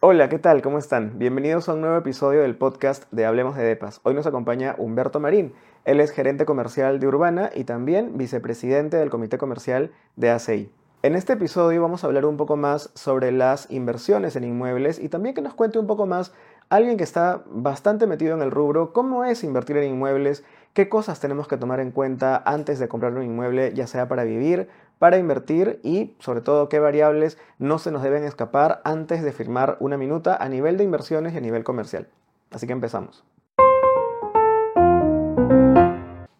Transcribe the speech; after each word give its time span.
Hola, 0.00 0.28
¿qué 0.28 0.38
tal? 0.38 0.62
¿Cómo 0.62 0.78
están? 0.78 1.18
Bienvenidos 1.18 1.68
a 1.68 1.74
un 1.74 1.80
nuevo 1.80 1.96
episodio 1.96 2.42
del 2.42 2.54
podcast 2.54 3.10
de 3.10 3.26
Hablemos 3.26 3.56
de 3.56 3.64
Depas. 3.64 3.98
Hoy 4.04 4.14
nos 4.14 4.28
acompaña 4.28 4.76
Humberto 4.78 5.18
Marín. 5.18 5.54
Él 5.84 5.98
es 5.98 6.12
gerente 6.12 6.44
comercial 6.44 7.00
de 7.00 7.08
Urbana 7.08 7.50
y 7.52 7.64
también 7.64 8.16
vicepresidente 8.16 8.96
del 8.96 9.10
comité 9.10 9.38
comercial 9.38 9.90
de 10.14 10.30
ACI. 10.30 10.70
En 11.02 11.16
este 11.16 11.32
episodio 11.32 11.82
vamos 11.82 12.04
a 12.04 12.06
hablar 12.06 12.26
un 12.26 12.36
poco 12.36 12.56
más 12.56 12.92
sobre 12.94 13.32
las 13.32 13.72
inversiones 13.72 14.36
en 14.36 14.44
inmuebles 14.44 15.00
y 15.00 15.08
también 15.08 15.34
que 15.34 15.42
nos 15.42 15.54
cuente 15.54 15.80
un 15.80 15.88
poco 15.88 16.06
más 16.06 16.32
alguien 16.68 16.96
que 16.96 17.02
está 17.02 17.42
bastante 17.50 18.06
metido 18.06 18.36
en 18.36 18.42
el 18.42 18.52
rubro, 18.52 18.92
cómo 18.92 19.24
es 19.24 19.42
invertir 19.42 19.78
en 19.78 19.90
inmuebles, 19.90 20.44
qué 20.72 20.88
cosas 20.88 21.20
tenemos 21.20 21.48
que 21.48 21.56
tomar 21.56 21.80
en 21.80 21.90
cuenta 21.90 22.42
antes 22.44 22.78
de 22.78 22.88
comprar 22.88 23.12
un 23.12 23.22
inmueble, 23.22 23.72
ya 23.74 23.86
sea 23.86 24.08
para 24.08 24.24
vivir 24.24 24.68
para 24.98 25.18
invertir 25.18 25.80
y 25.82 26.14
sobre 26.18 26.40
todo 26.40 26.68
qué 26.68 26.78
variables 26.78 27.38
no 27.58 27.78
se 27.78 27.90
nos 27.90 28.02
deben 28.02 28.24
escapar 28.24 28.80
antes 28.84 29.22
de 29.22 29.32
firmar 29.32 29.76
una 29.80 29.96
minuta 29.96 30.36
a 30.36 30.48
nivel 30.48 30.76
de 30.76 30.84
inversiones 30.84 31.34
y 31.34 31.38
a 31.38 31.40
nivel 31.40 31.64
comercial. 31.64 32.08
Así 32.50 32.66
que 32.66 32.72
empezamos. 32.72 33.24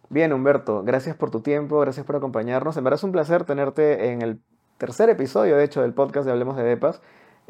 Bien, 0.09 0.33
Humberto, 0.33 0.83
gracias 0.83 1.15
por 1.15 1.29
tu 1.29 1.41
tiempo, 1.41 1.79
gracias 1.79 2.05
por 2.05 2.15
acompañarnos. 2.15 2.75
En 2.77 2.83
verdad 2.83 2.97
es 2.97 3.03
un 3.03 3.11
placer 3.11 3.43
tenerte 3.45 4.11
en 4.11 4.21
el 4.21 4.39
tercer 4.77 5.09
episodio, 5.09 5.55
de 5.55 5.63
hecho, 5.63 5.81
del 5.81 5.93
podcast 5.93 6.25
de 6.25 6.31
Hablemos 6.31 6.57
de 6.57 6.63
Depas. 6.63 7.01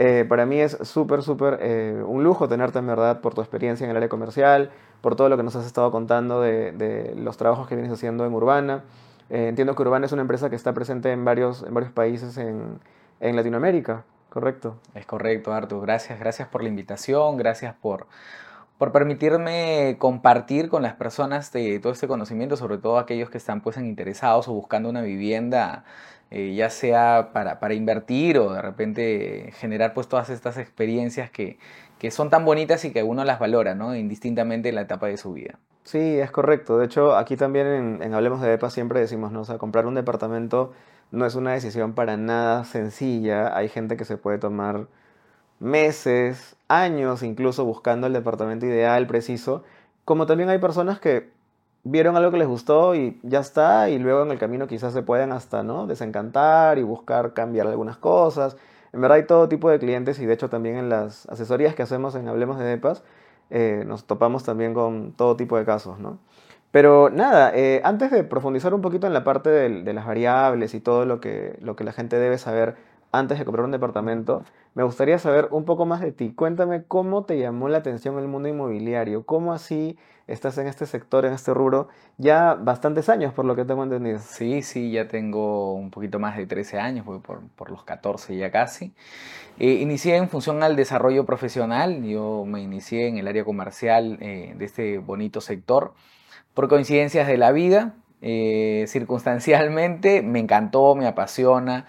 Eh, 0.02 0.26
para 0.28 0.48
mí 0.48 0.60
es 0.60 0.78
súper, 0.82 1.22
súper 1.22 1.60
eh, 1.62 2.02
un 2.04 2.24
lujo 2.24 2.48
tenerte 2.48 2.80
en 2.80 2.88
verdad 2.88 3.22
por 3.22 3.36
tu 3.36 3.42
experiencia 3.42 3.84
en 3.84 3.92
el 3.92 3.98
área 3.98 4.10
comercial, 4.10 4.72
por 5.02 5.16
todo 5.16 5.30
lo 5.30 5.38
que 5.38 5.44
nos 5.44 5.56
has 5.56 5.66
estado 5.66 5.92
contando 5.92 6.42
de, 6.42 6.72
de 6.72 7.14
los 7.16 7.38
trabajos 7.38 7.68
que 7.68 7.76
vienes 7.76 7.94
haciendo 7.94 8.26
en 8.26 8.34
Urbana. 8.34 8.84
Eh, 9.30 9.48
entiendo 9.48 9.76
que 9.76 9.82
Urbana 9.84 10.08
es 10.08 10.12
una 10.12 10.24
empresa 10.24 10.50
que 10.50 10.56
está 10.56 10.74
presente 10.74 11.12
en 11.12 11.24
varios, 11.24 11.64
en 11.64 11.74
varios 11.74 11.92
países 11.94 12.38
en, 12.38 12.80
Latinoamérica, 13.22 14.06
¿correcto? 14.30 14.78
Es 14.96 15.06
correcto, 15.06 15.54
Artur. 15.54 15.82
Gracias, 15.82 16.20
gracias 16.20 16.48
por 16.48 16.64
la 16.64 16.70
invitación, 16.70 17.38
gracias 17.38 17.76
por, 17.76 18.08
permitirme 18.94 19.98
compartir 20.00 20.70
con 20.70 20.82
las 20.82 20.94
personas 20.94 21.52
de 21.52 21.80
todo 21.80 21.92
este 21.92 22.08
conocimiento, 22.08 22.56
sobre 22.56 22.78
todo 22.78 22.98
aquellos 22.98 23.30
que 23.30 23.38
están 23.38 23.62
pues 23.62 23.78
interesados 23.78 24.48
o 24.48 24.54
buscando 24.54 24.90
una 24.90 25.02
vivienda, 25.02 25.84
eh, 26.32 26.54
ya 26.56 26.70
sea 26.70 27.32
para, 27.34 27.60
para, 27.60 27.74
invertir 27.74 28.38
o 28.38 28.54
de 28.54 28.62
repente 28.62 29.52
generar 29.58 29.94
pues 29.94 30.08
todas 30.08 30.30
estas 30.30 30.58
experiencias 30.58 31.32
que, 31.32 31.58
que 31.98 32.12
son 32.12 32.30
tan 32.30 32.46
bonitas 32.46 32.86
y 32.86 32.92
que 32.92 33.04
uno 33.04 33.24
las 33.26 33.40
valora, 33.40 33.76
¿no? 33.76 33.96
Indistintamente 33.96 34.70
en 34.70 34.76
la 34.76 34.82
etapa 34.82 35.08
de 35.08 35.18
su 35.18 35.34
vida. 35.34 35.60
Sí, 35.84 36.20
es 36.20 36.32
correcto. 36.32 36.78
De 36.78 36.86
hecho, 36.86 37.16
aquí 37.16 37.36
también 37.36 38.00
en, 38.02 38.14
Hablemos 38.14 38.42
de 38.42 38.54
EPA 38.54 38.70
siempre 38.70 39.00
decimos, 39.00 39.32
¿no? 39.32 39.42
O 39.42 39.46
sea, 39.46 39.58
comprar 39.58 39.88
un 39.88 39.96
departamento 39.96 40.72
no 41.12 41.26
es 41.26 41.34
una 41.36 41.54
decisión 41.54 41.94
para 41.94 42.16
nada 42.16 42.64
sencilla. 42.64 43.56
Hay 43.58 43.70
gente 43.70 43.98
que 43.98 44.06
se 44.06 44.18
puede 44.18 44.38
tomar 44.38 44.88
meses, 45.60 46.56
años, 46.68 47.24
incluso 47.24 47.66
buscando 47.66 48.08
el 48.08 48.14
departamento 48.14 48.66
ideal, 48.68 49.08
preciso. 49.08 49.64
Como 50.06 50.26
también 50.26 50.50
hay 50.50 50.60
personas 50.60 51.00
que 51.00 51.32
vieron 51.84 52.16
algo 52.18 52.32
que 52.32 52.38
les 52.38 52.48
gustó 52.48 52.96
y 52.96 53.20
ya 53.24 53.40
está, 53.40 53.90
y 53.90 54.00
luego 54.00 54.24
en 54.24 54.32
el 54.32 54.40
camino 54.40 54.68
quizás 54.68 54.94
se 54.94 55.02
pueden 55.02 55.32
hasta, 55.32 55.64
¿no? 55.64 55.88
Desencantar 55.88 56.78
y 56.78 56.84
buscar 56.84 57.34
cambiar 57.34 57.68
algunas 57.68 57.98
cosas. 57.98 58.58
En 58.94 59.02
verdad 59.02 59.18
hay 59.18 59.26
todo 59.26 59.48
tipo 59.50 59.70
de 59.70 59.80
clientes 59.80 60.20
y 60.20 60.26
de 60.26 60.34
hecho 60.34 60.50
también 60.50 60.78
en 60.78 60.90
las 60.90 61.28
asesorías 61.30 61.76
que 61.76 61.84
hacemos 61.84 62.16
en 62.16 62.28
Hablemos 62.28 62.58
de 62.58 62.66
DEPAS 62.66 63.04
eh, 63.50 63.84
nos 63.88 64.06
topamos 64.06 64.44
también 64.44 64.74
con 64.74 65.14
todo 65.14 65.36
tipo 65.36 65.58
de 65.58 65.66
casos, 65.66 66.00
¿no? 66.00 66.20
Pero 66.72 67.10
nada, 67.10 67.52
eh, 67.56 67.82
antes 67.84 68.12
de 68.12 68.24
profundizar 68.24 68.74
un 68.76 68.82
poquito 68.82 69.08
en 69.08 69.14
la 69.14 69.24
parte 69.24 69.50
de, 69.50 69.94
las 69.94 70.06
variables 70.06 70.76
y 70.76 70.80
todo 70.80 71.06
lo 71.06 71.20
que, 71.20 71.58
lo 71.62 71.76
que 71.76 71.84
la 71.84 71.94
gente 71.94 72.18
debe 72.18 72.38
saber 72.38 72.76
antes 73.12 73.40
de 73.40 73.46
comprar 73.46 73.66
un 73.66 73.72
departamento, 73.72 74.44
me 74.76 74.84
gustaría 74.84 75.18
saber 75.20 75.48
un 75.52 75.66
poco 75.66 75.86
más 75.86 76.02
de 76.02 76.12
ti. 76.12 76.32
Cuéntame 76.34 76.84
cómo 76.84 77.26
te 77.26 77.40
llamó 77.40 77.70
la 77.70 77.80
atención 77.80 78.18
el 78.20 78.28
mundo 78.28 78.50
inmobiliario, 78.50 79.26
cómo 79.26 79.54
así 79.54 79.98
estás 80.28 80.58
en 80.60 80.68
este 80.68 80.86
sector, 80.86 81.26
en 81.26 81.34
este 81.34 81.54
rubro, 81.54 81.88
ya 82.18 82.54
bastantes 82.54 83.10
años, 83.10 83.34
por 83.34 83.46
lo 83.46 83.56
que 83.56 83.66
tengo 83.66 83.84
entendido. 83.84 84.20
Sí, 84.20 84.62
sí, 84.62 84.92
ya 84.92 85.08
tengo 85.08 85.74
un 85.74 85.90
poquito 85.90 86.20
más 86.20 86.38
de 86.38 86.46
13 86.46 86.80
años, 86.80 87.06
voy 87.06 87.20
por, 87.20 87.42
por 87.56 87.72
los 87.72 87.84
14 87.84 88.38
ya 88.38 88.52
casi. 88.52 88.94
Eh, 89.60 89.74
inicié 89.74 90.16
en 90.16 90.30
función 90.30 90.62
al 90.64 90.76
desarrollo 90.76 91.26
profesional, 91.26 92.04
yo 92.04 92.46
me 92.46 92.62
inicié 92.62 93.08
en 93.08 93.18
el 93.18 93.28
área 93.28 93.44
comercial 93.44 94.18
eh, 94.22 94.54
de 94.58 94.66
este 94.66 95.00
bonito 95.00 95.42
sector. 95.42 95.94
Por 96.54 96.70
coincidencias 96.70 97.28
de 97.28 97.38
la 97.38 97.52
vida, 97.52 97.96
eh, 98.22 98.86
circunstancialmente, 98.88 100.22
me 100.22 100.40
encantó, 100.40 100.96
me 100.96 101.08
apasiona. 101.08 101.88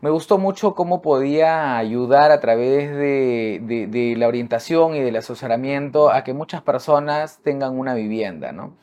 Me 0.00 0.10
gustó 0.10 0.38
mucho 0.38 0.76
cómo 0.76 1.02
podía 1.02 1.76
ayudar 1.76 2.30
a 2.30 2.38
través 2.38 2.94
de, 2.94 4.14
la 4.16 4.28
orientación 4.28 4.94
y 4.94 5.00
del 5.00 5.16
asesoramiento 5.16 6.10
a 6.10 6.22
que 6.22 6.32
muchas 6.32 6.62
personas 6.62 7.40
tengan 7.42 7.76
una 7.76 7.94
vivienda, 7.94 8.52
¿no? 8.52 8.74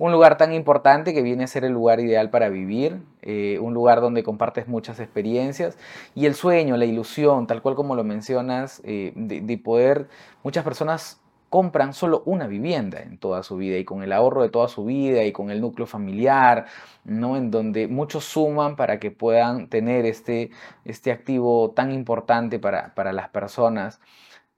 Un 0.00 0.10
lugar 0.10 0.36
tan 0.36 0.52
importante 0.52 1.14
que 1.14 1.22
viene 1.22 1.44
a 1.44 1.46
ser 1.46 1.64
el 1.64 1.72
lugar 1.72 2.00
ideal 2.00 2.30
para 2.30 2.48
vivir, 2.48 3.00
eh, 3.22 3.60
un 3.60 3.74
lugar 3.74 4.00
donde 4.00 4.24
compartes 4.24 4.66
muchas 4.66 4.98
experiencias 4.98 5.78
y 6.16 6.26
el 6.26 6.34
sueño, 6.34 6.76
la 6.76 6.84
ilusión, 6.84 7.46
tal 7.46 7.62
cual 7.62 7.76
como 7.76 7.94
lo 7.94 8.02
mencionas, 8.02 8.82
eh, 8.84 9.12
de 9.14 9.58
poder, 9.58 10.08
muchas 10.42 10.64
personas 10.64 11.20
compran 11.50 11.92
solo 11.94 12.22
una 12.26 12.46
vivienda 12.46 13.00
en 13.00 13.18
toda 13.18 13.42
su 13.42 13.56
vida 13.56 13.78
y 13.78 13.84
con 13.84 14.02
el 14.02 14.12
ahorro 14.12 14.42
de 14.42 14.48
toda 14.48 14.68
su 14.68 14.84
vida 14.84 15.24
y 15.24 15.32
con 15.32 15.50
el 15.50 15.60
núcleo 15.60 15.86
familiar, 15.86 16.66
¿no? 17.04 17.36
En 17.36 17.50
donde 17.50 17.88
muchos 17.88 18.24
suman 18.24 18.76
para 18.76 18.98
que 18.98 19.10
puedan 19.10 19.68
tener 19.68 20.06
este, 20.06 20.50
este 20.84 21.12
activo 21.12 21.70
tan 21.70 21.92
importante 21.92 22.58
para, 22.58 22.92
las 23.12 23.28
personas. 23.30 24.00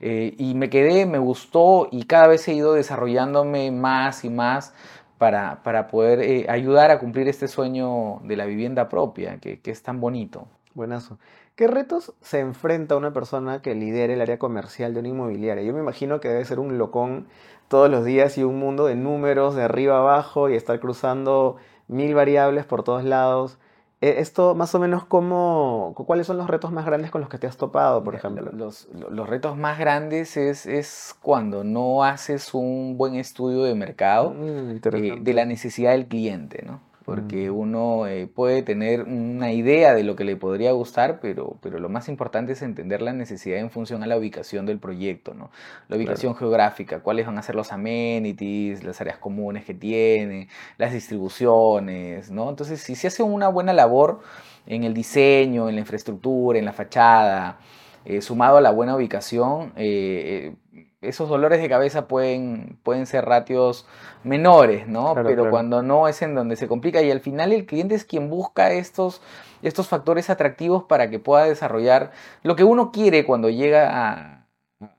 Eh, 0.01 0.35
y 0.39 0.55
me 0.55 0.71
quedé, 0.71 1.07
me 1.07 1.19
gustó 1.19 1.89
y 1.91 2.05
cada 2.05 2.29
vez 2.29 2.47
he 2.49 2.55
ido 2.55 2.75
desarrollándome 2.75 3.71
más 3.73 4.25
y 4.25 4.31
más 4.31 4.73
para, 5.19 5.63
para 5.65 5.89
poder 5.89 6.21
eh, 6.21 6.47
ayudar 6.49 6.91
a 6.91 7.01
cumplir 7.01 7.29
este 7.29 7.49
sueño 7.49 8.21
de 8.25 8.37
la 8.37 8.47
vivienda 8.47 8.89
propia, 8.89 9.39
que, 9.41 9.61
que 9.61 9.71
es 9.73 9.83
tan 9.83 10.01
bonito. 10.01 10.49
Buenazo. 10.75 11.19
¿Qué 11.59 11.67
retos 11.67 12.15
se 12.21 12.39
enfrenta 12.39 12.95
una 12.95 13.13
persona 13.13 13.63
que 13.63 13.75
lidere 13.75 14.15
el 14.15 14.21
área 14.21 14.39
comercial 14.39 14.95
de 14.95 15.01
una 15.01 15.09
inmobiliaria? 15.09 15.65
Yo 15.65 15.75
me 15.75 15.81
imagino 15.81 16.21
que 16.21 16.29
debe 16.29 16.45
ser 16.45 16.61
un 16.61 16.79
locón 16.79 17.27
todos 17.67 17.91
los 17.91 18.05
días 18.05 18.39
y 18.39 18.45
un 18.45 18.61
mundo 18.61 18.87
de 18.87 18.95
números 18.95 19.57
de 19.57 19.65
arriba 19.65 19.99
abajo 19.99 20.49
y 20.49 20.55
estar 20.55 20.79
cruzando 20.79 21.57
mil 21.89 22.15
variables 22.15 22.65
por 22.65 22.85
todos 22.85 23.03
lados. 23.03 23.59
E, 24.01 24.21
esto, 24.21 24.55
más 24.55 24.73
o 24.77 24.79
menos, 24.79 25.05
¿cómo, 25.05 25.95
¿cuáles 25.97 26.29
son 26.29 26.37
los 26.37 26.47
retos 26.47 26.71
más 26.71 26.87
grandes 26.87 27.11
con 27.11 27.23
los 27.23 27.29
que 27.29 27.39
te 27.39 27.49
has 27.49 27.57
topado, 27.57 28.05
por 28.05 28.15
ejemplo? 28.15 28.53
Los, 28.53 28.87
retos 29.29 29.57
más 29.57 29.81
grandes 29.81 30.37
es, 30.37 31.17
cuando 31.21 31.65
no 31.65 32.05
haces 32.05 32.55
un 32.55 32.97
buen 32.97 33.17
estudio 33.17 33.65
de 33.65 33.75
mercado 33.75 34.31
mm, 34.31 34.79
eh, 34.81 35.19
de 35.21 35.35
la 35.35 35.45
necesidad 35.45 35.91
del 35.91 36.07
cliente, 36.07 36.63
¿no? 36.65 36.88
Porque 37.09 37.51
uno 37.51 38.07
eh, 38.07 38.27
puede 38.27 38.63
tener 38.63 39.05
una 39.05 39.51
idea 39.51 39.95
de 39.95 40.05
lo 40.05 40.15
que 40.15 40.25
le 40.25 40.37
podría 40.37 40.73
gustar, 40.73 41.21
pero, 41.21 41.57
pero 41.63 41.79
lo 41.79 41.89
más 41.89 42.11
importante 42.11 42.53
es 42.53 42.61
entender 42.61 43.01
la 43.01 43.15
necesidad 43.15 43.61
en 43.61 43.71
función 43.71 44.03
a 44.03 44.07
la 44.07 44.19
ubicación 44.19 44.67
del 44.67 44.79
proyecto, 44.79 45.33
¿no? 45.33 45.51
La 45.89 45.97
ubicación 45.97 46.37
geográfica, 46.37 47.01
cuáles 47.01 47.25
van 47.25 47.39
a 47.39 47.43
ser 47.43 47.55
los 47.55 47.73
amenities, 47.73 48.85
las 48.85 49.01
áreas 49.01 49.17
comunes 49.17 49.65
que 49.65 49.73
tiene, 49.73 50.49
las 50.77 50.93
distribuciones, 50.93 52.31
¿no? 52.31 52.51
Entonces, 52.51 52.83
si 52.83 52.95
se 52.95 53.07
hace 53.07 53.23
una 53.23 53.49
buena 53.49 53.73
labor 53.73 54.21
en 54.67 54.85
el 54.85 54.93
diseño, 54.93 55.71
en 55.71 55.77
la 55.77 55.81
infraestructura, 55.81 56.59
en 56.59 56.67
la 56.67 56.75
fachada, 56.75 57.59
eh, 58.05 58.21
sumado 58.21 58.59
a 58.59 58.61
la 58.61 58.71
buena 58.71 58.95
ubicación, 58.95 59.73
eh, 59.77 60.57
esos 61.01 61.29
dolores 61.29 61.61
de 61.61 61.69
cabeza 61.69 62.09
pueden, 62.09 62.77
pueden 62.83 63.07
ser 63.07 63.25
ratios 63.25 63.87
menores, 64.25 64.89
¿no? 64.89 65.15
Pero 65.15 65.49
cuando 65.51 65.83
no 65.83 66.09
es 66.09 66.23
en 66.23 66.35
donde 66.35 66.57
se 66.57 66.67
complica 66.67 67.01
y 67.03 67.11
al 67.11 67.21
final 67.21 67.53
el 67.53 67.67
cliente 67.67 67.95
es 67.95 68.05
quien 68.05 68.29
busca 68.29 68.73
estos, 68.73 69.23
estos 69.63 69.87
factores 69.87 70.29
atractivos 70.29 70.85
para 70.85 71.09
que 71.09 71.21
pueda 71.21 71.45
desarrollar 71.45 72.11
lo 72.43 72.57
que 72.57 72.65
uno 72.65 72.91
quiere 72.91 73.25
cuando 73.25 73.49
llega 73.49 73.89
a, 73.93 74.38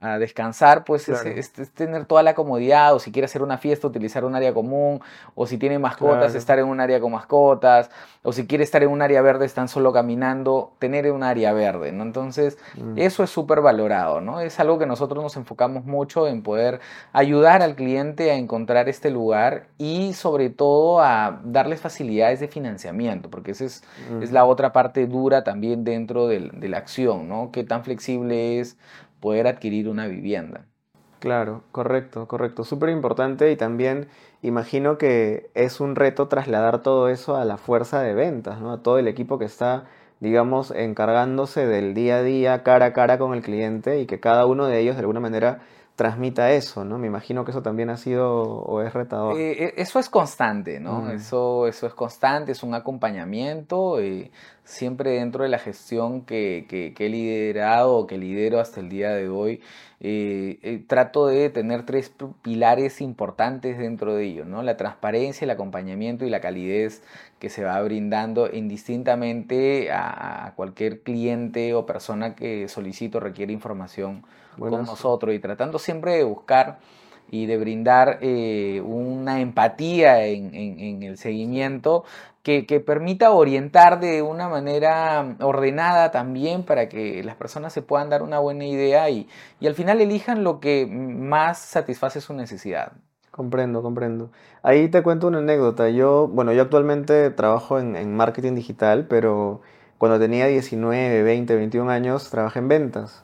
a 0.01 0.19
descansar, 0.19 0.83
pues 0.83 1.07
es, 1.07 1.53
tener 1.73 2.05
toda 2.05 2.21
la 2.21 2.33
comodidad, 2.35 2.93
o 2.93 2.99
si 2.99 3.13
quiere 3.13 3.25
hacer 3.25 3.41
una 3.41 3.57
fiesta, 3.57 3.87
utilizar 3.87 4.25
un 4.25 4.35
área 4.35 4.53
común, 4.53 4.99
o 5.35 5.47
si 5.47 5.57
tiene 5.57 5.79
mascotas, 5.79 6.35
estar 6.35 6.59
en 6.59 6.65
un 6.65 6.81
área 6.81 6.99
con 6.99 7.13
mascotas, 7.13 7.89
o 8.21 8.33
si 8.33 8.45
quiere 8.45 8.65
estar 8.65 8.83
en 8.83 8.89
un 8.89 9.01
área 9.01 9.21
verde, 9.21 9.45
están 9.45 9.69
solo 9.69 9.93
caminando, 9.93 10.73
tener 10.79 11.09
un 11.13 11.23
área 11.23 11.53
verde, 11.53 11.93
¿no? 11.93 12.03
Entonces, 12.03 12.57
mm. 12.75 12.97
eso 12.97 13.23
es 13.23 13.29
súper 13.29 13.61
valorado, 13.61 14.19
¿no? 14.19 14.41
Es 14.41 14.59
algo 14.59 14.79
que 14.79 14.85
nosotros 14.85 15.23
nos 15.23 15.37
enfocamos 15.37 15.85
mucho 15.85 16.27
en 16.27 16.43
poder 16.43 16.81
ayudar 17.13 17.61
al 17.61 17.75
cliente 17.75 18.31
a 18.31 18.35
encontrar 18.35 18.89
este 18.89 19.09
lugar 19.09 19.67
y 19.77 20.11
sobre 20.11 20.49
todo 20.49 20.99
a 20.99 21.39
darles 21.45 21.79
facilidades 21.79 22.41
de 22.41 22.49
financiamiento, 22.49 23.29
porque 23.29 23.51
esa 23.51 23.63
es, 23.63 23.83
es 24.21 24.33
la 24.33 24.43
otra 24.43 24.73
parte 24.73 25.07
dura 25.07 25.45
también 25.45 25.85
dentro 25.85 26.27
de 26.27 26.67
la 26.67 26.77
acción, 26.77 27.29
¿no? 27.29 27.51
Qué 27.53 27.63
tan 27.63 27.85
flexible 27.85 28.59
es 28.59 28.77
poder 29.19 29.47
adquirir 29.47 29.89
una 29.89 30.07
vivienda. 30.07 30.65
Claro, 31.19 31.63
correcto, 31.71 32.27
correcto. 32.27 32.63
Súper 32.63 32.89
importante 32.89 33.51
y 33.51 33.57
también 33.57 34.07
imagino 34.41 34.97
que 34.97 35.49
es 35.53 35.81
un 35.81 35.95
reto 35.95 36.27
trasladar 36.27 36.81
todo 36.81 37.09
eso 37.09 37.35
a 37.35 37.43
la 37.43 37.57
fuerza 37.57 38.01
de 38.01 38.13
ventas, 38.13 38.61
¿no? 38.61 38.71
A 38.71 38.81
todo 38.81 38.99
el 38.99 39.07
equipo 39.07 39.37
que 39.37 39.45
está 39.45 39.85
digamos, 40.19 40.71
encargándose 40.71 41.65
del 41.65 41.93
día 41.93 42.17
a 42.17 42.23
día, 42.23 42.63
cara 42.63 42.87
a 42.87 42.93
cara 42.93 43.17
con 43.17 43.33
el 43.33 43.41
cliente 43.41 44.01
y 44.01 44.05
que 44.05 44.19
cada 44.19 44.45
uno 44.45 44.67
de 44.67 44.79
ellos 44.79 44.95
de 44.95 45.01
alguna 45.01 45.19
manera 45.19 45.61
transmita 45.99 46.49
eso, 46.53 46.85
¿no? 46.85 46.97
Me 46.97 47.07
imagino 47.07 47.43
que 47.43 47.51
eso 47.51 47.61
también 47.61 47.89
ha 47.89 47.97
sido 47.97 48.41
o 48.41 48.81
es 48.81 48.93
retador. 48.93 49.37
Eh, 49.37 49.65
eh, 49.65 49.73
eso 49.75 49.99
es 49.99 50.07
constante, 50.07 50.79
¿no? 50.79 51.11
Eso, 51.11 51.67
eso 51.67 51.87
es 51.87 51.93
constante, 51.93 52.53
es 52.53 52.63
un 52.63 52.73
acompañamiento, 52.73 53.99
eh, 53.99 54.31
siempre 54.63 55.11
dentro 55.11 55.43
de 55.43 55.49
la 55.49 55.59
gestión 55.59 56.21
que, 56.21 56.65
que, 56.69 56.93
que, 56.93 57.07
he 57.07 57.09
liderado 57.09 57.97
o 57.97 58.07
que 58.07 58.17
lidero 58.17 58.61
hasta 58.61 58.79
el 58.79 58.87
día 58.87 59.09
de 59.09 59.27
hoy, 59.27 59.61
trato 60.87 61.27
de 61.27 61.49
tener 61.49 61.85
tres 61.85 62.13
pilares 62.43 63.01
importantes 63.01 63.77
dentro 63.77 64.15
de 64.15 64.23
ello, 64.23 64.45
¿no? 64.45 64.63
La 64.63 64.77
transparencia, 64.77 65.43
el 65.43 65.51
acompañamiento 65.51 66.23
y 66.23 66.29
la 66.29 66.39
calidez 66.39 67.03
que 67.39 67.49
se 67.49 67.65
va 67.65 67.81
brindando 67.81 68.49
indistintamente 68.49 69.91
a, 69.91 70.45
a 70.45 70.55
cualquier 70.55 71.01
cliente 71.01 71.73
o 71.73 71.85
persona 71.85 72.35
que 72.35 72.69
solicite 72.69 73.17
o 73.17 73.19
requiere 73.19 73.51
información 73.51 74.23
con 74.59 74.85
nosotros 74.85 75.33
y 75.33 75.39
tratando 75.39 75.79
siempre 75.79 76.13
de 76.13 76.23
buscar 76.23 76.79
y 77.31 77.45
de 77.45 77.57
brindar 77.57 78.19
eh, 78.21 78.81
una 78.85 79.39
empatía 79.41 80.25
en, 80.25 81.03
el 81.03 81.17
seguimiento 81.17 82.03
que, 82.43 82.63
permita 82.85 83.31
orientar 83.31 83.99
de 83.99 84.23
una 84.23 84.49
manera 84.49 85.35
ordenada 85.39 86.09
también 86.09 86.63
para 86.63 86.89
que 86.89 87.23
las 87.23 87.35
personas 87.35 87.73
se 87.73 87.83
puedan 87.83 88.09
dar 88.09 88.23
una 88.23 88.39
buena 88.39 88.65
idea 88.65 89.09
y, 89.09 89.27
y 89.59 89.67
al 89.67 89.75
final 89.75 90.01
elijan 90.01 90.43
lo 90.43 90.59
que 90.59 90.87
más 90.87 91.59
satisface 91.59 92.21
su 92.21 92.33
necesidad. 92.33 92.93
Comprendo, 93.29 93.83
comprendo. 93.83 94.31
Ahí 94.63 94.89
te 94.89 95.03
cuento 95.03 95.27
una 95.27 95.37
anécdota. 95.37 95.89
Yo, 95.89 96.27
bueno, 96.27 96.51
yo 96.51 96.63
actualmente 96.63 97.29
trabajo 97.29 97.79
en, 97.79 97.95
en 97.95 98.15
marketing 98.15 98.55
digital, 98.55 99.05
pero 99.07 99.61
cuando 99.99 100.19
tenía 100.19 100.47
19, 100.47 101.21
20, 101.21 101.55
21 101.55 101.91
años, 101.91 102.29
trabajé 102.31 102.59
en 102.59 102.67
ventas. 102.67 103.23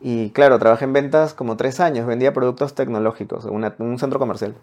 Y 0.00 0.30
claro, 0.30 0.58
trabajé 0.58 0.84
en 0.84 0.92
ventas 0.92 1.34
como 1.34 1.56
tres 1.56 1.80
años, 1.80 2.06
vendía 2.06 2.32
productos 2.32 2.74
tecnológicos 2.74 3.44
en 3.46 3.74
un 3.78 3.98
centro 3.98 4.18
comercial. 4.18 4.54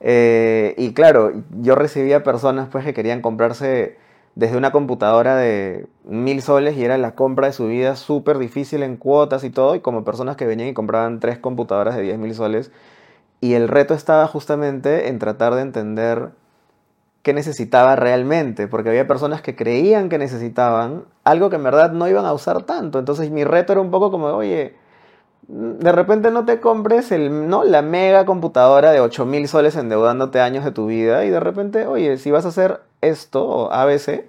Eh, 0.00 0.74
y 0.78 0.94
claro, 0.94 1.32
yo 1.60 1.74
recibía 1.74 2.22
personas 2.24 2.68
pues 2.70 2.84
que 2.84 2.94
querían 2.94 3.22
comprarse 3.22 3.96
desde 4.34 4.56
una 4.56 4.72
computadora 4.72 5.36
de 5.36 5.86
mil 6.04 6.42
soles 6.42 6.76
y 6.76 6.84
era 6.84 6.98
la 6.98 7.14
compra 7.14 7.48
de 7.48 7.52
su 7.52 7.66
vida 7.66 7.96
súper 7.96 8.38
difícil 8.38 8.82
en 8.82 8.96
cuotas 8.96 9.44
y 9.44 9.50
todo, 9.50 9.74
y 9.74 9.80
como 9.80 10.04
personas 10.04 10.36
que 10.36 10.46
venían 10.46 10.68
y 10.68 10.74
compraban 10.74 11.20
tres 11.20 11.38
computadoras 11.38 11.96
de 11.96 12.02
diez 12.02 12.18
mil 12.18 12.34
soles. 12.34 12.70
Y 13.40 13.54
el 13.54 13.68
reto 13.68 13.94
estaba 13.94 14.26
justamente 14.28 15.08
en 15.08 15.18
tratar 15.18 15.54
de 15.54 15.62
entender 15.62 16.30
qué 17.22 17.32
necesitaba 17.32 17.96
realmente, 17.96 18.66
porque 18.68 18.88
había 18.88 19.06
personas 19.06 19.42
que 19.42 19.54
creían 19.54 20.08
que 20.08 20.18
necesitaban 20.18 21.04
algo 21.24 21.50
que 21.50 21.56
en 21.56 21.62
verdad 21.64 21.92
no 21.92 22.08
iban 22.08 22.26
a 22.26 22.32
usar 22.32 22.64
tanto. 22.64 22.98
Entonces 22.98 23.30
mi 23.30 23.44
reto 23.44 23.72
era 23.72 23.80
un 23.80 23.90
poco 23.90 24.10
como, 24.10 24.26
oye, 24.26 24.74
de 25.48 25.92
repente 25.92 26.30
no 26.30 26.44
te 26.44 26.60
compres 26.60 27.12
el, 27.12 27.48
¿no? 27.48 27.64
la 27.64 27.82
mega 27.82 28.24
computadora 28.24 28.92
de 28.92 29.00
8 29.00 29.26
mil 29.26 29.48
soles 29.48 29.76
endeudándote 29.76 30.40
años 30.40 30.64
de 30.64 30.72
tu 30.72 30.86
vida 30.86 31.24
y 31.24 31.30
de 31.30 31.40
repente, 31.40 31.86
oye, 31.86 32.16
si 32.18 32.30
vas 32.30 32.44
a 32.44 32.48
hacer 32.48 32.80
esto 33.00 33.46
o 33.46 33.72
ABC, 33.72 34.26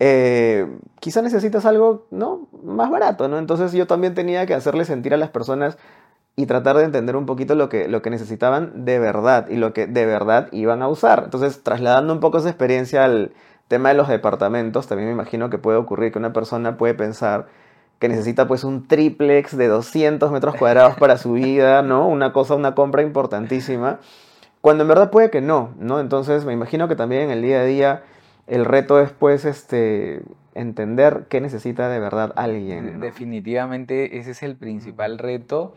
eh, 0.00 0.66
quizá 1.00 1.22
necesitas 1.22 1.66
algo 1.66 2.06
¿no? 2.10 2.48
más 2.62 2.90
barato, 2.90 3.28
¿no? 3.28 3.38
Entonces 3.38 3.72
yo 3.72 3.86
también 3.86 4.14
tenía 4.14 4.46
que 4.46 4.54
hacerle 4.54 4.84
sentir 4.84 5.14
a 5.14 5.16
las 5.16 5.30
personas 5.30 5.78
y 6.38 6.46
tratar 6.46 6.76
de 6.76 6.84
entender 6.84 7.16
un 7.16 7.26
poquito 7.26 7.56
lo 7.56 7.68
que, 7.68 7.88
lo 7.88 8.00
que 8.00 8.10
necesitaban 8.10 8.84
de 8.84 9.00
verdad 9.00 9.48
y 9.48 9.56
lo 9.56 9.72
que 9.72 9.88
de 9.88 10.06
verdad 10.06 10.46
iban 10.52 10.82
a 10.82 10.88
usar. 10.88 11.22
Entonces, 11.24 11.64
trasladando 11.64 12.12
un 12.12 12.20
poco 12.20 12.38
esa 12.38 12.48
experiencia 12.48 13.04
al 13.04 13.32
tema 13.66 13.88
de 13.88 13.96
los 13.96 14.06
departamentos, 14.06 14.86
también 14.86 15.08
me 15.08 15.14
imagino 15.14 15.50
que 15.50 15.58
puede 15.58 15.78
ocurrir 15.78 16.12
que 16.12 16.18
una 16.20 16.32
persona 16.32 16.76
puede 16.76 16.94
pensar 16.94 17.48
que 17.98 18.08
necesita 18.08 18.46
pues 18.46 18.62
un 18.62 18.86
triplex 18.86 19.56
de 19.56 19.66
200 19.66 20.30
metros 20.30 20.54
cuadrados 20.54 20.94
para 20.94 21.18
su 21.18 21.32
vida, 21.32 21.82
¿no? 21.82 22.06
Una 22.06 22.32
cosa, 22.32 22.54
una 22.54 22.76
compra 22.76 23.02
importantísima, 23.02 23.98
cuando 24.60 24.82
en 24.82 24.88
verdad 24.88 25.10
puede 25.10 25.30
que 25.30 25.40
no, 25.40 25.70
¿no? 25.80 25.98
Entonces, 25.98 26.44
me 26.44 26.52
imagino 26.52 26.86
que 26.86 26.94
también 26.94 27.22
en 27.22 27.30
el 27.32 27.42
día 27.42 27.62
a 27.62 27.64
día 27.64 28.02
el 28.46 28.64
reto 28.64 29.00
es 29.00 29.10
pues 29.10 29.44
este 29.44 30.22
entender 30.54 31.26
qué 31.28 31.40
necesita 31.40 31.88
de 31.88 31.98
verdad 31.98 32.32
alguien. 32.36 33.00
Definitivamente 33.00 34.18
ese 34.18 34.30
es 34.30 34.44
el 34.44 34.54
principal 34.54 35.18
reto. 35.18 35.74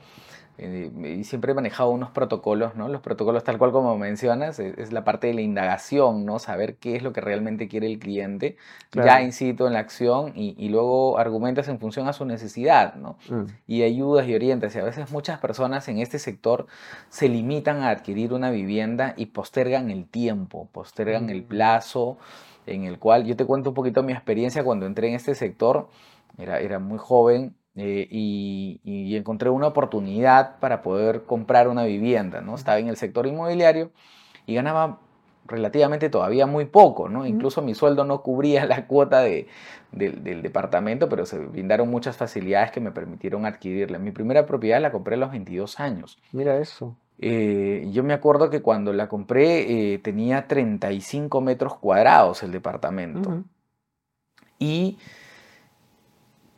Y 0.58 1.24
siempre 1.24 1.54
he 1.54 1.56
manejado 1.56 1.90
unos 1.90 2.12
protocolos, 2.12 2.76
¿no? 2.76 2.88
Los 2.88 3.02
protocolos 3.02 3.44
tal 3.44 3.58
cual 3.58 3.72
como 3.72 3.98
mencionas, 3.98 4.60
e, 4.60 4.76
es, 4.78 4.92
la 4.92 5.04
parte 5.04 5.28
de 5.28 5.34
la 5.34 5.42
indagación, 5.42 6.26
¿no? 6.26 6.38
Saber 6.38 6.76
qué 6.76 6.96
es 6.96 7.02
lo 7.02 7.14
que 7.14 7.22
realmente 7.22 7.68
quiere 7.68 7.88
el 7.88 7.98
cliente, 7.98 8.58
ya 8.92 9.22
incito 9.22 9.66
en 9.66 9.74
la 9.74 9.80
acción 9.80 10.34
y, 10.36 10.70
luego 10.70 11.18
argumentas 11.18 11.68
en 11.68 11.80
función 11.80 12.08
a 12.08 12.14
su 12.14 12.26
necesidad, 12.26 12.96
¿no? 12.96 13.18
Mm. 13.30 13.46
Y 13.66 13.84
ayudas 13.84 14.28
y 14.28 14.36
orientas. 14.36 14.76
Y 14.76 14.80
a 14.80 14.84
veces 14.84 15.12
muchas 15.12 15.40
personas 15.40 15.88
en 15.88 15.98
este 15.98 16.20
sector 16.20 16.68
se 17.10 17.28
limitan 17.28 17.82
a 17.82 17.90
adquirir 17.90 18.34
una 18.34 18.52
vivienda 18.52 19.14
y 19.18 19.28
postergan 19.28 19.90
el 19.90 20.06
tiempo, 20.06 20.70
postergan 20.72 21.30
el 21.30 21.42
mm. 21.42 21.46
plazo 21.46 22.18
en 22.68 22.84
el 22.84 23.00
cual, 23.00 23.26
yo 23.26 23.36
te 23.36 23.46
cuento 23.46 23.70
un 23.70 23.76
poquito 23.76 24.04
mi 24.04 24.14
experiencia 24.14 24.64
cuando 24.64 24.86
entré 24.86 25.08
en 25.08 25.16
este 25.16 25.34
sector, 25.34 25.90
era, 26.38 26.60
era 26.60 26.80
muy 26.80 26.98
joven, 27.00 27.56
eh, 27.84 28.08
y, 28.12 29.16
encontré 29.16 29.50
una 29.50 29.68
oportunidad 29.68 30.60
para 30.60 30.84
poder 30.84 31.24
comprar 31.24 31.68
una 31.68 31.84
vivienda, 31.84 32.42
¿no? 32.42 32.56
Estaba 32.56 32.78
en 32.80 32.88
el 32.88 32.96
sector 32.96 33.26
inmobiliario 33.26 33.92
y 34.46 34.54
ganaba 34.56 35.00
relativamente 35.48 36.10
todavía 36.10 36.46
muy 36.46 36.66
poco, 36.66 37.10
¿no? 37.10 37.26
Incluso 37.26 37.62
mi 37.62 37.74
sueldo 37.74 38.04
no 38.06 38.22
cubría 38.22 38.66
la 38.68 38.86
cuota 38.86 39.22
de, 39.22 39.48
del 39.92 40.44
departamento, 40.44 41.10
pero 41.10 41.26
se 41.26 41.40
brindaron 41.40 41.90
muchas 41.90 42.18
facilidades 42.18 42.72
que 42.72 42.80
me 42.80 42.92
permitieron 42.92 43.46
adquirirla. 43.46 43.98
Mi 43.98 44.12
primera 44.12 44.46
propiedad 44.46 44.80
la 44.80 44.92
compré 44.92 45.16
a 45.16 45.18
los 45.18 45.32
22 45.32 45.80
años. 45.80 46.20
Mira 46.32 46.58
eso. 46.58 46.96
Eh, 47.18 47.88
yo 47.92 48.04
me 48.04 48.14
acuerdo 48.14 48.50
que 48.52 48.62
cuando 48.62 48.94
la 48.94 49.10
compré 49.10 49.94
eh, 49.94 49.98
tenía 49.98 50.48
35 50.48 51.42
metros 51.42 51.76
cuadrados 51.78 52.44
el 52.44 52.52
departamento. 52.52 53.44
Y 54.60 54.98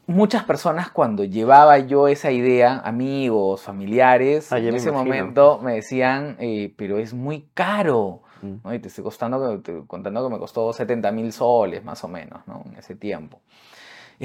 muchas 0.08 0.44
personas 0.44 0.90
cuando 0.90 1.24
llevaba 1.24 1.80
yo 1.80 2.08
esa 2.08 2.32
idea, 2.32 2.80
amigos, 2.84 3.62
familiares, 3.62 4.52
en 4.52 4.76
ese 4.76 4.92
momento 4.92 5.60
me 5.62 5.76
decían, 5.76 6.36
eh, 6.40 6.74
pero 6.78 6.98
es 6.98 7.14
muy 7.14 7.48
caro. 7.54 8.22
Mm. 8.42 8.74
Y 8.74 8.80
te 8.80 8.90
estoy 8.90 9.04
costando, 9.04 9.62
contando 9.88 10.28
que 10.28 10.34
me 10.34 10.40
costó 10.40 10.74
70 10.74 11.12
mil 11.12 11.32
soles 11.32 11.84
más 11.84 12.04
o 12.04 12.08
menos 12.08 12.46
¿no? 12.48 12.64
en 12.66 12.76
ese 12.78 12.96
tiempo 12.96 13.40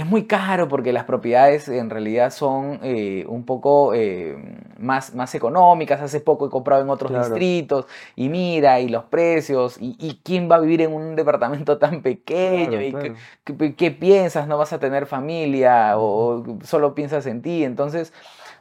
es 0.01 0.07
muy 0.07 0.27
caro 0.27 0.69
porque 0.69 0.93
las 0.93 1.05
propiedades 1.05 1.69
en 1.69 1.91
realidad 1.91 2.31
son 2.31 2.79
eh, 2.83 3.25
un 3.27 3.45
poco 3.45 3.95
eh, 3.95 4.37
más, 4.79 5.15
más 5.15 5.35
económicas. 5.35 6.01
Hace 6.01 6.21
poco 6.21 6.47
he 6.47 6.51
comprado 6.51 6.83
en 6.83 6.91
otros 6.91 7.13
distritos 7.13 7.87
y 8.15 8.29
mira, 8.29 8.79
y 8.81 8.89
los 8.89 9.05
precios, 9.05 9.77
y, 9.81 10.21
quién 10.23 10.49
va 10.49 10.57
a 10.57 10.61
vivir 10.61 10.83
en 10.83 10.93
un 10.93 11.17
departamento 11.17 11.79
tan 11.79 12.03
pequeño, 12.03 12.81
y 12.81 13.75
qué, 13.75 13.91
piensas, 13.91 14.47
no 14.47 14.57
vas 14.57 14.73
a 14.73 14.79
tener 14.79 15.07
familia 15.07 15.99
o 15.99 16.45
solo 16.63 16.95
piensas 16.95 17.27
en 17.27 17.43
ti. 17.43 17.65
Entonces, 17.65 18.13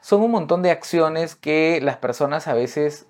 son 0.01 0.21
un 0.21 0.31
montón 0.31 0.63
de 0.63 0.71
acciones 0.71 1.35
que 1.35 1.79
las 1.83 1.97
personas 1.97 2.47
a 2.47 2.53
veces 2.53 3.07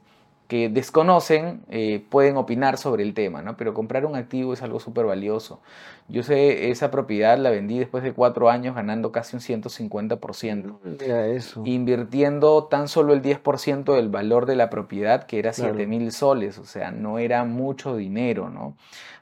que 0.47 0.69
desconocen 0.69 1.61
eh, 1.69 2.03
pueden 2.09 2.37
opinar 2.37 2.77
sobre 2.77 3.03
el 3.03 3.13
tema, 3.13 3.41
¿no? 3.41 3.57
Pero 3.57 3.73
comprar 3.73 4.05
un 4.05 4.15
activo 4.15 4.53
es 4.53 4.61
algo 4.61 4.79
súper 4.79 5.05
valioso. 5.05 5.59
Yo 6.07 6.23
sé, 6.23 6.71
esa 6.71 6.89
propiedad 6.89 7.37
la 7.37 7.49
vendí 7.49 7.77
después 7.77 8.01
de 8.01 8.13
cuatro 8.13 8.49
años 8.49 8.73
ganando 8.73 9.11
casi 9.11 9.35
un 9.35 9.41
150%. 9.41 11.35
eso. 11.35 11.63
Invirtiendo 11.65 12.63
tan 12.65 12.87
solo 12.87 13.13
el 13.13 13.21
10% 13.21 13.93
del 13.93 14.07
valor 14.07 14.45
de 14.45 14.55
la 14.55 14.69
propiedad, 14.69 15.23
que 15.23 15.39
era 15.39 15.51
7 15.51 15.85
mil 15.85 16.13
soles, 16.13 16.57
o 16.59 16.65
sea, 16.65 16.91
no 16.91 17.19
era 17.19 17.43
mucho 17.43 17.97
dinero, 17.97 18.49
¿no? 18.49 18.75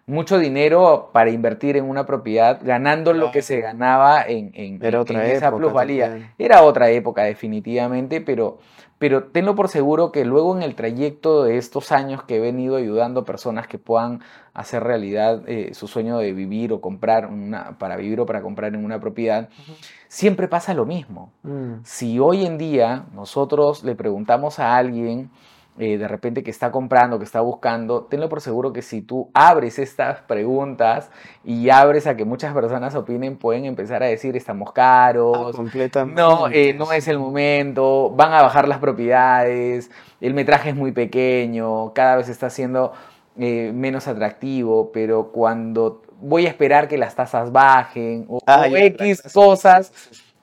Mucho 0.07 0.37
dinero 0.37 1.09
para 1.13 1.31
invertir 1.31 1.77
en 1.77 1.85
una 1.85 2.05
propiedad, 2.05 2.59
ganando 2.63 3.13
lo 3.13 3.31
que 3.31 3.41
se 3.41 3.59
ganaba 3.59 4.21
en, 4.21 4.51
en, 4.53 4.79
esa 4.83 5.55
plusvalía. 5.55 6.33
Era 6.37 6.61
otra 6.61 6.89
época, 6.91 7.23
definitivamente, 7.23 8.21
pero 8.21 8.59
pero 8.97 9.25
tenlo 9.25 9.55
por 9.55 9.67
seguro 9.67 10.11
que 10.11 10.23
luego 10.23 10.55
en 10.55 10.63
el 10.63 10.73
trayecto 10.73 11.43
de 11.43 11.57
estos 11.57 11.91
años 11.91 12.23
que 12.23 12.37
he 12.37 12.39
venido 12.39 12.77
ayudando 12.77 13.21
a 13.21 13.25
personas 13.25 13.67
que 13.67 13.77
puedan 13.77 14.21
hacer 14.53 14.83
realidad 14.83 15.43
eh, 15.47 15.73
su 15.73 15.87
sueño 15.87 16.17
de 16.17 16.31
vivir 16.31 16.71
o 16.71 16.79
comprar 16.79 17.27
una, 17.27 17.77
para 17.77 17.97
vivir 17.97 18.21
o 18.21 18.25
para 18.25 18.41
comprar 18.41 18.73
en 18.73 18.85
una 18.85 19.01
propiedad, 19.01 19.49
siempre 20.07 20.47
pasa 20.47 20.73
lo 20.73 20.85
mismo. 20.85 21.33
Mm. 21.43 21.83
Si 21.83 22.19
hoy 22.19 22.45
en 22.45 22.57
día 22.57 23.05
nosotros 23.13 23.83
le 23.83 23.95
preguntamos 23.95 24.59
a 24.59 24.77
alguien, 24.77 25.29
eh, 25.77 25.97
de 25.97 26.07
repente 26.07 26.41
que 26.41 26.51
está 26.51 26.71
comprando, 26.71 27.19
que 27.19 27.25
está 27.25 27.41
buscando, 27.41 28.03
tenlo 28.03 28.29
por 28.29 28.39
seguro 28.39 28.71
que 28.71 28.81
si 28.81 29.01
tú 29.01 29.29
abres 29.33 29.77
estas 29.77 30.21
preguntas 30.21 31.09
y 31.43 31.69
abres 31.69 32.07
a 32.07 32.15
que 32.15 32.23
muchas 32.23 32.53
personas 32.53 32.95
opinen, 32.95 33.35
pueden 33.35 33.65
empezar 33.65 34.01
a 34.01 34.05
decir 34.05 34.37
estamos 34.37 34.71
caros, 34.71 35.53
ah, 35.57 36.05
no, 36.05 36.47
eh, 36.47 36.73
no 36.73 36.93
es 36.93 37.09
el 37.09 37.19
momento, 37.19 38.09
van 38.11 38.31
a 38.31 38.41
bajar 38.41 38.69
las 38.69 38.77
propiedades, 38.77 39.91
el 40.21 40.33
metraje 40.33 40.69
es 40.69 40.75
muy 40.77 40.93
pequeño, 40.93 41.93
cada 41.93 42.15
vez 42.15 42.29
está 42.29 42.49
siendo 42.49 42.93
eh, 43.37 43.73
menos 43.75 44.07
atractivo, 44.07 44.93
pero 44.93 45.33
cuando 45.33 46.03
voy 46.21 46.45
a 46.45 46.49
esperar 46.49 46.87
que 46.87 46.97
las 46.97 47.15
tasas 47.15 47.51
bajen 47.51 48.25
o, 48.29 48.39
Ah, 48.47 48.67
X 48.69 49.23
cosas 49.33 49.91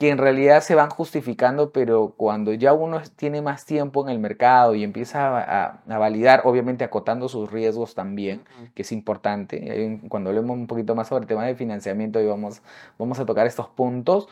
que 0.03 0.09
en 0.09 0.19
realidad 0.19 0.63
se 0.65 0.75
van 0.75 0.91
justificando, 0.91 1.71
pero 1.71 2.13
cuando 2.17 2.53
ya 2.53 2.73
uno 2.73 3.01
tiene 3.15 3.41
más 3.41 3.65
tiempo 3.65 4.03
en 4.03 4.09
el 4.09 4.19
mercado 4.19 4.75
y 4.75 4.83
empieza 4.83 5.29
a, 5.29 5.63
a- 5.65 5.79
a 5.89 5.99
validar, 5.99 6.41
obviamente 6.43 6.83
acotando 6.83 7.29
sus 7.29 7.53
riesgos 7.53 7.95
también, 7.95 8.41
que 8.75 8.83
es 8.83 8.91
importante. 8.91 10.01
Cuando 10.09 10.31
hablemos 10.31 10.57
un 10.57 10.67
poquito 10.67 10.97
más 10.97 11.07
sobre 11.07 11.23
el 11.23 11.29
tema 11.29 11.45
de 11.47 11.55
financiamiento, 11.55 12.19
ahí 12.19 12.27
vamos, 12.27 12.63
vamos 12.99 13.21
a 13.21 13.27
tocar 13.27 13.47
estos 13.47 13.69
puntos. 13.69 14.27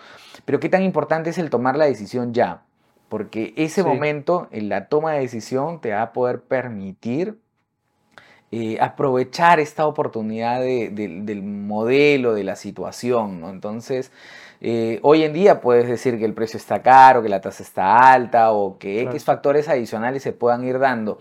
Pero 0.44 0.58
qué 0.58 0.68
tan 0.68 0.82
importante 0.82 1.30
es 1.30 1.38
el 1.38 1.50
tomar 1.50 1.76
la 1.76 1.84
decisión 1.84 2.34
ya, 2.34 2.62
porque 3.08 3.54
ese 3.56 3.82
Sí. 3.84 3.88
momento, 3.88 4.48
en 4.50 4.68
la 4.70 4.88
toma 4.88 5.12
de 5.12 5.20
decisión, 5.20 5.80
te 5.80 5.92
va 5.92 6.02
a 6.02 6.12
poder 6.12 6.40
permitir 6.40 7.38
eh, 8.52 8.78
aprovechar 8.80 9.60
esta 9.60 9.86
oportunidad 9.86 10.58
de- 10.60 10.90
de- 10.90 11.20
del 11.22 11.44
modelo, 11.44 12.34
de 12.34 12.42
la 12.42 12.56
situación, 12.56 13.40
¿no? 13.40 13.50
Entonces, 13.50 14.10
eh, 14.60 14.98
hoy 15.02 15.22
en 15.22 15.32
día 15.32 15.60
puedes 15.60 15.88
decir 15.88 16.18
que 16.18 16.24
el 16.24 16.34
precio 16.34 16.56
está 16.58 16.82
caro, 16.82 17.22
que 17.22 17.28
la 17.28 17.40
tasa 17.40 17.62
está 17.62 18.12
alta 18.12 18.52
o 18.52 18.78
que 18.78 18.96
Claro. 19.02 19.10
X 19.10 19.24
factores 19.24 19.68
adicionales 19.68 20.22
se 20.22 20.32
puedan 20.32 20.64
ir 20.64 20.78
dando, 20.78 21.18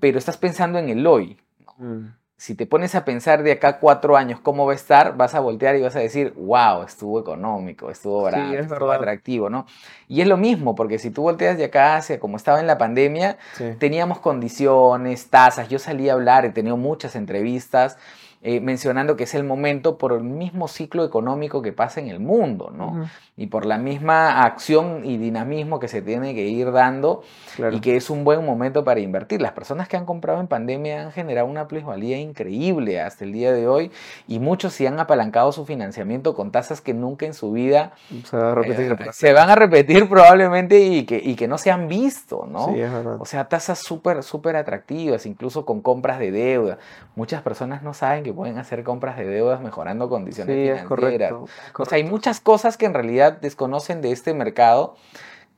pero 0.00 0.18
estás 0.18 0.36
pensando 0.38 0.78
en 0.78 0.88
el 0.88 1.06
hoy. 1.06 1.38
Mm, 1.78 2.06
Si 2.36 2.56
te 2.56 2.66
pones 2.66 2.96
a 2.96 3.04
pensar 3.04 3.44
de 3.44 3.52
acá 3.52 3.78
cuatro 3.78 4.16
años 4.16 4.40
cómo 4.40 4.66
va 4.66 4.72
a 4.72 4.74
estar, 4.74 5.16
vas 5.16 5.32
a 5.36 5.38
voltear 5.40 5.76
y 5.76 5.82
vas 5.82 5.94
a 5.94 6.00
decir, 6.00 6.32
wow, 6.36 6.82
estuvo 6.82 7.20
económico, 7.20 7.88
estuvo 7.88 8.18
Sí, 8.18 8.24
barato, 8.24 8.54
es 8.54 8.66
estuvo 8.66 8.90
atractivo, 8.90 9.48
¿no? 9.48 9.64
Y 10.08 10.22
es 10.22 10.26
lo 10.26 10.36
mismo, 10.36 10.74
porque 10.74 10.98
si 10.98 11.10
tú 11.12 11.22
volteas 11.22 11.56
de 11.56 11.66
acá 11.66 11.94
hacia 11.96 12.18
como 12.18 12.36
estaba 12.36 12.58
en 12.58 12.66
la 12.66 12.78
pandemia, 12.78 13.36
sí. 13.52 13.76
teníamos 13.78 14.18
condiciones, 14.18 15.28
tasas. 15.30 15.68
Yo 15.68 15.78
salí 15.78 16.08
a 16.08 16.14
hablar, 16.14 16.44
he 16.44 16.50
tenido 16.50 16.76
muchas 16.76 17.14
entrevistas 17.14 17.96
eh, 18.44 18.60
mencionando 18.60 19.14
que 19.16 19.24
es 19.24 19.34
el 19.34 19.44
momento 19.44 19.98
por 19.98 20.12
el 20.12 20.24
mismo 20.24 20.66
ciclo 20.66 21.04
económico 21.04 21.62
que 21.62 21.72
pasa 21.72 22.00
en 22.00 22.08
el 22.08 22.18
mundo, 22.18 22.72
¿no? 22.76 23.08
Y 23.36 23.46
por 23.46 23.64
la 23.66 23.78
misma 23.78 24.42
acción 24.42 25.02
y 25.04 25.16
dinamismo 25.16 25.78
que 25.78 25.86
se 25.88 26.02
tiene 26.02 26.34
que 26.34 26.46
ir 26.48 26.72
dando 26.72 27.22
Claro. 27.54 27.76
y 27.76 27.80
que 27.80 27.96
es 27.96 28.10
un 28.10 28.24
buen 28.24 28.44
momento 28.44 28.82
para 28.82 28.98
invertir. 29.00 29.40
Las 29.40 29.52
personas 29.52 29.86
que 29.88 29.96
han 29.96 30.06
comprado 30.06 30.40
en 30.40 30.48
pandemia 30.48 31.02
han 31.02 31.12
generado 31.12 31.46
una 31.46 31.68
plusvalía 31.68 32.18
increíble 32.18 33.00
hasta 33.00 33.24
el 33.24 33.32
día 33.32 33.52
de 33.52 33.68
hoy 33.68 33.90
y 34.26 34.38
muchos 34.40 34.72
sí 34.72 34.86
han 34.86 34.98
apalancado 34.98 35.52
su 35.52 35.64
financiamiento 35.64 36.34
con 36.34 36.50
tasas 36.50 36.80
que 36.80 36.94
nunca 36.94 37.26
en 37.26 37.34
su 37.34 37.52
vida 37.52 37.92
Se 38.24 38.36
va 38.36 38.52
a 38.52 38.54
repetir. 38.54 38.92
eh, 38.92 39.06
se 39.12 39.32
van 39.32 39.50
a 39.50 39.54
repetir 39.54 40.08
probablemente 40.08 40.80
y 40.80 41.04
que, 41.04 41.20
y 41.22 41.36
que 41.36 41.46
no 41.46 41.58
se 41.58 41.70
han 41.70 41.86
visto, 41.88 42.46
¿no? 42.50 42.72
Sí, 42.74 42.80
es 42.80 42.92
verdad. 42.92 43.16
O 43.20 43.24
sea, 43.24 43.48
tasas 43.48 43.78
súper, 43.78 44.22
súper 44.24 44.56
atractivas, 44.56 45.26
incluso 45.26 45.64
con 45.64 45.80
compras 45.80 46.18
de 46.18 46.32
deuda. 46.32 46.78
Muchas 47.14 47.42
personas 47.42 47.82
no 47.82 47.94
saben 47.94 48.24
que 48.24 48.31
pueden 48.32 48.58
hacer 48.58 48.82
compras 48.84 49.16
de 49.16 49.26
deudas 49.26 49.60
mejorando 49.60 50.08
condiciones 50.08 50.54
Sí, 50.54 50.60
es 50.68 50.80
financieras. 50.82 50.88
correcto. 50.88 51.44
es 51.44 51.50
O 51.80 51.84
sea, 51.84 51.96
hay 51.96 52.02
correcto. 52.02 52.10
muchas 52.10 52.40
cosas 52.40 52.76
que 52.76 52.86
en 52.86 52.94
realidad 52.94 53.38
desconocen 53.40 54.00
de 54.00 54.12
este 54.12 54.34
mercado 54.34 54.96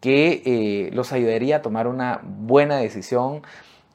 que 0.00 0.42
eh, 0.44 0.90
los 0.92 1.12
ayudaría 1.12 1.56
a 1.56 1.62
tomar 1.62 1.86
una 1.86 2.20
buena 2.22 2.76
decisión 2.76 3.42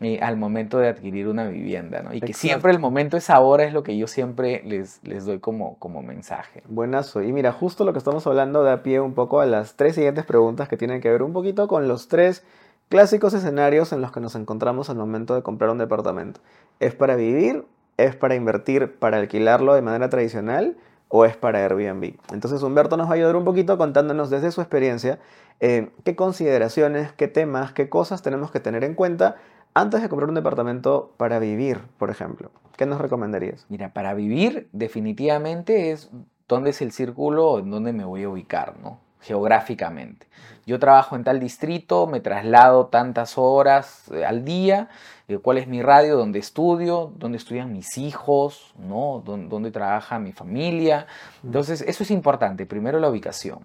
eh, 0.01 0.19
al 0.21 0.37
momento 0.37 0.79
de 0.79 0.87
adquirir 0.87 1.27
una 1.27 1.47
vivienda, 1.49 2.01
¿no? 2.01 2.13
Y 2.13 2.21
que 2.21 2.33
siempre 2.33 2.71
el 2.71 2.79
momento 2.79 3.17
es 3.17 3.29
ahora, 3.29 3.65
es 3.65 3.73
lo 3.73 3.83
que 3.83 3.97
yo 3.97 4.07
siempre 4.07 4.61
les, 4.65 5.01
les 5.03 5.25
doy 5.25 5.39
como, 5.39 5.75
como 5.77 6.01
mensaje. 6.01 6.63
Buenazo. 6.69 7.21
Y 7.21 7.33
mira, 7.33 7.51
justo 7.51 7.83
lo 7.83 7.91
que 7.91 7.99
estamos 7.99 8.25
hablando 8.25 8.63
da 8.63 8.81
pie 8.81 9.01
un 9.01 9.13
poco 9.13 9.41
a 9.41 9.45
las 9.45 9.75
tres 9.75 9.95
siguientes 9.95 10.23
preguntas 10.25 10.69
que 10.69 10.77
tienen 10.77 11.01
que 11.01 11.09
ver 11.11 11.21
un 11.21 11.33
poquito 11.33 11.67
con 11.67 11.89
los 11.89 12.07
tres 12.07 12.43
clásicos 12.87 13.33
escenarios 13.33 13.91
en 13.91 14.01
los 14.01 14.11
que 14.13 14.21
nos 14.21 14.35
encontramos 14.35 14.89
al 14.89 14.95
momento 14.95 15.35
de 15.35 15.43
comprar 15.43 15.69
un 15.69 15.77
departamento. 15.79 16.39
¿Es 16.79 16.95
para 16.95 17.15
vivir? 17.17 17.65
¿Es 17.99 18.15
para 18.15 18.33
invertir, 18.35 18.97
para 18.97 19.17
alquilarlo 19.17 19.73
de 19.73 19.81
manera 19.81 20.09
tradicional? 20.09 20.77
¿O 21.09 21.25
es 21.25 21.35
para 21.35 21.59
Airbnb? 21.59 22.13
Entonces 22.31 22.63
Humberto 22.63 22.95
nos 22.95 23.07
va 23.07 23.11
a 23.11 23.15
ayudar 23.15 23.35
un 23.35 23.43
poquito 23.43 23.77
contándonos 23.77 24.29
desde 24.29 24.51
su 24.51 24.61
experiencia 24.61 25.19
eh, 25.59 25.89
qué 26.05 26.15
consideraciones, 26.15 27.11
qué 27.11 27.27
temas, 27.27 27.73
qué 27.73 27.89
cosas 27.89 28.21
tenemos 28.21 28.51
que 28.51 28.61
tener 28.61 28.85
en 28.85 28.95
cuenta 28.95 29.35
antes 29.73 30.01
de 30.01 30.07
comprar 30.07 30.29
un 30.29 30.35
departamento 30.35 31.13
para 31.17 31.39
vivir, 31.39 31.81
por 31.97 32.09
ejemplo. 32.09 32.51
¿Qué 32.77 32.85
nos 32.85 33.01
recomendarías? 33.01 33.65
Mira, 33.67 33.91
para 33.91 34.13
vivir 34.13 34.69
definitivamente 34.71 35.91
es 35.91 36.09
dónde 36.47 36.69
es 36.69 36.81
el 36.81 36.93
círculo 36.93 37.59
en 37.59 37.69
donde 37.69 37.91
me 37.91 38.05
voy 38.05 38.23
a 38.23 38.29
ubicar, 38.29 38.79
¿no? 38.81 39.01
Geográficamente. 39.21 40.27
Yo 40.65 40.79
trabajo 40.79 41.15
en 41.15 41.23
tal 41.23 41.39
distrito, 41.39 42.05
me 42.07 42.19
traslado 42.19 42.87
tantas 42.87 43.37
horas 43.37 44.03
eh, 44.13 44.23
al 44.23 44.45
día, 44.45 44.89
eh, 45.27 45.37
cuál 45.39 45.57
es 45.57 45.67
mi 45.67 45.81
radio, 45.81 46.15
dónde 46.15 46.39
estudio, 46.39 47.11
dónde 47.17 47.37
estudian 47.37 47.73
mis 47.73 47.97
hijos, 47.97 48.73
¿no? 48.77 49.21
Dón- 49.25 49.49
dónde 49.49 49.71
trabaja 49.71 50.19
mi 50.19 50.31
familia. 50.31 51.07
Entonces, 51.43 51.81
eso 51.81 52.03
es 52.03 52.11
importante. 52.11 52.65
Primero, 52.65 52.99
la 52.99 53.09
ubicación. 53.09 53.59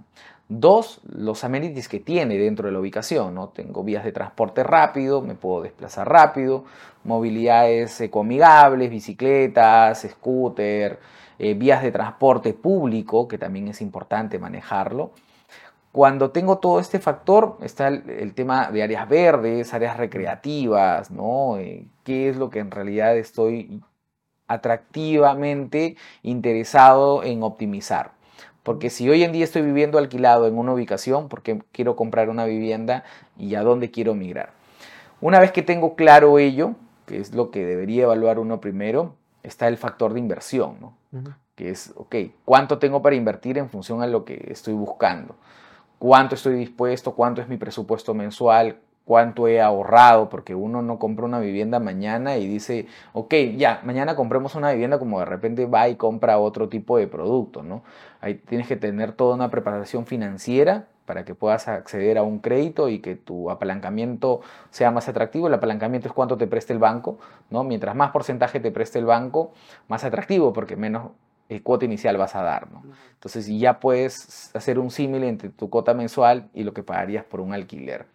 Dos, 0.48 1.00
los 1.04 1.44
amenities 1.44 1.88
que 1.88 2.00
tiene 2.00 2.36
dentro 2.38 2.66
de 2.66 2.72
la 2.72 2.78
ubicación, 2.80 3.34
¿no? 3.34 3.48
Tengo 3.48 3.82
vías 3.82 4.04
de 4.04 4.12
transporte 4.12 4.62
rápido, 4.62 5.20
me 5.22 5.34
puedo 5.34 5.62
desplazar 5.62 6.08
rápido, 6.08 6.64
movilidades 7.02 8.00
ecoamigables, 8.00 8.90
bicicletas, 8.90 10.06
scooter, 10.10 10.98
eh, 11.38 11.54
vías 11.54 11.82
de 11.82 11.92
transporte 11.92 12.52
público, 12.54 13.26
que 13.28 13.38
también 13.38 13.68
es 13.68 13.80
importante 13.80 14.38
manejarlo. 14.38 15.12
Cuando 15.94 16.32
tengo 16.32 16.58
todo 16.58 16.80
este 16.80 16.98
factor, 16.98 17.56
está 17.62 17.86
el, 17.86 18.10
el 18.10 18.34
tema 18.34 18.68
de 18.72 18.82
áreas 18.82 19.08
verdes, 19.08 19.72
áreas 19.72 19.96
recreativas, 19.96 21.12
¿no? 21.12 21.56
Eh, 21.58 21.86
¿Qué 22.02 22.28
es 22.28 22.36
lo 22.36 22.50
que 22.50 22.58
en 22.58 22.72
realidad 22.72 23.16
estoy 23.16 23.80
atractivamente 24.48 25.96
interesado 26.24 27.22
en 27.22 27.44
optimizar? 27.44 28.10
Porque 28.64 28.90
si 28.90 29.08
hoy 29.08 29.22
en 29.22 29.30
día 29.30 29.44
estoy 29.44 29.62
viviendo 29.62 29.98
alquilado 29.98 30.48
en 30.48 30.58
una 30.58 30.72
ubicación, 30.72 31.28
porque 31.28 31.62
quiero 31.70 31.94
comprar 31.94 32.28
una 32.28 32.44
vivienda 32.44 33.04
y 33.38 33.54
a 33.54 33.62
dónde 33.62 33.92
quiero 33.92 34.16
migrar. 34.16 34.50
Una 35.20 35.38
vez 35.38 35.52
que 35.52 35.62
tengo 35.62 35.94
claro 35.94 36.40
ello, 36.40 36.74
que 37.06 37.18
es 37.18 37.32
lo 37.34 37.52
que 37.52 37.64
debería 37.64 38.02
evaluar 38.02 38.40
uno 38.40 38.60
primero, 38.60 39.14
está 39.44 39.68
el 39.68 39.76
factor 39.76 40.12
de 40.12 40.18
inversión, 40.18 40.74
¿no? 40.80 40.96
que 41.54 41.70
es, 41.70 41.92
ok, 41.94 42.16
¿cuánto 42.44 42.78
tengo 42.78 43.00
para 43.00 43.14
invertir 43.14 43.58
en 43.58 43.70
función 43.70 44.02
a 44.02 44.08
lo 44.08 44.24
que 44.24 44.44
estoy 44.48 44.74
buscando? 44.74 45.36
¿Cuánto 45.98 46.34
estoy 46.34 46.54
dispuesto? 46.54 47.14
¿Cuánto 47.14 47.40
es 47.40 47.48
mi 47.48 47.56
presupuesto 47.56 48.14
mensual? 48.14 48.76
¿Cuánto 49.04 49.48
he 49.48 49.60
ahorrado? 49.60 50.28
Porque 50.28 50.54
uno 50.54 50.82
no 50.82 50.98
compra 50.98 51.26
una 51.26 51.38
vivienda 51.38 51.78
mañana 51.78 52.36
y 52.36 52.46
dice, 52.46 52.86
ok, 53.12 53.34
ya, 53.56 53.80
mañana 53.84 54.16
compremos 54.16 54.54
una 54.54 54.72
vivienda 54.72 54.98
como 54.98 55.18
de 55.20 55.26
repente 55.26 55.66
va 55.66 55.88
y 55.88 55.96
compra 55.96 56.38
otro 56.38 56.68
tipo 56.68 56.96
de 56.96 57.06
producto, 57.06 57.62
¿no? 57.62 57.82
Ahí 58.20 58.34
tienes 58.34 58.66
que 58.66 58.76
tener 58.76 59.12
toda 59.12 59.34
una 59.34 59.50
preparación 59.50 60.06
financiera 60.06 60.86
para 61.04 61.24
que 61.24 61.34
puedas 61.34 61.68
acceder 61.68 62.16
a 62.18 62.22
un 62.22 62.38
crédito 62.38 62.88
y 62.88 63.00
que 63.00 63.14
tu 63.14 63.50
apalancamiento 63.50 64.40
sea 64.70 64.90
más 64.90 65.08
atractivo. 65.08 65.48
El 65.48 65.54
apalancamiento 65.54 66.08
es 66.08 66.14
cuánto 66.14 66.38
te 66.38 66.46
preste 66.46 66.72
el 66.72 66.78
banco, 66.78 67.18
¿no? 67.50 67.62
Mientras 67.62 67.94
más 67.94 68.10
porcentaje 68.10 68.58
te 68.60 68.70
preste 68.70 68.98
el 68.98 69.04
banco, 69.04 69.52
más 69.88 70.04
atractivo, 70.04 70.52
porque 70.52 70.76
menos 70.76 71.10
cuota 71.62 71.84
inicial 71.84 72.16
vas 72.16 72.34
a 72.34 72.42
dar, 72.42 72.70
¿no? 72.70 72.82
Entonces 73.12 73.46
ya 73.46 73.80
puedes 73.80 74.54
hacer 74.54 74.78
un 74.78 74.90
símil 74.90 75.24
entre 75.24 75.48
tu 75.48 75.70
cuota 75.70 75.94
mensual 75.94 76.48
y 76.54 76.64
lo 76.64 76.74
que 76.74 76.82
pagarías 76.82 77.24
por 77.24 77.40
un 77.40 77.54
alquiler. 77.54 78.06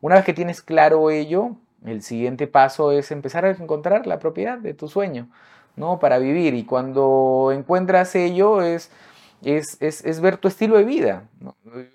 Una 0.00 0.16
vez 0.16 0.24
que 0.24 0.32
tienes 0.32 0.62
claro 0.62 1.10
ello, 1.10 1.56
el 1.84 2.02
siguiente 2.02 2.46
paso 2.46 2.92
es 2.92 3.10
empezar 3.10 3.44
a 3.44 3.50
encontrar 3.50 4.06
la 4.06 4.18
propiedad 4.18 4.58
de 4.58 4.74
tu 4.74 4.88
sueño, 4.88 5.28
¿no? 5.76 5.98
Para 5.98 6.18
vivir. 6.18 6.54
Y 6.54 6.64
cuando 6.64 7.50
encuentras 7.52 8.14
ello 8.14 8.62
es, 8.62 8.90
es, 9.42 9.76
es, 9.80 10.04
es 10.04 10.20
ver 10.20 10.36
tu 10.36 10.48
estilo 10.48 10.76
de 10.76 10.84
vida. 10.84 11.24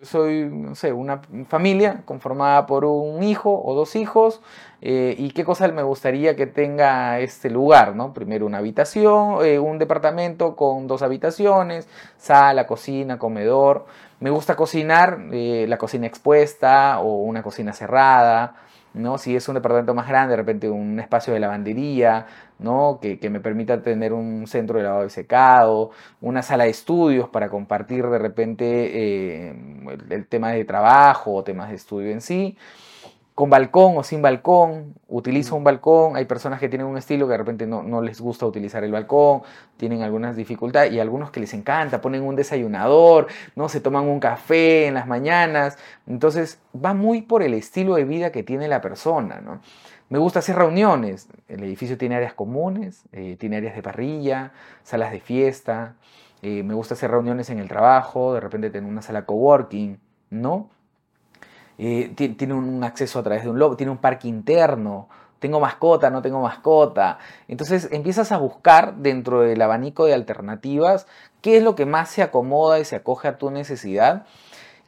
soy, 0.01 0.45
no 0.45 0.75
sé, 0.75 0.93
una 0.93 1.21
familia 1.47 2.03
conformada 2.05 2.65
por 2.65 2.85
un 2.85 3.21
hijo 3.23 3.61
o 3.63 3.73
dos 3.75 3.95
hijos. 3.95 4.41
eh, 4.81 5.15
y 5.17 5.31
qué 5.31 5.43
cosa 5.45 5.67
me 5.69 5.83
gustaría 5.83 6.35
que 6.35 6.45
tenga 6.47 7.19
este 7.19 7.49
lugar, 7.49 7.95
¿no? 7.95 8.13
Primero 8.13 8.45
una 8.45 8.57
habitación, 8.59 9.45
eh, 9.45 9.59
un 9.59 9.79
departamento 9.79 10.55
con 10.55 10.87
dos 10.87 11.01
habitaciones, 11.01 11.87
sala, 12.17 12.67
cocina, 12.67 13.17
comedor. 13.17 13.85
Me 14.19 14.29
gusta 14.29 14.55
cocinar, 14.55 15.19
eh, 15.31 15.65
la 15.67 15.77
cocina 15.77 16.07
expuesta 16.07 16.99
o 16.99 17.17
una 17.23 17.43
cocina 17.43 17.73
cerrada, 17.73 18.55
¿no? 18.93 19.17
Si 19.17 19.35
es 19.35 19.47
un 19.47 19.55
departamento 19.55 19.93
más 19.93 20.07
grande, 20.07 20.31
de 20.31 20.37
repente 20.37 20.69
un 20.69 20.99
espacio 20.99 21.33
de 21.33 21.39
lavandería, 21.39 22.27
¿no? 22.59 22.99
Que, 23.01 23.19
que 23.19 23.29
me 23.29 23.39
permita 23.39 23.81
tener 23.81 24.13
un 24.13 24.47
centro 24.47 24.77
de 24.77 24.83
lavado 24.85 25.05
y 25.05 25.09
secado, 25.09 25.91
una 26.21 26.41
sala 26.43 26.65
de 26.65 26.69
estudios 26.71 27.29
para 27.29 27.49
compartir 27.49 28.05
de 28.07 28.19
repente 28.19 28.65
eh, 29.45 29.55
el, 29.89 30.11
el 30.11 30.27
tema 30.27 30.51
de 30.51 30.65
trabajo 30.65 31.33
o 31.33 31.43
temas 31.43 31.69
de 31.69 31.75
estudio 31.75 32.11
en 32.11 32.21
sí 32.21 32.57
con 33.35 33.49
balcón 33.49 33.97
o 33.97 34.03
sin 34.03 34.21
balcón, 34.21 34.93
utilizo 35.07 35.55
un 35.55 35.63
balcón, 35.63 36.15
hay 36.15 36.25
personas 36.25 36.59
que 36.59 36.69
tienen 36.69 36.85
un 36.85 36.97
estilo 36.97 37.25
que 37.25 37.31
de 37.31 37.37
repente 37.39 37.65
no, 37.65 37.81
no, 37.81 38.01
les 38.01 38.21
gusta 38.21 38.45
utilizar 38.45 38.83
el 38.83 38.91
balcón, 38.91 39.41
tienen 39.77 40.03
algunas 40.03 40.35
dificultades 40.35 40.93
y 40.93 40.99
algunos 40.99 41.31
que 41.31 41.39
les 41.39 41.53
encanta, 41.55 41.99
ponen 41.99 42.21
un 42.21 42.35
desayunador, 42.35 43.27
no 43.55 43.69
se 43.69 43.81
toman 43.81 44.07
un 44.07 44.19
café 44.19 44.85
en 44.85 44.93
las 44.93 45.07
mañanas, 45.07 45.77
entonces 46.05 46.59
va 46.73 46.93
muy 46.93 47.23
por 47.23 47.41
el 47.41 47.55
estilo 47.55 47.95
de 47.95 48.03
vida 48.05 48.31
que 48.31 48.43
tiene 48.43 48.67
la 48.67 48.81
persona, 48.81 49.41
¿no? 49.41 49.61
Me 50.09 50.19
gusta 50.19 50.39
hacer 50.39 50.55
reuniones. 50.55 51.27
El 51.47 51.63
edificio 51.63 51.97
tiene 51.97 52.15
áreas 52.15 52.35
comunes, 52.35 53.05
eh, 53.13 53.35
tiene 53.39 53.57
áreas 53.57 53.73
de 53.73 53.81
parrilla, 53.81 54.51
salas 54.83 55.11
de 55.11 55.19
fiesta. 55.19 55.95
Eh, 56.43 56.61
me 56.61 56.75
gusta 56.75 56.93
hacer 56.93 57.09
reuniones 57.09 57.49
en 57.49 57.57
el 57.57 57.67
trabajo, 57.67 58.35
de 58.35 58.39
repente 58.39 58.69
tener 58.69 58.87
una 58.87 59.01
sala 59.01 59.25
coworking, 59.25 59.99
¿no? 60.29 60.69
Eh, 61.77 62.13
tiene 62.15 62.53
un 62.53 62.83
acceso 62.83 63.19
a 63.19 63.23
través 63.23 63.43
de 63.43 63.49
un 63.49 63.59
logo, 63.59 63.75
tiene 63.75 63.91
un 63.91 63.97
parque 63.97 64.27
interno, 64.27 65.07
tengo 65.39 65.59
mascota, 65.59 66.09
no 66.09 66.21
tengo 66.21 66.41
mascota. 66.41 67.19
Entonces 67.47 67.89
empiezas 67.91 68.31
a 68.31 68.37
buscar 68.37 68.95
dentro 68.95 69.41
del 69.41 69.61
abanico 69.61 70.05
de 70.05 70.13
alternativas 70.13 71.05
qué 71.41 71.57
es 71.57 71.63
lo 71.63 71.75
que 71.75 71.85
más 71.85 72.09
se 72.09 72.21
acomoda 72.21 72.79
y 72.79 72.85
se 72.85 72.95
acoge 72.95 73.27
a 73.27 73.37
tu 73.37 73.51
necesidad. 73.51 74.25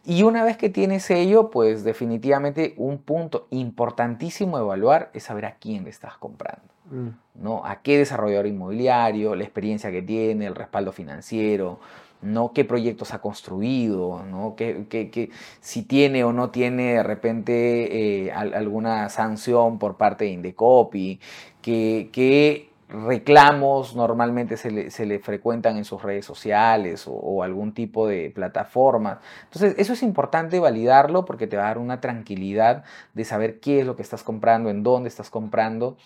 Y 0.06 0.24
una 0.24 0.44
vez 0.44 0.56
que 0.56 0.70
tienes 0.70 1.10
ello, 1.10 1.50
pues 1.50 1.84
definitivamente 1.84 2.75
un 2.77 3.00
punto 3.00 3.48
importantísimo 3.50 4.58
de 4.58 4.63
evaluar 4.63 5.10
es 5.13 5.24
saber 5.24 5.46
a 5.46 5.56
quién 5.56 5.84
le 5.84 5.89
estás 5.89 6.15
comprando. 6.18 6.63
Mm. 6.89 7.10
¿no? 7.44 7.65
A 7.65 7.82
qué 7.82 7.98
desarrollador 7.98 8.48
inmobiliario, 8.48 9.36
la 9.36 9.44
experiencia 9.44 9.92
que 9.92 10.04
tiene, 10.04 10.46
el 10.46 10.56
respaldo 10.56 10.92
financiero, 10.92 11.80
¿no? 12.25 12.51
qué 12.53 12.65
proyectos 12.65 13.13
ha 13.13 13.20
construido, 13.22 14.24
¿no? 14.24 14.55
¿Qué, 14.55 15.29
si 15.62 15.84
tiene 15.84 16.24
o 16.24 16.34
no 16.34 16.50
tiene 16.50 16.96
de 16.96 17.03
repente 17.03 18.25
eh, 18.25 18.32
alguna 18.32 19.10
sanción 19.10 19.79
por 19.79 19.98
parte 19.98 20.25
de 20.25 20.32
Indecopi, 20.32 21.20
qué, 21.62 22.70
reclamos 22.88 23.96
normalmente 23.96 24.58
se 24.58 24.70
le, 24.72 25.20
frecuentan 25.20 25.75
en 25.77 25.86
sus 25.86 26.03
redes 26.03 26.25
sociales 26.25 27.05
o, 27.08 27.44
algún 27.44 27.74
tipo 27.74 28.08
de 28.08 28.29
plataforma. 28.29 29.22
Entonces, 29.46 29.75
eso 29.77 29.94
es 29.94 30.03
importante 30.03 30.60
validarlo 30.60 31.25
porque 31.25 31.48
te 31.48 31.58
va 31.58 31.63
a 31.63 31.67
dar 31.67 31.77
una 31.79 32.00
tranquilidad 32.00 32.84
de 33.13 33.25
saber 33.25 33.60
qué 33.60 33.79
es 33.79 33.86
lo 33.86 33.96
que 33.96 34.03
estás 34.03 34.24
comprando, 34.24 34.70
en 34.70 34.84
dónde 34.84 35.10
estás 35.10 35.29
comprando 35.29 35.98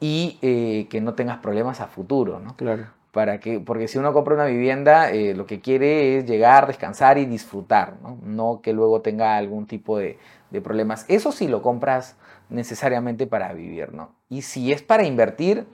y 0.00 0.38
eh, 0.42 0.88
que 0.90 1.00
no 1.00 1.14
tengas 1.14 1.38
problemas 1.38 1.80
a 1.80 1.86
futuro, 1.86 2.38
¿no? 2.40 2.56
Claro 2.56 2.95
para 3.16 3.40
que, 3.40 3.60
porque 3.60 3.88
si 3.88 3.96
uno 3.96 4.12
compra 4.12 4.34
una 4.34 4.44
vivienda, 4.44 5.10
eh, 5.10 5.32
lo 5.32 5.46
que 5.46 5.62
quiere 5.62 6.18
es 6.18 6.26
llegar, 6.26 6.66
descansar 6.66 7.16
y 7.16 7.24
disfrutar, 7.24 7.94
¿no? 8.22 8.60
que 8.60 8.74
luego 8.74 9.00
tenga 9.00 9.38
algún 9.38 9.66
tipo 9.66 9.96
de, 9.96 10.18
problemas. 10.62 11.06
Eso 11.08 11.32
sí 11.32 11.48
lo 11.48 11.62
compras 11.62 12.16
necesariamente 12.50 13.26
para 13.26 13.54
vivir, 13.54 13.94
¿no? 13.94 14.10
Y 14.28 14.42
si 14.42 14.70
es 14.70 14.82
para 14.82 15.04
invertir, 15.04 15.66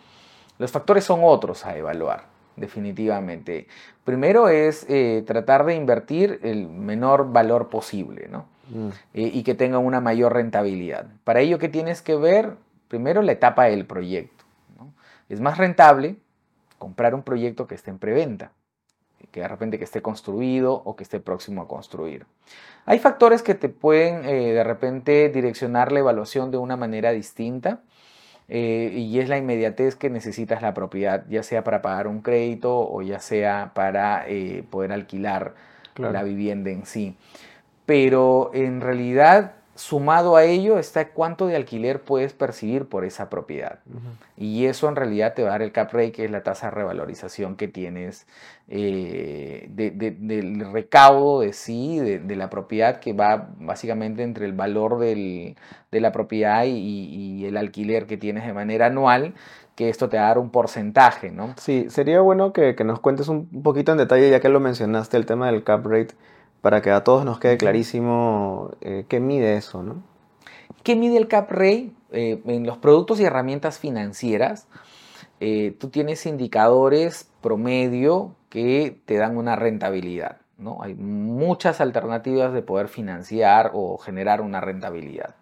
los 0.58 0.70
factores 0.70 1.02
son 1.02 1.20
otros 1.24 1.66
a 1.66 1.76
evaluar, 1.76 2.26
definitivamente. 2.54 3.66
Primero 4.04 4.48
es 4.48 4.86
eh, 4.88 5.24
tratar 5.26 5.64
de 5.64 5.74
invertir 5.74 6.38
el 6.44 6.68
menor 6.68 7.32
valor 7.32 7.70
posible, 7.70 8.28
¿no? 8.30 8.46
Mm. 8.70 8.88
Eh, 9.14 9.30
y 9.34 9.42
que 9.42 9.56
tenga 9.56 9.78
una 9.78 10.00
mayor 10.00 10.32
rentabilidad. 10.32 11.06
Para 11.24 11.40
ello, 11.40 11.58
¿qué 11.58 11.68
tienes 11.68 12.02
que 12.02 12.14
ver? 12.14 12.54
Primero, 12.86 13.20
la 13.20 13.32
etapa 13.32 13.64
del 13.64 13.84
proyecto. 13.84 14.44
Es 15.28 15.40
más 15.40 15.58
rentable 15.58 16.18
comprar 16.82 17.14
un 17.14 17.22
proyecto 17.22 17.68
que 17.68 17.76
esté 17.76 17.90
en 17.90 18.00
preventa, 18.00 18.50
que 19.30 19.38
de 19.38 19.46
repente 19.46 19.78
que 19.78 19.84
esté 19.84 20.02
construido 20.02 20.82
o 20.84 20.96
que 20.96 21.04
esté 21.04 21.20
próximo 21.20 21.62
a 21.62 21.68
construir. 21.68 22.26
Hay 22.86 22.98
factores 22.98 23.44
que 23.44 23.54
te 23.54 23.68
pueden 23.68 24.24
eh, 24.24 24.52
de 24.52 24.64
repente 24.64 25.28
direccionar 25.28 25.92
la 25.92 26.00
evaluación 26.00 26.50
de 26.50 26.58
una 26.58 26.76
manera 26.76 27.12
distinta 27.12 27.82
eh, 28.48 28.90
y 28.96 29.20
es 29.20 29.28
la 29.28 29.38
inmediatez 29.38 29.94
que 29.94 30.10
necesitas 30.10 30.60
la 30.60 30.74
propiedad, 30.74 31.24
ya 31.28 31.44
sea 31.44 31.62
para 31.62 31.82
pagar 31.82 32.08
un 32.08 32.20
crédito 32.20 32.76
o 32.76 33.00
ya 33.00 33.20
sea 33.20 33.70
para 33.74 34.24
eh, 34.26 34.64
poder 34.68 34.90
alquilar 34.90 35.54
la 35.94 36.24
vivienda 36.24 36.70
en 36.70 36.84
sí. 36.84 37.16
Pero 37.86 38.50
en 38.54 38.80
realidad 38.80 39.52
Sumado 39.74 40.36
a 40.36 40.44
ello 40.44 40.78
está 40.78 41.08
cuánto 41.08 41.46
de 41.46 41.56
alquiler 41.56 42.02
puedes 42.02 42.34
percibir 42.34 42.84
por 42.84 43.06
esa 43.06 43.30
propiedad. 43.30 43.78
Y 44.36 44.66
eso 44.66 44.86
en 44.86 44.96
realidad 44.96 45.32
te 45.32 45.42
va 45.42 45.48
a 45.48 45.52
dar 45.52 45.62
el 45.62 45.72
cap 45.72 45.90
rate, 45.92 46.12
que 46.12 46.26
es 46.26 46.30
la 46.30 46.42
tasa 46.42 46.66
de 46.66 46.72
revalorización 46.72 47.56
que 47.56 47.68
tienes 47.68 48.26
eh, 48.68 49.68
del 49.70 50.72
recaudo 50.72 51.40
de 51.40 51.54
sí, 51.54 51.98
de, 51.98 52.36
la 52.36 52.50
propiedad, 52.50 53.00
que 53.00 53.14
va 53.14 53.48
básicamente 53.58 54.22
entre 54.22 54.44
el 54.44 54.52
valor 54.52 54.98
de 54.98 55.56
la 55.90 56.12
propiedad 56.12 56.64
y, 56.66 57.46
el 57.46 57.56
alquiler 57.56 58.06
que 58.06 58.18
tienes 58.18 58.46
de 58.46 58.52
manera 58.52 58.86
anual 58.86 59.34
que 59.74 59.88
esto 59.88 60.10
te 60.10 60.18
va 60.18 60.24
a 60.24 60.28
dar 60.28 60.38
un 60.38 60.50
porcentaje, 60.50 61.30
¿no? 61.30 61.54
Sí, 61.56 61.86
sería 61.88 62.20
bueno 62.20 62.52
que, 62.52 62.74
que 62.74 62.84
nos 62.84 63.00
cuentes 63.00 63.28
un 63.28 63.62
poquito 63.62 63.90
en 63.92 63.98
detalle, 63.98 64.28
ya 64.30 64.38
que 64.38 64.50
lo 64.50 64.60
mencionaste, 64.60 65.16
el 65.16 65.24
tema 65.24 65.46
del 65.46 65.64
cap 65.64 65.86
rate 65.86 66.14
para 66.62 66.80
que 66.80 66.90
a 66.92 67.04
todos 67.04 67.24
nos 67.24 67.40
quede 67.40 67.58
clarísimo 67.58 68.70
eh, 68.80 69.04
qué 69.08 69.20
mide 69.20 69.56
eso, 69.56 69.82
¿no? 69.82 70.02
¿Qué 70.84 70.96
mide 70.96 71.18
el 71.18 71.28
cap 71.28 71.50
rate? 71.50 71.90
Eh, 72.12 72.40
en 72.46 72.66
los 72.66 72.78
productos 72.78 73.20
y 73.20 73.24
herramientas 73.24 73.78
financieras, 73.78 74.68
eh, 75.40 75.76
tú 75.78 75.88
tienes 75.88 76.24
indicadores 76.24 77.28
promedio 77.40 78.36
que 78.48 79.00
te 79.06 79.16
dan 79.16 79.36
una 79.36 79.56
rentabilidad. 79.56 80.38
¿no? 80.56 80.82
Hay 80.82 80.94
muchas 80.94 81.80
alternativas 81.80 82.52
de 82.52 82.62
poder 82.62 82.88
financiar 82.88 83.72
o 83.74 83.98
generar 83.98 84.40
una 84.40 84.60
rentabilidad. 84.60 85.34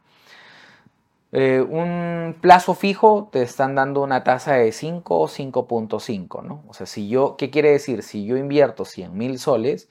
un 1.33 2.37
plazo 2.41 2.75
fijo 2.75 3.29
te 3.31 3.43
están 3.43 3.75
dando 3.75 4.03
una 4.03 4.25
tasa 4.25 4.55
de 4.55 4.73
5 4.73 5.19
o 5.21 5.29
5.5, 5.29 6.43
¿no? 6.43 6.65
O 6.67 6.75
sea, 6.75 6.87
si 6.87 7.09
yo, 7.09 7.37
¿qué 7.37 7.51
quiere 7.51 7.71
decir? 7.71 8.03
Si 8.03 8.25
yo 8.25 8.37
invierto 8.37 8.85
100 8.85 9.17
mil 9.17 9.39
soles, 9.39 9.89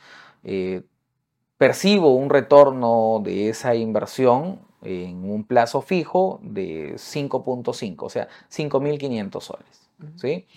percibo 1.60 2.15
un 2.15 2.30
retorno 2.30 3.22
de 3.22 3.50
esa 3.50 3.76
inversión 3.76 4.60
en 4.82 5.30
un 5.30 5.43
plazo 5.43 5.82
fijo 5.82 6.39
de 6.41 6.93
5.5, 6.95 7.95
o 8.00 8.10
sea, 8.10 8.30
5.500 8.50 9.41
soles. 9.41 9.89
¿sí? 10.15 10.48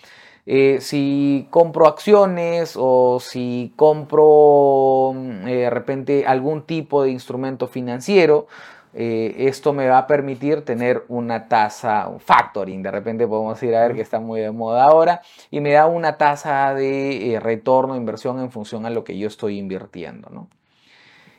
Eh, 0.45 0.77
si 0.79 1.45
compro 1.49 1.87
acciones 1.87 2.75
o 2.77 3.19
si 3.19 3.73
compro 3.75 5.11
mm, 5.13 5.47
eh, 5.47 5.55
de 5.55 5.69
repente 5.69 6.25
algún 6.25 6.61
tipo 6.61 7.03
de 7.03 7.11
instrumento 7.11 7.67
financiero, 7.67 8.47
eh, 8.93 9.35
esto 9.39 9.73
me 9.73 9.89
va 9.89 9.97
a 9.97 10.07
permitir 10.07 10.63
tener 10.63 11.03
una 11.09 11.49
tasa, 11.49 12.07
un 12.07 12.21
factoring, 12.21 12.81
de 12.81 12.91
repente 12.91 13.27
podemos 13.27 13.61
ir 13.61 13.75
a 13.75 13.81
ver 13.87 13.95
que 13.95 14.01
está 14.01 14.21
muy 14.21 14.39
de 14.39 14.51
moda 14.51 14.85
ahora, 14.85 15.21
y 15.51 15.59
me 15.59 15.73
da 15.73 15.85
una 15.85 16.17
tasa 16.17 16.73
de 16.73 17.39
retorno, 17.43 17.97
inversión 17.97 18.39
en 18.39 18.51
función 18.51 18.85
a 18.85 18.89
lo 18.89 19.03
que 19.03 19.17
yo 19.17 19.27
estoy 19.27 19.59
invirtiendo. 19.59 20.29
¿no? 20.29 20.47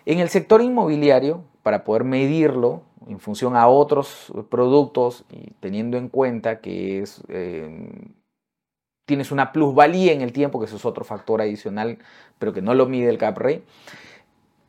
En 0.07 0.19
el 0.19 0.29
sector 0.29 0.61
inmobiliario, 0.61 1.45
para 1.63 1.85
poder 1.85 2.05
medirlo 2.05 2.83
en 3.09 3.21
función 3.21 3.57
a 3.57 3.69
otros 3.69 4.33
productos 4.51 5.25
y 5.31 5.53
teniendo 5.61 5.97
en 5.97 6.09
cuenta 6.09 6.61
que 6.61 7.01
es, 7.01 7.23
eh, 7.29 8.13
tienes 9.07 9.33
una 9.33 9.53
plusvalía 9.53 10.13
en 10.13 10.21
el 10.21 10.33
tiempo, 10.33 10.59
que 10.59 10.67
eso 10.67 10.77
es 10.77 10.85
otro 10.85 11.05
factor 11.05 11.41
adicional, 11.41 11.99
pero 12.39 12.53
que 12.53 12.63
no 12.63 12.75
lo 12.75 12.87
mide 12.87 13.09
el 13.09 13.19
CAPRE, 13.19 13.63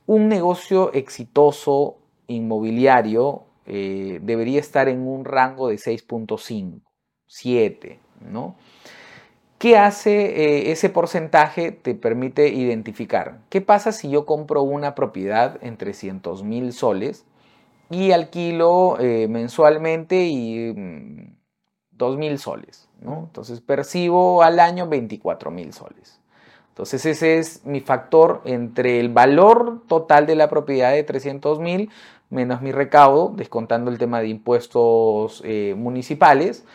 un 0.06 0.30
negocio 0.30 0.93
exitoso 0.93 1.98
inmobiliario 2.28 3.43
eh, 3.65 4.19
debería 4.21 4.60
estar 4.60 4.88
en 4.88 5.08
un 5.08 5.26
rango 5.26 5.69
de 5.69 5.76
6.5, 5.76 6.82
7, 7.28 8.00
¿no? 8.21 8.56
¿Qué 9.58 9.78
hace 9.78 10.68
eh, 10.68 10.72
ese 10.72 10.89
porcentaje? 10.89 11.72
Te 11.72 11.96
permite 11.96 12.50
identificar. 12.50 13.39
¿Qué 13.50 13.62
pasa 13.62 13.94
si 13.94 14.10
yo 14.10 14.26
compro 14.26 14.63
una 14.63 14.96
propiedad 14.96 15.58
en 15.62 15.78
300 15.78 16.44
mil 16.44 16.74
soles 16.74 17.26
y 17.89 18.12
alquilo 18.12 18.98
eh, 19.00 19.28
mensualmente 19.30 20.26
y 20.26 20.74
2 21.91 22.15
mm, 22.15 22.20
mil 22.20 22.38
soles? 22.38 22.89
Entonces 23.02 23.62
percibo 23.62 24.44
al 24.44 24.60
año 24.60 24.88
24 24.88 25.52
mil 25.52 25.72
soles. 25.72 26.20
Entonces 26.70 27.06
ese 27.06 27.38
es 27.38 27.65
mi 27.65 27.80
factor 27.80 28.41
entre 28.44 29.00
el 29.00 29.08
valor 29.08 29.84
total 29.88 30.26
de 30.26 30.36
la 30.36 30.50
propiedad 30.50 30.91
de 30.91 31.04
300 31.04 31.60
mil 31.60 31.89
menos 32.30 32.62
mi 32.62 32.74
recaudo, 32.74 33.32
descontando 33.34 33.89
el 33.89 33.98
tema 33.98 34.20
de 34.20 34.28
impuestos 34.28 35.41
eh, 35.46 35.76
municipales 35.78 36.65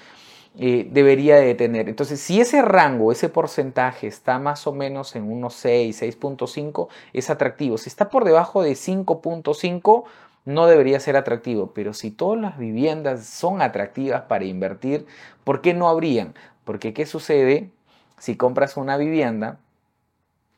eh, 0.62 0.87
debería 0.92 1.37
de 1.37 1.55
tener. 1.55 1.88
Entonces, 1.88 2.20
si 2.20 2.38
ese 2.38 2.61
rango, 2.61 3.12
ese 3.12 3.31
porcentaje 3.31 4.07
está 4.07 4.38
más 4.38 4.66
o 4.66 4.73
menos 4.73 5.16
en 5.16 5.33
unos 5.33 5.55
6, 5.55 6.03
6.5, 6.03 6.88
es 7.14 7.31
atractivo. 7.31 7.79
Si 7.79 7.88
está 7.88 8.11
por 8.11 8.27
debajo 8.27 8.62
de 8.62 8.73
5.5, 8.73 10.05
no 10.44 10.66
debería 10.66 11.01
ser 11.01 11.16
atractivo. 11.16 11.73
Pero 11.73 11.94
si 11.94 12.11
todas 12.11 12.38
las 12.38 12.59
viviendas 12.59 13.25
son 13.25 13.62
atractivas 13.62 14.25
para 14.25 14.44
invertir, 14.44 15.07
¿por 15.44 15.62
qué 15.62 15.73
no 15.73 15.88
habrían? 15.88 16.35
Porque 16.64 16.92
¿qué 16.92 17.07
sucede 17.07 17.70
si 18.18 18.37
compras 18.37 18.77
una 18.77 18.99
vivienda 18.99 19.61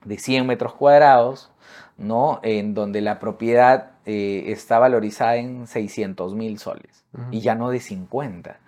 de 0.04 0.18
100 0.18 0.48
metros 0.48 0.74
cuadrados, 0.74 1.52
¿no? 1.96 2.40
En 2.42 2.74
donde 2.74 3.02
la 3.02 3.20
propiedad 3.20 3.92
eh, 4.04 4.46
está 4.48 4.80
valorizada 4.80 5.36
en 5.36 5.68
600 5.68 6.34
mil 6.34 6.58
soles 6.58 7.04
y 7.30 7.38
ya 7.38 7.54
no 7.54 7.70
de 7.70 7.78
50. 7.78 8.58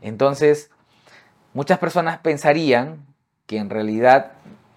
Entonces, 0.00 0.70
muchas 1.54 1.78
personas 1.78 2.18
pensarían 2.18 3.06
que 3.46 3.58
en 3.58 3.70
realidad 3.70 4.32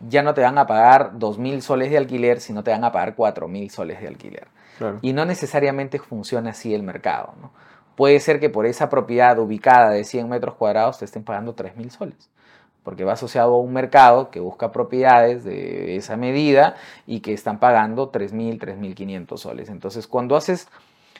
ya 0.07 0.23
no 0.23 0.33
te 0.33 0.41
van 0.41 0.57
a 0.57 0.65
pagar 0.65 1.13
2.000 1.13 1.61
soles 1.61 1.91
de 1.91 1.97
alquiler, 1.97 2.39
sino 2.39 2.63
te 2.63 2.71
van 2.71 2.83
a 2.83 2.91
pagar 2.91 3.15
4.000 3.15 3.69
soles 3.69 4.01
de 4.01 4.07
alquiler. 4.07 4.47
Y 5.03 5.13
no 5.13 5.25
necesariamente 5.25 5.99
funciona 5.99 6.51
así 6.51 6.73
el 6.73 6.81
mercado. 6.81 7.33
puede 7.95 8.19
ser 8.19 8.39
que 8.39 8.49
por 8.49 8.65
esa 8.65 8.89
propiedad 8.89 9.37
ubicada 9.37 9.91
de 9.91 10.03
100 10.03 10.27
metros 10.27 10.55
cuadrados 10.55 10.97
te 10.97 11.05
estén 11.05 11.23
pagando 11.23 11.55
3.000 11.55 11.89
soles 11.89 12.29
porque 12.83 13.03
va 13.03 13.13
asociado 13.13 13.53
a 13.53 13.59
un 13.59 13.73
mercado 13.73 14.31
que 14.31 14.39
busca 14.39 14.71
propiedades 14.71 15.43
de 15.43 15.95
esa 15.95 16.17
medida 16.17 16.75
y 17.05 17.19
que 17.19 17.33
están 17.33 17.59
pagando 17.59 18.11
3.000, 18.11 18.59
3.500 18.59 19.37
soles. 19.37 19.69
Entonces, 19.69 20.07
cuando 20.07 20.35
haces 20.35 20.67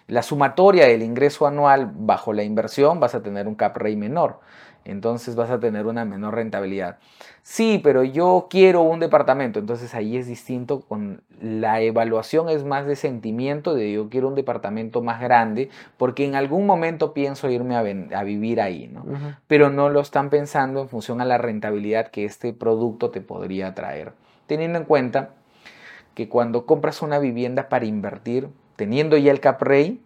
la 0.08 0.24
sumatoria 0.24 0.88
del 0.88 1.04
ingreso 1.04 1.48
anual 1.48 1.92
bajo 1.94 2.34
la 2.34 2.44
inversión, 2.44 3.00
vas 3.00 3.16
a 3.16 3.22
tener 3.22 3.48
un 3.48 3.56
cap 3.56 3.78
rate 3.78 3.96
menor. 3.96 4.40
Entonces 4.84 5.36
vas 5.36 5.52
a 5.52 5.60
tener 5.60 5.86
una 5.86 6.06
menor 6.06 6.36
rentabilidad. 6.36 6.98
Sí, 7.44 7.80
pero 7.84 8.04
yo 8.04 8.48
quiero 8.50 8.82
un 8.82 9.00
departamento, 9.00 9.60
entonces 9.60 9.94
ahí 9.94 10.18
es 10.18 10.26
distinto, 10.26 10.82
con 10.82 11.22
la 11.40 11.82
evaluación. 11.82 12.50
Es 12.50 12.64
más 12.64 12.88
de 12.88 12.96
sentimiento 12.96 13.76
de 13.76 13.92
yo 13.92 14.10
quiero 14.10 14.28
un 14.28 14.36
departamento 14.36 15.04
más 15.04 15.22
grande, 15.22 15.70
porque 15.98 16.26
en 16.26 16.36
algún 16.36 16.66
momento 16.66 17.14
pienso 17.14 17.50
irme 17.50 17.76
a, 17.76 18.24
vivir 18.24 18.60
ahí, 18.60 18.88
¿no? 18.88 19.06
Pero 19.48 19.70
no 19.70 19.90
lo 19.90 20.02
están 20.02 20.30
pensando 20.30 20.82
en 20.82 20.90
función 20.90 21.22
a 21.22 21.26
la 21.26 21.38
rentabilidad 21.38 22.08
que 22.08 22.26
este 22.26 22.52
producto 22.52 23.12
te 23.12 23.22
podría 23.22 23.76
traer, 23.76 24.14
teniendo 24.48 24.80
en 24.80 24.86
cuenta 24.86 25.30
que 26.16 26.28
cuando 26.28 26.66
compras 26.66 27.02
una 27.02 27.20
vivienda 27.20 27.70
para 27.70 27.86
invertir, 27.86 28.50
teniendo 28.82 29.16
ya 29.16 29.32
el 29.32 29.40
cap 29.40 29.62
rate, 29.62 30.00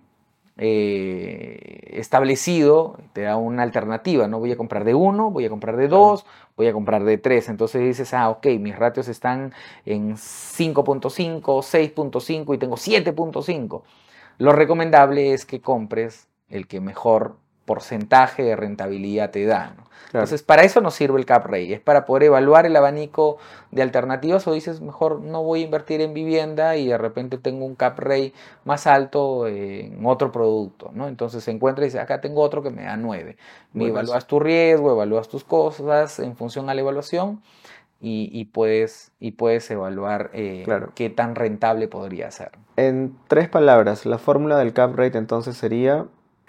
eh, 0.58 1.92
establecido, 1.94 3.00
te 3.14 3.22
da 3.22 3.38
una 3.38 3.64
alternativa, 3.64 4.28
¿no? 4.28 4.40
Voy 4.40 4.52
a 4.52 4.58
comprar 4.58 4.84
de 4.84 4.94
uno, 4.94 5.32
voy 5.32 5.46
a 5.46 5.50
comprar 5.50 5.78
de 5.78 5.88
dos, 5.88 6.26
voy 6.58 6.68
a 6.68 6.74
comprar 6.74 7.06
de 7.06 7.18
tres. 7.18 7.48
Entonces 7.48 7.82
dices, 7.82 8.14
ah, 8.14 8.30
ok, 8.30 8.48
mis 8.60 8.76
ratios 8.78 9.08
están 9.08 9.54
en 9.86 10.18
5.5, 10.18 11.62
6.5 11.62 12.54
y 12.54 12.58
tengo 12.58 12.76
7.5. 12.76 13.84
Lo 14.40 14.52
recomendable 14.52 15.32
es 15.32 15.46
que 15.46 15.62
compres 15.62 16.28
el 16.50 16.68
que 16.68 16.82
mejor 16.82 17.38
porcentaje 17.66 18.44
de 18.44 18.56
rentabilidad 18.56 19.32
te 19.32 19.46
da. 19.46 19.76
Entonces, 20.08 20.44
para 20.44 20.64
eso 20.64 20.80
nos 20.80 20.94
sirve 20.94 21.20
el 21.20 21.26
cap 21.26 21.46
rate, 21.46 21.74
es 21.74 21.80
para 21.82 22.06
poder 22.06 22.24
evaluar 22.24 22.66
el 22.66 22.76
abanico 22.76 23.38
de 23.72 23.82
alternativas 23.82 24.48
o 24.48 24.54
dices, 24.54 24.80
mejor 24.80 25.20
no 25.20 25.44
voy 25.44 25.62
a 25.62 25.66
invertir 25.66 26.00
en 26.00 26.14
vivienda 26.14 26.78
y 26.78 26.88
de 26.88 26.98
repente 26.98 27.38
tengo 27.38 27.66
un 27.66 27.76
cap 27.76 28.00
rate 28.00 28.32
más 28.64 28.88
alto 28.88 29.46
en 29.48 30.06
otro 30.06 30.32
producto, 30.32 30.92
¿no? 30.94 31.10
Entonces 31.10 31.44
se 31.44 31.52
encuentra 31.52 31.84
y 31.84 31.88
dice, 31.88 32.00
acá 32.00 32.22
tengo 32.22 32.42
otro 32.42 32.64
que 32.64 32.70
me 32.70 32.84
da 32.84 32.96
9. 32.96 33.36
Me 33.74 33.88
evalúas 33.88 34.26
tu 34.26 34.40
riesgo, 34.40 34.92
evalúas 34.92 35.28
tus 35.28 35.44
cosas 35.44 36.20
en 36.20 36.38
función 36.38 36.70
a 36.70 36.74
la 36.74 36.82
evaluación 36.82 37.42
y, 38.00 38.46
puedes, 38.46 39.12
y 39.20 39.32
puedes 39.32 39.70
evaluar 39.72 40.30
eh, 40.34 40.66
qué 40.94 41.10
tan 41.10 41.36
rentable 41.36 41.88
podría 41.88 42.30
ser. 42.32 42.52
En 42.78 43.18
tres 43.28 43.50
palabras, 43.50 44.06
la 44.06 44.18
fórmula 44.18 44.58
del 44.58 44.74
cap 44.74 44.96
rate 44.96 45.18
entonces 45.18 45.58
sería 45.58 46.06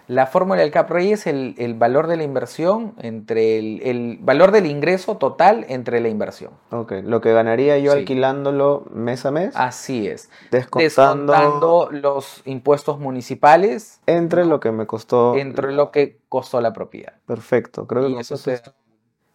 la 0.08 0.26
fórmula 0.26 0.60
del 0.60 0.70
cap 0.70 0.88
rate 0.88 1.12
es 1.12 1.26
el, 1.26 1.74
valor 1.78 2.06
de 2.06 2.16
la 2.16 2.22
inversión 2.22 2.94
entre 2.98 3.58
el, 3.58 4.18
valor 4.20 4.52
del 4.52 4.66
ingreso 4.66 5.16
total 5.16 5.66
entre 5.68 6.00
la 6.00 6.08
inversión. 6.08 6.52
Ok, 6.70 6.92
lo 7.02 7.20
que 7.20 7.32
ganaría 7.32 7.78
yo 7.78 7.92
alquilándolo 7.92 8.84
mes 8.92 9.26
a 9.26 9.30
mes. 9.30 9.54
Así 9.56 10.06
es. 10.06 10.30
Descontando, 10.50 11.88
los 11.90 12.42
impuestos 12.44 12.98
municipales. 13.00 14.00
Entre 14.06 14.44
lo 14.44 14.60
que 14.60 14.70
me 14.70 14.86
costó. 14.86 15.34
Entre 15.36 15.72
lo 15.72 15.90
que 15.90 16.18
costó 16.28 16.60
la 16.60 16.72
propiedad. 16.72 17.14
Perfecto, 17.26 17.86
creo 17.86 18.06
que 18.14 18.20
eso 18.20 18.34
es 18.34 18.62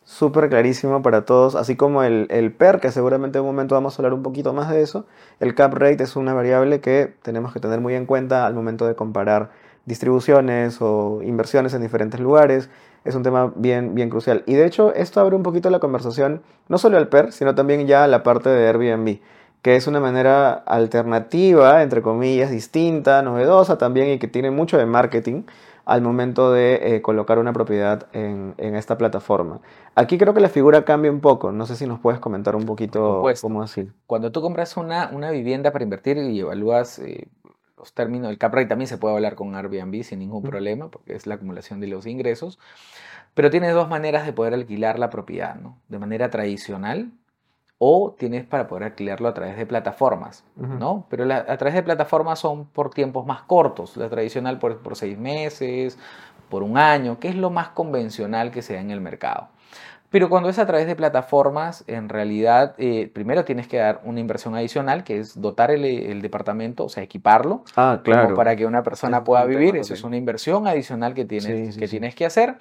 súper 0.04 0.50
clarísimo 0.50 1.02
para 1.02 1.26
todos, 1.26 1.56
así 1.56 1.76
como 1.76 2.04
el, 2.04 2.28
el, 2.32 2.52
PER, 2.52 2.80
que 2.80 2.92
seguramente 2.92 3.38
en 3.38 3.44
un 3.44 3.52
momento 3.52 3.76
vamos 3.76 3.94
a 3.94 4.02
hablar 4.02 4.14
un 4.14 4.24
poquito 4.24 4.52
más 4.52 4.70
de 4.70 4.82
eso. 4.82 5.06
El 5.40 5.54
cap 5.54 5.74
rate 5.74 6.04
es 6.04 6.16
una 6.16 6.34
variable 6.34 6.82
que 6.82 7.14
tenemos 7.22 7.54
que 7.54 7.60
tener 7.60 7.80
muy 7.80 7.94
en 7.94 8.06
cuenta 8.06 8.46
al 8.46 8.54
momento 8.54 8.88
de 8.88 8.96
comparar 8.96 9.52
distribuciones 9.86 10.82
o 10.82 11.22
inversiones 11.24 11.74
en 11.74 11.82
diferentes 11.82 12.20
lugares. 12.20 12.70
Es 13.04 13.15
un 13.15 13.24
tema 13.24 13.52
bien, 13.56 13.96
bien 13.96 14.10
crucial. 14.10 14.44
Y 14.46 14.54
de 14.54 14.65
hecho, 14.65 14.94
esto 14.94 15.20
abre 15.20 15.36
un 15.36 15.44
poquito 15.44 15.70
la 15.70 15.80
conversación, 15.80 16.41
no 16.67 16.78
solo 16.78 16.98
al 16.98 17.08
PER, 17.08 17.32
sino 17.32 17.56
también 17.56 17.88
ya 17.88 18.04
a 18.04 18.08
la 18.08 18.24
parte 18.24 18.50
de 18.50 18.67
Airbnb, 18.67 19.20
que 19.62 19.76
es 19.76 19.88
una 19.88 20.00
manera 20.00 20.54
alternativa, 20.54 21.82
entre 21.82 22.02
comillas, 22.02 22.52
distinta, 22.52 23.22
novedosa 23.22 23.78
también 23.78 24.10
y 24.10 24.20
que 24.20 24.28
tiene 24.28 24.52
mucho 24.52 24.78
de 24.78 24.86
marketing 24.86 25.44
al 25.86 26.02
momento 26.02 26.52
de 26.52 26.96
eh, 26.96 27.02
colocar 27.02 27.39
una 27.39 27.54
propiedad 27.54 28.08
en, 28.13 28.54
esta 28.58 28.98
plataforma. 28.98 29.62
Aquí 29.96 30.17
creo 30.17 30.34
que 30.34 30.39
la 30.39 30.50
figura 30.50 30.86
cambia 30.86 31.12
un 31.12 31.20
poco. 31.20 31.52
No 31.52 31.65
sé 31.65 31.76
si 31.76 31.86
nos 31.86 32.00
puedes 32.00 32.20
comentar 32.20 32.56
un 32.56 32.65
poquito 32.65 33.24
cómo 33.41 33.62
así. 33.62 33.89
Cuando 34.08 34.32
tú 34.32 34.41
compras 34.41 34.78
una, 34.78 35.10
una 35.12 35.32
vivienda 35.32 35.72
para 35.72 35.84
invertir 35.84 36.17
y 36.17 36.39
evalúas 36.39 37.00
eh, 37.00 37.28
los 37.82 37.94
términos, 37.94 38.30
el 38.30 38.38
cap 38.38 38.54
rate 38.54 38.67
también 38.67 38.88
se 38.88 39.00
puede 39.00 39.15
hablar 39.15 39.34
con 39.34 39.56
Airbnb 39.56 40.04
sin 40.04 40.20
ningún 40.20 40.44
problema, 40.44 40.89
porque 40.89 41.15
es 41.15 41.26
la 41.26 41.36
acumulación 41.36 41.80
de 41.80 41.88
los 41.88 42.06
ingresos. 42.06 42.60
Pero 43.34 43.50
tienes 43.50 43.74
dos 43.74 43.89
maneras 43.89 44.26
de 44.26 44.34
poder 44.34 44.54
alquilar 44.54 45.00
la 45.00 45.10
propiedad, 45.10 45.56
¿no? 45.56 45.80
De 45.88 45.98
manera 45.98 46.30
tradicional 46.30 47.12
o 47.80 48.15
tienes 48.20 48.46
para 48.46 48.67
poder 48.67 48.84
alquilarlo 48.84 49.28
a 49.28 49.34
través 49.34 49.58
de 49.58 49.65
plataformas, 49.65 50.44
¿no? 50.56 51.08
Pero 51.10 51.24
a 51.34 51.58
través 51.58 51.74
de 51.74 51.82
plataformas 51.82 52.38
son 52.38 52.65
por 52.67 52.91
tiempos 52.91 53.26
más 53.26 53.41
cortos, 53.41 53.98
la 53.98 54.08
tradicional 54.10 54.60
por, 54.60 54.78
por 54.84 54.96
seis 54.96 55.17
meses, 55.17 55.98
por 56.50 56.62
un 56.62 56.78
año, 56.78 57.17
que 57.20 57.30
es 57.30 57.36
lo 57.36 57.50
más 57.50 57.70
convencional 57.70 58.52
que 58.52 58.62
se 58.62 58.76
da 58.76 58.82
en 58.82 58.91
el 58.91 59.02
mercado. 59.02 59.48
Pero 60.12 60.28
cuando 60.28 60.50
es 60.50 60.60
a 60.60 60.65
través 60.67 60.88
de 60.88 60.95
plataformas, 60.97 61.86
en 61.88 62.10
realidad, 62.10 62.76
eh, 62.78 63.10
primero 63.13 63.45
tienes 63.45 63.69
que 63.69 63.78
dar 63.78 64.02
una 64.04 64.19
inversión 64.19 64.54
adicional, 64.56 65.06
que 65.06 65.19
es 65.19 65.39
dotar 65.39 65.71
el, 65.71 66.21
departamento, 66.21 66.84
o 66.84 66.89
sea, 66.89 67.02
equiparlo, 67.02 67.63
ah, 67.78 68.02
claro. 68.04 68.36
para 68.36 68.58
que 68.58 68.65
una 68.65 68.84
persona 68.84 69.24
pueda 69.24 69.45
vivir. 69.45 69.78
Eso 69.78 69.93
es 69.93 70.04
una 70.04 70.17
inversión 70.17 70.67
adicional 70.67 71.13
que 71.13 71.24
tienes, 71.24 71.78
que, 71.78 71.88
tienes 71.88 72.13
que 72.13 72.26
hacer. 72.26 72.58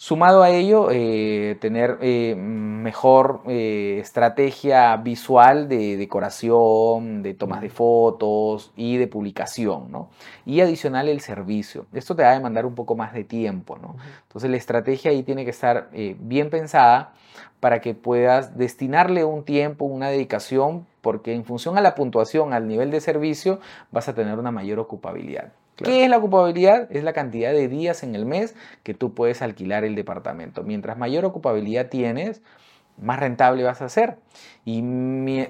Sumado 0.00 0.44
a 0.44 0.50
ello, 0.50 0.92
eh, 0.92 1.58
tener 1.60 1.98
eh, 2.00 2.36
mejor 2.36 3.40
eh, 3.48 3.98
estrategia 4.00 4.96
visual 4.96 5.68
de 5.68 5.96
decoración, 5.96 7.24
de 7.24 7.34
tomas 7.34 7.60
de 7.60 7.68
fotos 7.68 8.70
y 8.76 8.96
de 8.96 9.08
publicación, 9.08 9.90
¿no? 9.90 10.08
Y 10.46 10.60
adicional 10.60 11.08
el 11.08 11.20
servicio. 11.20 11.86
Esto 11.92 12.14
te 12.14 12.22
va 12.22 12.30
a 12.30 12.34
demandar 12.34 12.64
un 12.64 12.76
poco 12.76 12.94
más 12.94 13.12
de 13.12 13.24
tiempo, 13.24 13.76
¿no? 13.76 13.96
Entonces 14.22 14.48
la 14.48 14.56
estrategia 14.56 15.10
ahí 15.10 15.24
tiene 15.24 15.44
que 15.44 15.50
estar 15.50 15.90
bien 15.90 16.48
pensada 16.48 17.12
para 17.58 17.80
que 17.80 17.94
puedas 17.94 18.56
destinarle 18.56 19.24
un 19.24 19.42
tiempo, 19.42 19.84
una 19.84 20.10
dedicación, 20.10 20.86
porque 21.00 21.34
en 21.34 21.44
función 21.44 21.76
a 21.76 21.80
la 21.80 21.96
puntuación, 21.96 22.52
al 22.52 22.68
nivel 22.68 22.92
de 22.92 23.00
servicio, 23.00 23.58
vas 23.90 24.08
a 24.08 24.14
tener 24.14 24.38
una 24.38 24.52
mayor 24.52 24.78
ocupabilidad. 24.78 25.50
¿Qué 25.84 26.04
es 26.04 26.10
la 26.10 26.18
ocupabilidad? 26.18 26.90
Es 26.90 27.04
la 27.04 27.12
cantidad 27.12 27.52
de 27.52 27.68
días 27.68 28.02
en 28.02 28.14
el 28.14 28.26
mes 28.26 28.54
que 28.82 28.94
tú 28.94 29.14
puedes 29.14 29.42
alquilar 29.42 29.84
el 29.84 29.94
departamento. 29.94 30.62
Mientras 30.62 30.98
mayor 30.98 31.24
ocupabilidad 31.24 31.88
tienes, 31.88 32.42
más 33.00 33.20
rentable 33.20 33.62
vas 33.62 33.80
a 33.80 33.88
ser 33.88 34.16
y 34.64 34.82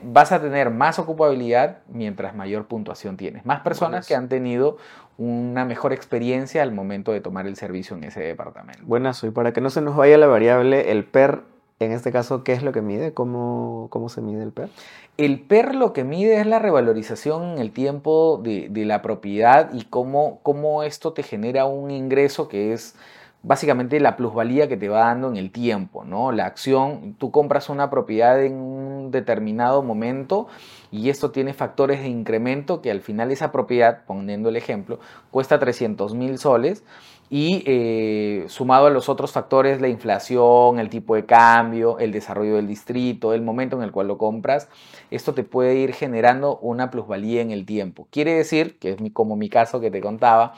vas 0.03 0.33
a 0.33 0.41
tener 0.41 0.71
más 0.71 0.99
ocupabilidad 0.99 1.79
mientras 1.89 2.35
mayor 2.35 2.67
puntuación 2.67 3.17
tienes. 3.17 3.45
Más 3.47 3.61
personas 3.61 4.07
que 4.07 4.15
han 4.15 4.29
tenido 4.29 4.77
una 5.17 5.65
mejor 5.65 5.93
experiencia 5.93 6.63
al 6.63 6.73
momento 6.73 7.13
de 7.13 7.21
tomar 7.21 7.47
el 7.47 7.57
servicio 7.57 7.97
en 7.97 8.05
ese 8.05 8.21
departamento. 8.21 8.83
Buenazo. 8.85 9.27
Y 9.27 9.31
para 9.31 9.53
que 9.53 9.61
no 9.61 9.71
se 9.71 9.81
nos 9.81 9.97
vaya 9.97 10.19
la 10.19 10.27
variable, 10.27 10.93
el 10.93 11.05
PER 11.05 11.43
en 11.81 11.93
este 11.93 12.11
caso, 12.11 12.43
¿qué 12.43 12.53
es 12.53 12.63
lo 12.63 12.73
que 12.73 12.83
mide? 12.83 13.15
¿Cómo, 13.15 13.87
cómo 13.91 14.09
se 14.09 14.21
mide 14.21 14.43
el 14.43 14.53
PER? 14.53 14.69
El 15.17 15.41
PER 15.41 15.75
lo 15.75 15.93
que 15.93 16.05
mide 16.05 16.41
es 16.41 16.47
la 16.47 16.59
revalorización 16.59 17.53
en 17.53 17.59
el 17.59 17.73
tiempo 17.73 18.41
de, 18.43 18.69
la 18.85 19.01
propiedad 19.03 19.73
y 19.73 19.85
cómo, 19.85 20.41
cómo, 20.43 20.83
esto 20.83 21.13
te 21.13 21.23
genera 21.23 21.67
un 21.67 21.91
ingreso 21.91 22.49
que 22.49 22.73
es 22.73 22.97
básicamente 23.43 24.01
la 24.01 24.17
plusvalía 24.17 24.69
que 24.69 24.77
te 24.77 24.89
va 24.89 25.07
dando 25.07 25.29
en 25.29 25.37
el 25.37 25.53
tiempo, 25.53 26.05
¿no? 26.05 26.33
La 26.33 26.47
acción, 26.47 27.15
tú 27.19 27.31
compras 27.31 27.69
una 27.69 27.89
propiedad 27.91 28.43
en 28.43 28.55
un 28.55 29.11
determinado 29.13 29.83
momento 29.83 30.49
y 30.91 31.09
esto 31.11 31.31
tiene 31.31 31.53
factores 31.53 32.01
de 32.01 32.09
incremento 32.09 32.83
que 32.83 32.91
al 32.91 33.01
final 33.01 33.31
esa 33.31 33.53
propiedad, 33.53 34.05
poniendo 34.05 34.49
el 34.49 34.57
ejemplo, 34.57 34.99
cuesta 35.31 35.61
300 35.61 36.15
mil 36.15 36.39
soles 36.39 36.83
y 37.31 37.63
eh, 37.67 38.45
sumado 38.49 38.87
a 38.87 38.91
los 38.91 39.09
otros 39.09 39.33
factores, 39.33 39.81
la 39.81 39.89
inflación, 39.89 40.79
el 40.79 40.89
tipo 40.89 41.15
de 41.15 41.27
cambio, 41.27 41.99
el 41.99 42.13
desarrollo 42.13 42.57
del 42.57 42.67
distrito, 42.67 43.35
el 43.35 43.43
momento 43.43 43.77
en 43.77 43.83
el 43.83 43.93
cual 43.93 44.09
lo 44.09 44.19
compras, 44.19 44.69
esto 45.11 45.35
te 45.35 45.45
puede 45.45 45.77
ir 45.77 45.93
generando 45.93 46.59
una 46.59 46.91
plusvalía 46.91 47.43
en 47.43 47.51
el 47.51 47.67
tiempo. 47.67 48.07
Quiere 48.11 48.35
decir, 48.35 48.79
que 48.79 48.91
es 48.91 48.97
como 49.13 49.37
mi 49.37 49.49
caso 49.49 49.81
que 49.81 49.91
te 49.91 50.01
contaba, 50.01 50.55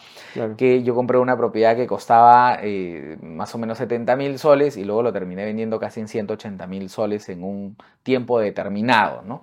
que 0.57 0.83
yo 0.83 0.95
compré 0.95 1.19
una 1.19 1.37
propiedad 1.37 1.77
que 1.77 1.87
costaba 1.87 2.59
eh, 2.63 3.17
más 3.23 3.55
o 3.55 3.59
menos 3.59 3.79
70 3.79 4.17
mil 4.17 4.39
soles 4.39 4.77
y 4.77 4.85
luego 4.85 5.03
lo 5.03 5.13
terminé 5.13 5.45
vendiendo 5.45 5.79
casi 5.79 6.01
en 6.01 6.09
180 6.09 6.67
mil 6.67 6.89
soles 6.89 7.29
en 7.29 7.43
un 7.43 7.77
tiempo 8.03 8.41
determinado, 8.41 9.23
¿no? 9.23 9.43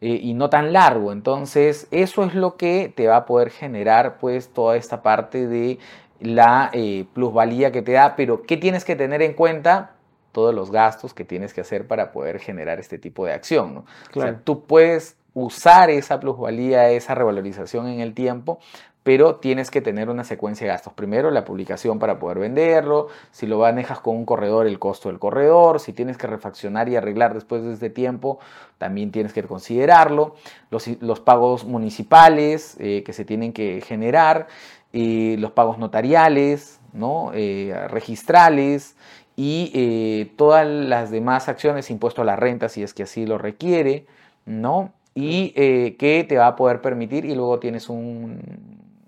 Eh, 0.00 0.20
y 0.22 0.34
no 0.34 0.50
tan 0.50 0.72
largo. 0.72 1.12
Entonces, 1.12 1.86
eso 1.90 2.24
es 2.24 2.34
lo 2.34 2.56
que 2.56 2.92
te 2.94 3.06
va 3.06 3.16
a 3.16 3.26
poder 3.26 3.50
generar 3.50 4.18
pues 4.18 4.48
toda 4.48 4.76
esta 4.76 5.02
parte 5.02 5.46
de 5.46 5.78
la 6.20 6.70
eh, 6.72 7.06
plusvalía 7.12 7.72
que 7.72 7.82
te 7.82 7.92
da, 7.92 8.16
pero 8.16 8.42
¿qué 8.42 8.56
tienes 8.56 8.84
que 8.84 8.96
tener 8.96 9.22
en 9.22 9.34
cuenta? 9.34 9.92
Todos 10.32 10.54
los 10.54 10.70
gastos 10.70 11.12
que 11.12 11.24
tienes 11.24 11.52
que 11.52 11.62
hacer 11.62 11.86
para 11.86 12.12
poder 12.12 12.38
generar 12.38 12.78
este 12.78 12.98
tipo 12.98 13.26
de 13.26 13.32
acción. 13.32 13.74
¿no? 13.74 13.84
Claro. 14.12 14.38
tú 14.44 14.64
puedes 14.64 15.16
usar 15.34 15.90
esa 15.90 16.20
plusvalía, 16.20 16.90
esa 16.90 17.14
revalorización 17.14 17.88
en 17.88 18.00
el 18.00 18.14
tiempo 18.14 18.60
pero 19.02 19.36
tienes 19.36 19.70
que 19.70 19.80
tener 19.80 20.10
una 20.10 20.24
secuencia 20.24 20.66
de 20.66 20.72
gastos. 20.72 20.92
Primero 20.92 21.30
la 21.30 21.44
publicación 21.44 21.98
para 21.98 22.18
poder 22.18 22.38
venderlo, 22.38 23.08
si 23.30 23.46
lo 23.46 23.58
manejas 23.58 24.00
con 24.00 24.16
un 24.16 24.26
corredor, 24.26 24.66
el 24.66 24.78
costo 24.78 25.08
del 25.08 25.18
corredor, 25.18 25.80
si 25.80 25.92
tienes 25.92 26.18
que 26.18 26.26
refaccionar 26.26 26.88
y 26.88 26.96
arreglar 26.96 27.32
después 27.32 27.64
de 27.64 27.72
este 27.72 27.88
tiempo, 27.88 28.40
también 28.78 29.10
tienes 29.10 29.32
que 29.32 29.42
considerarlo, 29.42 30.34
los, 30.70 31.20
pagos 31.20 31.64
municipales 31.64 32.76
eh, 32.78 33.02
que 33.04 33.12
se 33.12 33.24
tienen 33.24 33.52
que 33.52 33.80
generar, 33.80 34.48
y 34.92 35.36
los 35.36 35.52
pagos 35.52 35.78
notariales, 35.78 36.80
¿no? 36.92 37.30
Eh, 37.34 37.74
registrales 37.88 38.96
y 39.36 39.70
eh, 39.74 40.32
todas 40.36 40.66
las 40.66 41.10
demás 41.10 41.48
acciones, 41.48 41.90
impuesto 41.90 42.22
a 42.22 42.24
la 42.24 42.36
renta 42.36 42.68
si 42.68 42.82
es 42.82 42.94
que 42.94 43.04
así 43.04 43.26
lo 43.26 43.38
requiere, 43.38 44.06
¿no? 44.46 44.92
Y 45.14 45.50
que 45.98 46.24
te 46.26 46.38
va 46.38 46.46
a 46.46 46.56
poder 46.56 46.80
permitir 46.80 47.24
y 47.24 47.34
luego 47.34 47.58
tienes 47.58 47.88
un, 47.90 48.40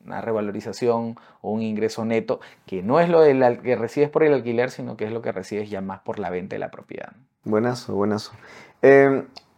una 0.05 0.21
revalorización 0.21 1.17
o 1.41 1.53
un 1.53 1.63
ingreso 1.63 2.05
neto, 2.05 2.41
que 2.67 2.83
no 2.83 3.01
es 3.01 3.09
lo 3.09 3.23
que 3.23 3.77
recibes 3.77 4.11
por 4.11 4.25
el 4.25 4.35
alquiler, 4.35 4.71
sino 4.71 4.97
que 4.97 5.05
es 5.05 5.13
lo 5.13 5.23
que 5.23 5.33
recibes 5.33 5.71
ya 5.71 5.81
más 5.81 6.01
por 6.01 6.19
la 6.19 6.29
venta 6.29 6.57
de 6.57 6.61
la 6.61 6.71
propiedad. 6.71 7.13
Buenazo, 7.45 7.95
buenazo. 7.95 8.33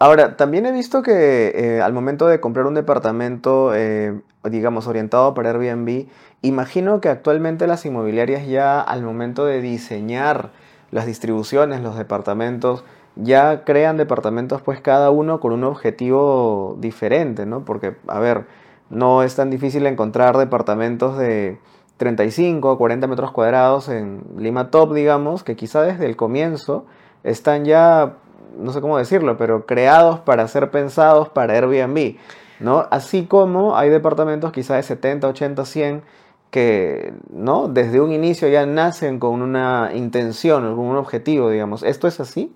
Ahora, 0.05 0.37
también 0.37 0.67
he 0.67 0.71
visto 0.71 1.03
que 1.03 1.53
eh, 1.55 1.81
al 1.81 1.95
momento 1.95 2.27
de 2.27 2.39
comprar 2.39 2.67
un 2.67 2.75
departamento, 2.75 3.75
eh, 3.75 4.21
digamos, 4.45 4.87
orientado 4.87 5.33
para 5.33 5.49
Airbnb, 5.49 6.09
imagino 6.43 7.01
que 7.01 7.09
actualmente 7.09 7.67
las 7.67 7.87
inmobiliarias 7.87 8.47
ya 8.47 8.83
al 8.83 9.03
momento 9.03 9.47
de 9.47 9.63
diseñar 9.63 10.51
las 10.91 11.07
distribuciones, 11.07 11.81
los 11.81 11.97
departamentos, 11.97 12.85
ya 13.17 13.65
crean 13.65 13.97
departamentos 13.97 14.61
pues 14.61 14.79
cada 14.83 15.11
uno 15.11 15.41
con 15.41 15.53
un 15.53 15.65
objetivo 15.65 16.77
diferente, 16.81 17.47
¿no? 17.47 17.65
Porque, 17.65 17.97
a 18.07 18.19
ver, 18.19 18.45
no 18.91 19.23
es 19.23 19.35
tan 19.37 19.49
difícil 19.49 19.87
encontrar 19.87 20.37
departamentos 20.37 21.17
de 21.17 21.59
35 21.97 22.73
o 22.73 22.77
40 22.77 23.07
metros 23.07 23.31
cuadrados 23.31 23.89
en 23.89 24.23
Lima 24.37 24.71
Top, 24.71 24.93
digamos, 24.93 25.45
que 25.45 25.57
quizá 25.57 25.81
desde 25.81 26.05
el 26.05 26.15
comienzo 26.15 26.85
están 27.23 27.65
ya, 27.65 28.17
no 28.59 28.73
sé 28.73 28.81
cómo 28.81 28.99
decirlo, 28.99 29.37
pero 29.37 29.67
creados 29.67 30.21
para 30.21 30.47
ser 30.49 30.71
pensados 30.71 31.29
para 31.29 31.55
Airbnb, 31.55 32.17
¿no? 32.61 32.87
Así 32.91 33.27
como 33.27 33.77
hay 33.77 33.91
departamentos 33.91 34.53
quizá 34.53 34.77
de 34.77 34.83
70, 34.83 35.29
80, 35.29 35.65
100 35.65 36.03
que, 36.51 37.13
¿no? 37.31 37.69
Desde 37.69 38.01
un 38.01 38.13
inicio 38.13 38.49
ya 38.49 38.65
nacen 38.65 39.19
con 39.19 39.43
una 39.43 39.91
intención, 39.95 40.63
con 40.77 40.85
un 40.87 40.97
objetivo, 40.97 41.51
digamos. 41.51 41.83
¿Esto 41.83 42.07
es 42.07 42.21
así? 42.21 42.55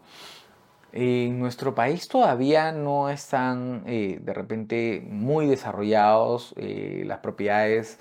En 0.92 1.38
nuestro 1.38 1.74
país 1.74 2.08
todavía 2.08 2.72
no 2.72 3.10
están 3.10 3.82
eh, 3.86 4.18
de 4.22 4.32
repente 4.32 5.06
muy 5.08 5.46
desarrollados 5.46 6.54
eh, 6.56 7.02
las 7.06 7.18
propiedades 7.18 7.98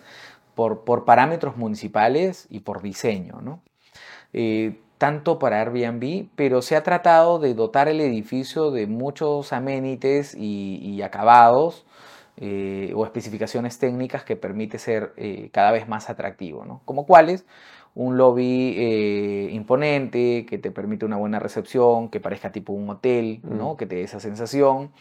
por, 0.56 1.06
parámetros 1.06 1.58
municipales 1.58 2.48
y 2.50 2.62
por 2.62 2.82
diseño, 2.82 3.42
¿no? 3.42 3.62
Eh, 4.34 4.80
tanto 4.98 5.40
para 5.40 5.62
Airbnb, 5.62 6.28
pero 6.36 6.62
se 6.62 6.76
ha 6.76 6.84
tratado 6.84 7.40
de 7.40 7.54
dotar 7.54 7.88
el 7.88 8.02
edificio 8.02 8.72
de 8.72 8.88
muchos 8.88 9.54
amenities 9.54 10.36
y, 10.36 11.02
acabados 11.02 11.86
o 12.40 13.06
especificaciones 13.06 13.80
técnicas 13.80 14.24
que 14.24 14.36
permite 14.36 14.78
ser 14.78 15.14
cada 15.52 15.72
vez 15.72 15.88
más 15.88 16.10
atractivo, 16.10 16.66
¿no? 16.66 16.82
Como 16.86 17.06
cuáles, 17.06 17.46
un 17.98 18.16
lobby 18.16 18.76
eh, 18.78 19.50
imponente, 19.54 20.46
que 20.48 20.60
te 20.60 20.70
permite 20.70 21.04
una 21.04 21.18
buena 21.18 21.40
recepción, 21.40 22.10
que 22.10 22.20
parezca 22.20 22.52
tipo 22.52 22.72
un 22.72 22.88
hotel, 22.92 23.40
¿no? 23.42 23.74
Mm. 23.74 23.78
que 23.78 23.88
te 23.88 23.96
dé 23.96 24.04
esa 24.04 24.20
sensación. 24.20 24.92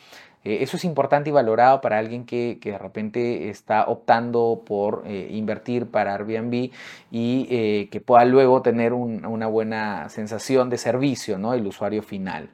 Eh, 0.46 0.59
eso 0.62 0.76
es 0.76 0.85
importante 0.85 1.30
y 1.30 1.32
valorado 1.32 1.80
para 1.80 1.98
alguien 1.98 2.24
que, 2.24 2.59
de 2.62 2.78
repente 2.78 3.50
está 3.50 3.87
optando 3.88 4.62
por 4.64 5.02
eh, 5.04 5.28
invertir 5.32 5.87
para 5.87 6.14
Airbnb 6.14 6.70
y 7.11 7.88
que 7.90 8.00
pueda 8.00 8.24
luego 8.24 8.62
tener 8.62 8.92
una 8.92 9.46
buena 9.46 10.09
sensación 10.09 10.70
de 10.70 10.78
servicio, 10.78 11.37
¿no? 11.38 11.52
el 11.52 11.66
usuario 11.66 12.02
final. 12.02 12.48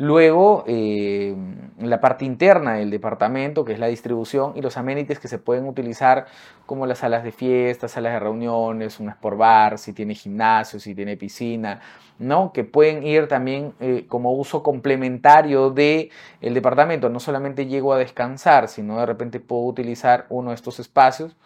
Luego, 0.00 0.62
eh, 0.68 1.34
la 1.80 2.00
parte 2.00 2.24
interna 2.24 2.74
del 2.74 2.88
departamento, 2.88 3.64
que 3.64 3.72
es 3.72 3.80
la 3.80 3.88
distribución, 3.88 4.52
y 4.54 4.62
los 4.62 4.76
amenities 4.76 5.18
que 5.18 5.26
se 5.26 5.38
pueden 5.38 5.66
utilizar 5.66 6.26
como 6.66 6.86
las 6.86 6.98
salas 6.98 7.24
de 7.24 7.32
fiestas, 7.32 7.90
salas 7.92 8.12
de 8.12 8.20
reuniones, 8.20 9.00
un 9.00 9.08
sport 9.08 9.36
bar, 9.36 9.78
si 9.78 9.92
tiene 9.92 10.14
gimnasio, 10.14 10.78
si 10.78 10.94
tiene 10.94 11.16
piscina, 11.16 11.80
¿no? 12.20 12.52
que 12.52 12.62
pueden 12.62 13.02
ir 13.02 13.26
también 13.26 13.74
eh, 13.80 14.06
como 14.06 14.32
uso 14.32 14.62
complementario 14.62 15.70
del 15.70 16.10
el 16.40 16.54
departamento. 16.54 17.08
No 17.08 17.18
solamente 17.18 17.66
llego 17.66 17.92
a 17.92 17.98
descansar, 17.98 18.68
sino 18.68 19.00
de 19.00 19.06
repente 19.06 19.40
puedo 19.40 19.62
utilizar 19.62 20.26
uno 20.28 20.50
de 20.50 20.54
estos 20.54 20.78
espacios 20.78 21.36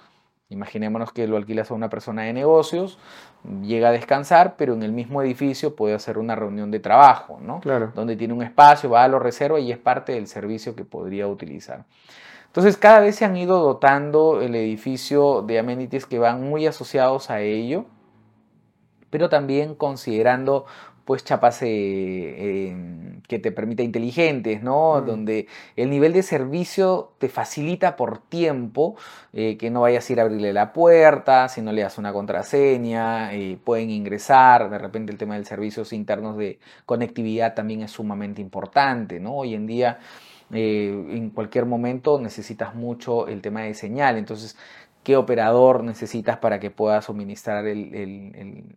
Imaginémonos 0.52 1.12
que 1.12 1.26
lo 1.26 1.36
alquilas 1.36 1.70
a 1.70 1.74
una 1.74 1.88
persona 1.88 2.22
de 2.22 2.32
negocios, 2.32 2.98
llega 3.62 3.88
a 3.88 3.92
descansar, 3.92 4.54
pero 4.56 4.74
en 4.74 4.82
el 4.82 4.92
mismo 4.92 5.22
edificio 5.22 5.74
puede 5.74 5.94
hacer 5.94 6.18
una 6.18 6.36
reunión 6.36 6.70
de 6.70 6.78
trabajo, 6.78 7.38
¿no? 7.40 7.60
Claro. 7.60 7.90
Donde 7.94 8.16
tiene 8.16 8.34
un 8.34 8.42
espacio, 8.42 8.90
va 8.90 9.04
a 9.04 9.08
lo 9.08 9.18
reserva 9.18 9.58
y 9.58 9.72
es 9.72 9.78
parte 9.78 10.12
del 10.12 10.26
servicio 10.26 10.76
que 10.76 10.84
podría 10.84 11.26
utilizar. 11.26 11.84
Entonces, 12.46 12.76
cada 12.76 13.00
vez 13.00 13.16
se 13.16 13.24
han 13.24 13.34
ido 13.36 13.60
dotando 13.60 14.42
el 14.42 14.54
edificio 14.54 15.40
de 15.40 15.58
amenities 15.58 16.04
que 16.04 16.18
van 16.18 16.42
muy 16.42 16.66
asociados 16.66 17.30
a 17.30 17.40
ello, 17.40 17.86
pero 19.08 19.30
también 19.30 19.74
considerando 19.74 20.66
pues 21.04 21.24
chapas 21.24 21.58
eh, 21.62 22.76
que 23.28 23.38
te 23.38 23.52
permita 23.52 23.82
inteligentes, 23.82 24.62
¿no? 24.62 25.00
Mm. 25.00 25.06
Donde 25.06 25.46
el 25.76 25.90
nivel 25.90 26.12
de 26.12 26.22
servicio 26.22 27.12
te 27.18 27.28
facilita 27.28 27.96
por 27.96 28.18
tiempo 28.18 28.96
eh, 29.32 29.56
que 29.56 29.70
no 29.70 29.82
vayas 29.82 30.08
a 30.08 30.12
ir 30.12 30.20
a 30.20 30.22
abrirle 30.24 30.52
la 30.52 30.72
puerta, 30.72 31.48
si 31.48 31.60
no 31.62 31.72
le 31.72 31.82
das 31.82 31.98
una 31.98 32.12
contraseña, 32.12 33.34
eh, 33.34 33.58
pueden 33.62 33.90
ingresar, 33.90 34.70
de 34.70 34.78
repente 34.78 35.12
el 35.12 35.18
tema 35.18 35.36
de 35.36 35.44
servicios 35.44 35.92
internos 35.92 36.36
de 36.36 36.58
conectividad 36.86 37.54
también 37.54 37.82
es 37.82 37.90
sumamente 37.90 38.40
importante, 38.40 39.18
¿no? 39.20 39.36
Hoy 39.36 39.54
en 39.54 39.66
día 39.66 39.98
en 40.54 41.30
cualquier 41.30 41.64
momento 41.64 42.20
necesitas 42.20 42.74
mucho 42.74 43.26
el 43.26 43.40
tema 43.40 43.62
de 43.62 43.72
señal, 43.72 44.18
entonces 44.18 44.54
qué 45.02 45.16
operador 45.16 45.82
necesitas 45.82 46.38
para 46.38 46.60
que 46.60 46.70
pueda 46.70 47.02
suministrar 47.02 47.66
el, 47.66 48.76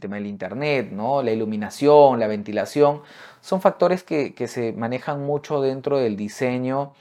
tema 0.00 0.16
del 0.16 0.26
Internet, 0.26 0.90
¿no? 0.90 1.22
la 1.22 1.30
iluminación, 1.30 2.18
la 2.18 2.26
ventilación. 2.26 3.02
Son 3.40 3.60
factores 3.60 4.02
que, 4.02 4.34
se 4.48 4.72
manejan 4.72 5.24
mucho 5.24 5.60
dentro 5.60 5.98
del 5.98 6.16
diseño 6.16 6.92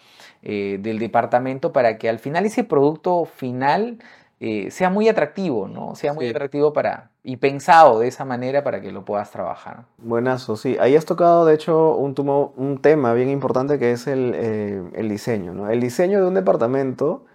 eh, 0.42 0.78
del 0.82 1.00
departamento 1.00 1.74
para 1.74 1.98
que 1.98 2.10
al 2.10 2.20
final 2.20 2.46
ese 2.46 2.64
producto 2.64 3.26
final 3.26 3.98
eh, 4.42 4.72
sea 4.72 4.90
muy 4.90 5.10
atractivo, 5.10 5.68
¿no? 5.68 5.96
Sea 5.96 6.14
muy 6.14 6.30
atractivo 6.30 6.72
para, 6.72 7.10
y 7.24 7.36
pensado 7.38 8.00
de 8.00 8.08
esa 8.08 8.24
manera 8.24 8.64
para 8.64 8.80
que 8.80 8.90
lo 8.94 9.04
puedas 9.04 9.32
trabajar. 9.32 9.84
Buenazo, 9.98 10.56
sí. 10.56 10.78
Ahí 10.80 10.96
has 10.96 11.04
tocado, 11.04 11.46
de 11.46 11.56
hecho, 11.56 11.96
un, 11.98 12.16
un 12.56 12.78
tema 12.82 13.14
bien 13.14 13.30
importante 13.30 13.78
que 13.80 13.92
es 13.92 14.08
el, 14.08 14.32
eh, 14.36 14.82
el 14.94 15.10
diseño, 15.10 15.54
¿no? 15.54 15.70
El 15.70 15.82
diseño 15.82 16.22
de 16.22 16.28
un 16.28 16.36
departamento 16.36 17.26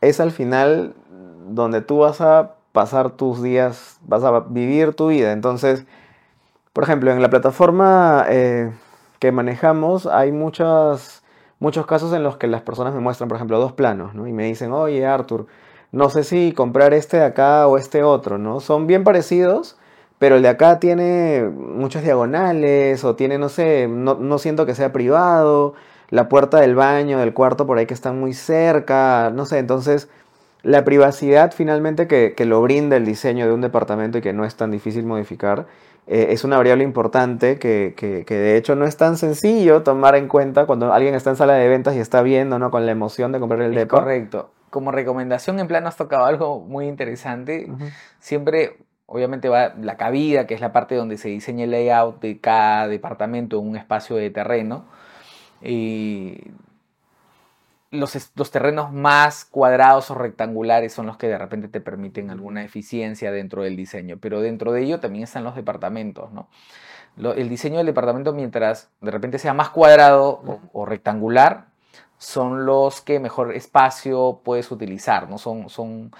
es 0.00 0.20
al 0.20 0.30
final 0.30 0.94
donde 1.48 1.80
tú 1.80 1.98
vas 1.98 2.20
a 2.20 2.54
pasar 2.72 3.10
tus 3.10 3.42
días, 3.42 3.98
vas 4.02 4.24
a 4.24 4.40
vivir 4.40 4.94
tu 4.94 5.08
vida. 5.08 5.32
Entonces, 5.32 5.84
por 6.72 6.84
ejemplo, 6.84 7.10
en 7.10 7.20
la 7.22 7.30
plataforma 7.30 8.24
eh, 8.28 8.72
que 9.18 9.32
manejamos 9.32 10.06
hay 10.06 10.32
muchos 10.32 11.22
casos 11.86 12.12
en 12.12 12.22
los 12.22 12.36
que 12.36 12.46
las 12.46 12.62
personas 12.62 12.94
me 12.94 13.00
muestran, 13.00 13.28
por 13.28 13.36
ejemplo, 13.36 13.58
dos 13.58 13.72
planos, 13.72 14.14
¿no? 14.14 14.26
Y 14.26 14.32
me 14.32 14.44
dicen, 14.44 14.72
oye, 14.72 15.04
Arthur, 15.06 15.46
no 15.92 16.08
sé 16.10 16.24
si 16.24 16.52
comprar 16.52 16.94
este 16.94 17.18
de 17.18 17.24
acá 17.24 17.66
o 17.66 17.76
este 17.76 18.02
otro, 18.04 18.38
¿no? 18.38 18.60
Son 18.60 18.86
bien 18.86 19.02
parecidos, 19.04 19.76
pero 20.18 20.36
el 20.36 20.42
de 20.42 20.48
acá 20.48 20.78
tiene 20.78 21.50
muchas 21.50 22.04
diagonales 22.04 23.04
o 23.04 23.16
tiene, 23.16 23.38
no 23.38 23.48
sé, 23.48 23.88
no, 23.88 24.14
no 24.14 24.38
siento 24.38 24.66
que 24.66 24.74
sea 24.74 24.92
privado 24.92 25.74
la 26.10 26.28
puerta 26.28 26.60
del 26.60 26.74
baño, 26.74 27.18
del 27.18 27.32
cuarto 27.32 27.66
por 27.66 27.78
ahí 27.78 27.86
que 27.86 27.94
están 27.94 28.18
muy 28.18 28.34
cerca, 28.34 29.30
no 29.34 29.46
sé, 29.46 29.58
entonces 29.58 30.08
la 30.62 30.84
privacidad 30.84 31.52
finalmente 31.52 32.06
que, 32.06 32.34
lo 32.44 32.60
brinda 32.60 32.96
el 32.96 33.06
diseño 33.06 33.46
de 33.46 33.52
un 33.52 33.60
departamento 33.60 34.18
y 34.18 34.20
que 34.20 34.32
no 34.32 34.44
es 34.44 34.56
tan 34.56 34.70
difícil 34.70 35.06
modificar, 35.06 35.66
eh, 36.06 36.28
es 36.30 36.44
una 36.44 36.56
variable 36.56 36.84
importante 36.84 37.58
que, 37.58 37.94
de 38.28 38.56
hecho 38.56 38.74
no 38.74 38.84
es 38.84 38.96
tan 38.96 39.16
sencillo 39.16 39.82
tomar 39.82 40.16
en 40.16 40.28
cuenta 40.28 40.66
cuando 40.66 40.92
alguien 40.92 41.14
está 41.14 41.30
en 41.30 41.36
sala 41.36 41.54
de 41.54 41.68
ventas 41.68 41.94
y 41.94 42.00
está 42.00 42.22
viendo, 42.22 42.58
¿no? 42.58 42.70
Con 42.70 42.84
la 42.84 42.92
emoción 42.92 43.32
de 43.32 43.38
comprar 43.38 43.62
el 43.62 43.74
depa. 43.74 44.00
Correcto. 44.00 44.50
Como 44.70 44.92
recomendación 44.92 45.58
en 45.60 45.68
plan 45.68 45.86
has 45.86 45.96
tocado 45.96 46.24
algo 46.24 46.60
muy 46.60 46.86
interesante. 46.86 47.68
Siempre 48.18 48.76
obviamente 49.06 49.48
va 49.48 49.74
la 49.80 49.96
cabida, 49.96 50.46
que 50.46 50.54
es 50.54 50.60
la 50.60 50.72
parte 50.72 50.94
donde 50.94 51.16
se 51.16 51.28
diseña 51.28 51.64
el 51.64 51.72
layout 51.72 52.20
de 52.20 52.38
cada 52.38 52.86
departamento 52.86 53.58
en 53.58 53.68
un 53.68 53.76
espacio 53.76 54.16
de 54.16 54.30
terreno 54.30 54.84
los, 57.90 58.30
los, 58.34 58.50
terrenos 58.50 58.92
más 58.92 59.44
cuadrados 59.44 60.10
o 60.10 60.14
rectangulares 60.14 60.92
son 60.92 61.06
los 61.06 61.16
que 61.16 61.28
de 61.28 61.38
repente 61.38 61.68
te 61.68 61.80
permiten 61.80 62.30
alguna 62.30 62.64
eficiencia 62.64 63.32
dentro 63.32 63.62
del 63.62 63.76
diseño, 63.76 64.18
pero 64.20 64.40
dentro 64.40 64.72
de 64.72 64.82
ello 64.82 65.00
también 65.00 65.24
están 65.24 65.44
los 65.44 65.56
departamentos, 65.56 66.32
¿no? 66.32 66.48
el 67.16 67.48
diseño 67.48 67.78
del 67.78 67.86
departamento, 67.86 68.32
mientras 68.32 68.90
de 69.00 69.10
repente 69.10 69.38
sea 69.38 69.54
más 69.54 69.70
cuadrado 69.70 70.42
o, 70.72 70.86
rectangular, 70.86 71.66
son 72.18 72.66
los 72.66 73.00
que 73.00 73.18
mejor 73.18 73.54
espacio 73.54 74.40
puedes 74.44 74.70
utilizar, 74.70 75.28
¿no? 75.28 75.38
Son, 75.38 75.68
son 75.70 76.10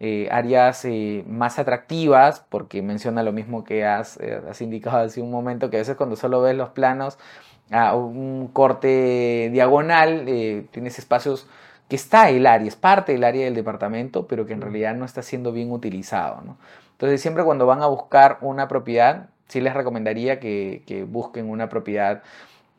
eh, 0.00 0.28
áreas 0.30 0.84
eh, 0.86 1.24
más 1.26 1.58
atractivas, 1.58 2.44
porque 2.48 2.82
menciona 2.82 3.22
lo 3.22 3.32
mismo 3.32 3.64
que 3.64 3.84
has, 3.84 4.18
eh, 4.20 4.40
has, 4.48 4.60
indicado 4.62 4.98
hace 4.98 5.20
un 5.20 5.30
momento, 5.30 5.70
que 5.70 5.76
a 5.76 5.80
veces 5.80 5.96
cuando 5.96 6.16
solo 6.16 6.40
ves 6.40 6.56
los 6.56 6.70
planos 6.70 7.18
a 7.70 7.94
un 7.94 8.48
corte 8.48 9.50
diagonal, 9.52 10.24
tienes 10.70 10.98
espacios 10.98 11.48
que 11.88 11.96
está 11.96 12.30
el 12.30 12.46
área, 12.46 12.68
es 12.68 12.76
parte 12.76 13.12
del 13.12 13.24
área 13.24 13.44
del 13.44 13.54
departamento, 13.54 14.26
pero 14.26 14.46
que 14.46 14.52
en 14.52 14.60
realidad 14.60 14.94
no 14.94 15.04
está 15.04 15.22
siendo 15.22 15.52
bien 15.52 15.72
utilizado. 15.72 16.40
¿no? 16.42 16.56
Entonces 16.92 17.20
siempre 17.20 17.44
cuando 17.44 17.66
van 17.66 17.82
a 17.82 17.86
buscar 17.86 18.38
una 18.42 18.68
propiedad, 18.68 19.30
sí 19.48 19.60
les 19.60 19.74
recomendaría 19.74 20.38
que, 20.38 20.84
que 20.86 21.02
busquen 21.02 21.50
una 21.50 21.68
propiedad 21.68 22.22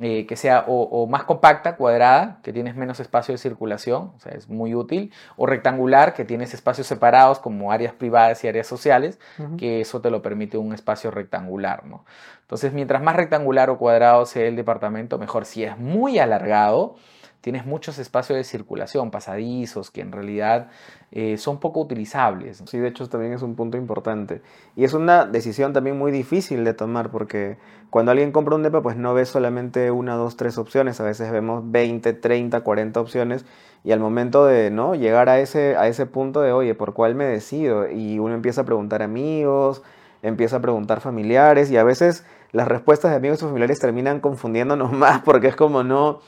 eh, 0.01 0.25
que 0.25 0.35
sea 0.35 0.65
o, 0.67 1.05
más 1.05 1.25
compacta, 1.25 1.75
cuadrada, 1.75 2.39
que 2.41 2.51
tienes 2.51 2.75
menos 2.75 2.99
espacio 2.99 3.33
de 3.33 3.37
circulación, 3.37 4.13
o 4.15 4.19
sea, 4.19 4.31
es 4.31 4.49
muy 4.49 4.73
útil, 4.73 5.13
o 5.37 5.45
rectangular, 5.45 6.15
que 6.15 6.25
tienes 6.25 6.55
espacios 6.55 6.87
separados 6.87 7.37
como 7.37 7.71
áreas 7.71 7.93
privadas 7.93 8.43
y 8.43 8.47
áreas 8.47 8.65
sociales, 8.65 9.19
que 9.59 9.81
eso 9.81 10.01
te 10.01 10.09
lo 10.09 10.23
permite 10.23 10.57
un 10.57 10.73
espacio 10.73 11.11
rectangular, 11.11 11.85
¿no? 11.85 12.03
Entonces, 12.41 12.73
mientras 12.73 13.01
más 13.03 13.15
rectangular 13.15 13.69
o 13.69 13.77
cuadrado 13.77 14.25
sea 14.25 14.47
el 14.47 14.55
departamento, 14.55 15.19
mejor. 15.19 15.45
Si 15.45 15.63
es 15.63 15.77
muy 15.77 16.17
alargado, 16.17 16.95
tienes 17.41 17.65
muchos 17.65 17.97
espacios 17.97 18.37
de 18.37 18.43
circulación, 18.43 19.11
pasadizos, 19.11 19.91
que 19.91 20.01
en 20.01 20.11
realidad 20.11 20.69
eh, 21.11 21.37
son 21.37 21.59
poco 21.59 21.81
utilizables. 21.81 22.63
Sí, 22.65 22.77
de 22.77 22.87
hecho 22.87 23.09
también 23.09 23.33
es 23.33 23.41
un 23.41 23.55
punto 23.55 23.77
importante. 23.77 24.41
Y 24.75 24.83
es 24.83 24.93
una 24.93 25.25
decisión 25.25 25.73
también 25.73 25.97
muy 25.97 26.11
difícil 26.11 26.63
de 26.63 26.73
tomar 26.73 27.09
porque 27.09 27.57
cuando 27.89 28.11
alguien 28.11 28.31
compra 28.31 28.55
un 28.55 28.63
DEPA 28.63 28.81
pues 28.81 28.95
no 28.95 29.13
ve 29.13 29.25
solamente 29.25 29.91
una, 29.91 30.15
dos, 30.15 30.37
tres 30.37 30.57
opciones, 30.57 31.01
a 31.01 31.03
veces 31.03 31.31
vemos 31.31 31.69
20, 31.71 32.13
30, 32.13 32.61
40 32.61 33.01
opciones 33.01 33.45
y 33.83 33.91
al 33.91 33.99
momento 33.99 34.45
de 34.45 34.69
¿no? 34.69 34.93
llegar 34.93 35.27
a 35.27 35.39
ese, 35.39 35.75
a 35.75 35.87
ese 35.87 36.05
punto 36.05 36.41
de, 36.41 36.53
oye, 36.53 36.75
¿por 36.75 36.93
cuál 36.93 37.15
me 37.15 37.25
decido? 37.25 37.89
Y 37.89 38.19
uno 38.19 38.35
empieza 38.35 38.61
a 38.61 38.65
preguntar 38.65 39.01
amigos, 39.01 39.81
empieza 40.21 40.57
a 40.57 40.61
preguntar 40.61 41.01
familiares 41.01 41.71
y 41.71 41.77
a 41.77 41.83
veces 41.83 42.23
las 42.51 42.67
respuestas 42.67 43.11
de 43.11 43.17
amigos 43.17 43.41
y 43.41 43.45
familiares 43.45 43.79
terminan 43.79 44.19
confundiéndonos 44.19 44.91
más 44.93 45.21
porque 45.23 45.47
es 45.47 45.55
como 45.55 45.83
no 45.83 46.19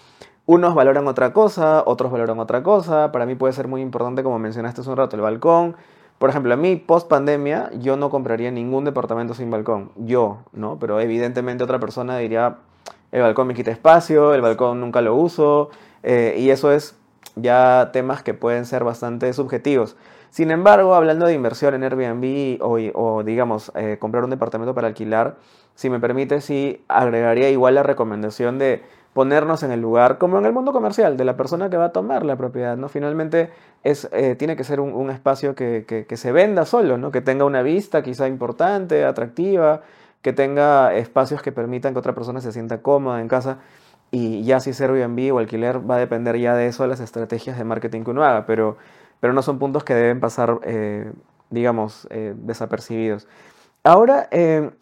unos 0.46 0.76
valoran 0.76 1.08
otra 1.08 1.34
cosa, 1.34 1.84
otros 1.86 2.12
valoran 2.12 2.40
otra 2.40 2.64
cosa. 2.64 3.12
Para 3.12 3.26
mí 3.26 3.36
puede 3.36 3.54
ser 3.54 3.68
muy 3.68 3.82
importante, 3.82 4.24
como 4.24 4.40
mencionaste 4.40 4.82
hace 4.82 4.90
un 4.90 4.98
rato, 4.98 5.16
el 5.16 5.22
balcón. 5.22 5.76
Por 6.18 6.30
ejemplo, 6.30 6.54
a 6.54 6.58
mí, 6.58 6.76
post 6.76 7.08
pandemia, 7.08 7.70
yo 7.80 7.98
no 7.98 8.10
compraría 8.10 8.52
ningún 8.52 8.86
departamento 8.86 9.34
sin 9.34 9.50
balcón. 9.50 9.92
Yo, 9.96 10.40
¿no? 10.52 10.78
Pero 10.80 11.00
evidentemente 11.00 11.64
otra 11.64 11.80
persona 11.80 12.18
diría, 12.18 12.58
el 13.12 13.22
balcón 13.22 13.48
me 13.48 13.54
quita 13.54 13.72
espacio, 13.72 14.34
el 14.34 14.42
balcón 14.42 14.80
nunca 14.80 15.02
lo 15.02 15.16
uso. 15.16 15.70
Eh, 16.04 16.36
y 16.38 16.50
eso 16.50 16.72
es 16.72 16.96
ya 17.36 17.90
temas 17.94 18.24
que 18.24 18.34
pueden 18.34 18.66
ser 18.66 18.84
bastante 18.84 19.32
subjetivos. 19.34 19.96
Sin 20.30 20.50
embargo, 20.50 20.96
hablando 20.96 21.26
de 21.26 21.34
inversión 21.34 21.76
en 21.76 21.84
Airbnb 21.84 22.58
o, 22.62 23.24
digamos, 23.24 23.72
eh, 23.76 23.98
comprar 24.00 24.24
un 24.24 24.32
departamento 24.32 24.74
para 24.74 24.88
alquilar, 24.88 25.38
si 25.76 25.90
me 25.90 26.00
permite, 26.00 26.42
sí 26.42 26.84
agregaría 26.88 27.50
igual 27.50 27.76
la 27.76 27.84
recomendación 27.84 28.58
de 28.58 28.84
ponernos 29.14 29.62
en 29.64 29.72
el 29.72 29.80
lugar, 29.80 30.18
como 30.18 30.40
en 30.40 30.46
el 30.46 30.54
mundo 30.54 30.74
comercial, 30.74 31.18
de 31.18 31.24
la 31.24 31.38
persona 31.38 31.70
que 31.70 31.78
va 31.78 31.86
a 31.86 31.92
tomar 31.92 32.26
la 32.26 32.36
propiedad, 32.36 32.76
¿no? 32.78 32.90
Finalmente 32.90 33.52
es, 33.84 34.10
eh, 34.12 34.36
tiene 34.36 34.56
que 34.56 34.64
ser 34.64 34.80
un, 34.80 35.10
espacio 35.12 35.56
que, 35.56 36.06
se 36.16 36.32
venda 36.32 36.66
solo, 36.66 36.98
¿no? 36.98 37.12
Que 37.12 37.22
tenga 37.22 37.46
una 37.46 37.62
vista 37.62 38.02
quizá 38.02 38.28
importante, 38.28 39.06
atractiva, 39.06 39.82
que 40.22 40.34
tenga 40.34 40.96
espacios 40.96 41.42
que 41.42 41.52
permitan 41.52 41.94
que 41.94 42.00
otra 42.00 42.16
persona 42.16 42.42
se 42.42 42.52
sienta 42.52 42.82
cómoda 42.82 43.22
en 43.22 43.28
casa. 43.28 43.60
Y 44.12 44.44
ya 44.44 44.60
si 44.60 44.72
es 44.72 44.82
Airbnb 44.82 45.34
o 45.34 45.40
alquiler 45.40 45.90
va 45.90 45.96
a 45.96 46.00
depender 46.00 46.38
ya 46.38 46.56
de 46.56 46.68
eso, 46.68 46.84
de 46.84 46.90
las 46.90 47.00
estrategias 47.00 47.58
de 47.58 47.64
marketing 47.64 48.04
que 48.04 48.12
uno 48.12 48.24
haga, 48.24 48.46
pero, 48.46 48.78
pero 49.20 49.34
no 49.34 49.42
son 49.42 49.60
puntos 49.60 49.84
que 49.84 49.94
deben 49.94 50.20
pasar, 50.20 50.60
eh, 50.64 51.12
digamos, 51.50 52.08
eh, 52.10 52.34
desapercibidos. 52.38 53.28
Ahora, 53.84 54.30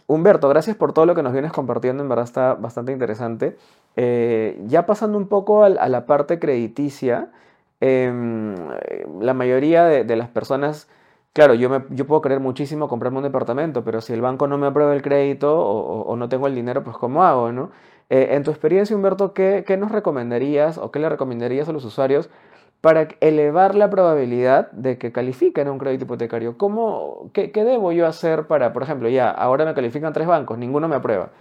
Humberto, 0.06 0.48
gracias 0.48 0.76
por 0.78 0.94
todo 0.94 1.08
lo 1.08 1.15
que 1.15 1.24
nos 1.24 1.34
vienes 1.34 1.52
compartiendo, 1.52 2.04
en 2.04 2.10
verdad 2.10 2.26
está 2.26 2.54
bastante 2.54 2.91
interesante. 2.91 3.58
Eh, 3.95 4.62
ya 4.67 4.86
pasando 4.86 5.17
un 5.17 5.27
poco 5.27 5.63
a, 5.63 5.69
la 5.69 6.06
parte 6.06 6.39
crediticia, 6.39 7.32
em, 7.82 8.56
la 9.19 9.34
mayoría 9.34 9.86
de, 9.86 10.15
las 10.15 10.30
personas, 10.30 10.89
claro, 11.34 11.54
yo, 11.56 11.69
me, 11.69 11.84
yo 11.89 12.08
puedo 12.08 12.21
querer 12.21 12.39
muchísimo 12.39 12.88
comprarme 12.88 13.17
un 13.19 13.23
departamento, 13.23 13.84
pero 13.84 14.01
si 14.01 14.13
el 14.13 14.21
banco 14.21 14.47
no 14.47 14.58
me 14.58 14.67
aprueba 14.67 14.93
el 14.93 15.01
crédito 15.01 15.60
o, 15.60 16.15
no 16.15 16.30
tengo 16.30 16.47
el 16.47 16.56
dinero, 16.56 16.84
pues 16.84 16.97
¿cómo 16.97 17.23
hago? 17.23 17.51
¿no? 17.51 17.71
Eh, 18.10 18.30
en 18.32 18.43
tu 18.43 18.51
experiencia, 18.51 18.95
Humberto, 18.95 19.34
¿qué, 19.34 19.63
¿qué, 19.67 19.77
nos 19.77 19.91
recomendarías 19.91 20.77
o 20.77 20.91
qué 20.91 20.99
le 20.99 21.10
recomendarías 21.10 21.69
a 21.69 21.73
los 21.73 21.86
usuarios 21.86 22.30
para 22.82 23.10
elevar 23.21 23.75
la 23.75 23.89
probabilidad 23.89 24.71
de 24.71 24.97
que 24.97 25.12
califiquen 25.12 25.69
un 25.69 25.80
crédito 25.80 26.06
hipotecario? 26.06 26.58
¿Cómo, 26.58 27.30
qué, 27.34 27.51
qué 27.51 27.63
debo 27.63 27.91
yo 27.91 28.08
hacer 28.08 28.47
para, 28.47 28.73
por 28.73 28.84
ejemplo, 28.84 29.10
ya, 29.10 29.30
ahora 29.30 29.65
me 29.65 29.73
califican 29.73 30.13
tres 30.13 30.27
bancos, 30.27 30.58
ninguno 30.58 30.88
me 30.88 30.95
aprueba? 30.95 31.32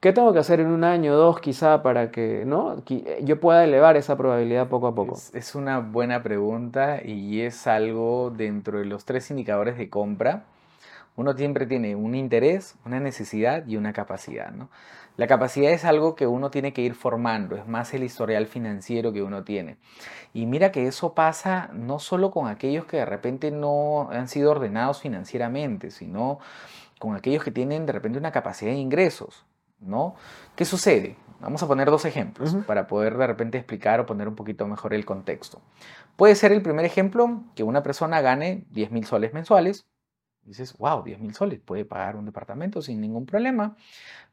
¿Qué 0.00 0.12
tengo 0.12 0.32
que 0.32 0.38
hacer 0.38 0.60
en 0.60 0.68
un 0.68 0.84
año 0.84 1.16
dos 1.16 1.40
quizá 1.40 1.82
para 1.82 2.12
que 2.12 2.44
¿no? 2.46 2.84
Eh, 2.88 3.20
yo 3.24 3.40
pueda 3.40 3.64
elevar 3.64 3.96
esa 3.96 4.16
probabilidad 4.16 4.68
poco 4.68 4.86
a 4.86 4.94
poco? 4.94 5.18
Es, 5.32 5.56
una 5.56 5.80
buena 5.80 6.22
pregunta 6.22 7.00
y 7.04 7.40
es 7.40 7.66
algo 7.66 8.30
dentro 8.30 8.78
de 8.78 8.84
los 8.84 9.04
tres 9.04 9.28
indicadores 9.32 9.76
de 9.76 9.90
compra. 9.90 10.44
Uno 11.16 11.32
siempre 11.32 11.66
tiene 11.66 11.96
un 11.96 12.14
interés, 12.14 12.76
una 12.86 13.00
necesidad 13.00 13.66
y 13.66 13.76
una 13.76 13.92
capacidad. 13.92 14.52
¿no? 14.52 14.68
La 15.16 15.26
capacidad 15.26 15.72
es 15.72 15.84
algo 15.84 16.14
que 16.14 16.28
uno 16.28 16.52
tiene 16.52 16.72
que 16.72 16.82
ir 16.82 16.94
formando, 16.94 17.56
es 17.56 17.66
más 17.66 17.92
el 17.92 18.04
historial 18.04 18.46
financiero 18.46 19.12
que 19.12 19.24
uno 19.24 19.42
tiene. 19.42 19.78
Y 20.32 20.46
mira 20.46 20.70
que 20.70 20.86
eso 20.86 21.14
pasa 21.14 21.70
no 21.72 21.98
solo 21.98 22.30
con 22.30 22.46
aquellos 22.46 22.84
que 22.84 22.98
de 22.98 23.04
repente 23.04 23.50
no 23.50 24.10
han 24.12 24.28
sido 24.28 24.52
ordenados 24.52 25.00
financieramente, 25.00 25.90
sino 25.90 26.38
con 27.00 27.16
aquellos 27.16 27.42
que 27.42 27.50
tienen 27.50 27.84
de 27.84 27.92
repente 27.92 28.16
una 28.16 28.30
capacidad 28.30 28.70
de 28.70 28.78
ingresos. 28.78 29.44
¿No? 29.80 30.14
¿Qué 30.56 30.64
sucede? 30.64 31.16
Vamos 31.40 31.62
a 31.62 31.68
poner 31.68 31.88
dos 31.88 32.04
ejemplos 32.04 32.56
para 32.66 32.88
poder 32.88 33.16
de 33.16 33.26
repente 33.26 33.58
explicar 33.58 34.00
o 34.00 34.06
poner 34.06 34.26
un 34.26 34.34
poquito 34.34 34.66
mejor 34.66 34.92
el 34.92 35.04
contexto. 35.04 35.60
Puede 36.16 36.34
ser 36.34 36.50
el 36.50 36.62
primer 36.62 36.84
ejemplo 36.84 37.44
que 37.54 37.62
una 37.62 37.82
persona 37.84 38.20
gane 38.20 38.66
10 38.70 38.90
mil 38.90 39.06
soles 39.06 39.32
mensuales. 39.32 39.86
Dices, 40.42 40.76
wow, 40.78 41.04
10 41.04 41.20
mil 41.20 41.34
soles, 41.34 41.60
puede 41.60 41.84
pagar 41.84 42.16
un 42.16 42.24
departamento 42.24 42.82
sin 42.82 43.00
ningún 43.00 43.26
problema, 43.26 43.76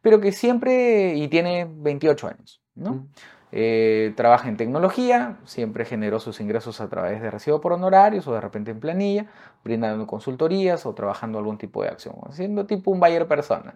pero 0.02 0.20
que 0.22 0.32
siempre, 0.32 1.16
y 1.16 1.28
tiene 1.28 1.68
28 1.70 2.28
años, 2.28 2.62
¿no? 2.74 3.08
Eh, 3.58 4.12
trabaja 4.18 4.50
en 4.50 4.58
tecnología, 4.58 5.38
siempre 5.46 5.86
generó 5.86 6.20
sus 6.20 6.42
ingresos 6.42 6.82
a 6.82 6.90
través 6.90 7.22
de 7.22 7.32
recibo 7.32 7.62
por 7.62 7.72
honorarios 7.72 8.28
o 8.28 8.34
de 8.34 8.42
repente 8.42 8.72
en 8.72 8.82
planilla, 8.82 9.28
brindando 9.64 10.06
consultorías 10.06 10.86
o 10.86 10.94
trabajando 10.94 11.38
algún 11.40 11.58
tipo 11.58 11.82
de 11.82 11.88
acción, 11.88 12.16
siendo 12.32 12.66
tipo 12.66 12.92
un 12.92 13.00
buyer 13.00 13.30
persona, 13.30 13.74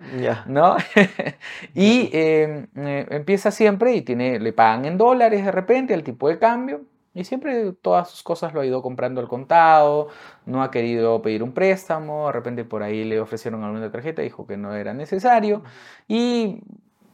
¿no? 0.48 0.76
y 1.74 2.10
em, 2.12 2.68
eh, 2.76 3.08
empieza 3.10 3.52
siempre 3.52 3.96
y 3.96 4.02
tiene, 4.02 4.38
le 4.38 4.52
pagan 4.52 4.84
en 4.84 4.98
dólares 4.98 5.46
de 5.46 5.52
repente 5.54 5.94
al 5.94 6.04
tipo 6.04 6.28
de 6.28 6.38
cambio 6.40 6.82
y 7.14 7.24
siempre 7.24 7.72
todas 7.72 8.10
sus 8.10 8.22
cosas 8.22 8.54
lo 8.54 8.60
ha 8.60 8.66
ido 8.66 8.82
comprando 8.82 9.22
al 9.22 9.30
contado, 9.30 10.10
no 10.46 10.62
ha 10.62 10.72
querido 10.72 11.22
pedir 11.22 11.42
un 11.42 11.54
préstamo, 11.54 12.28
de 12.28 12.34
repente 12.34 12.66
por 12.66 12.84
ahí 12.84 13.06
le 13.06 13.22
ofrecieron 13.22 13.64
alguna 13.64 13.90
tarjeta, 13.90 14.22
dijo 14.22 14.46
que 14.46 14.58
no 14.58 14.74
era 14.76 14.94
necesario 14.94 15.64
y 16.06 16.64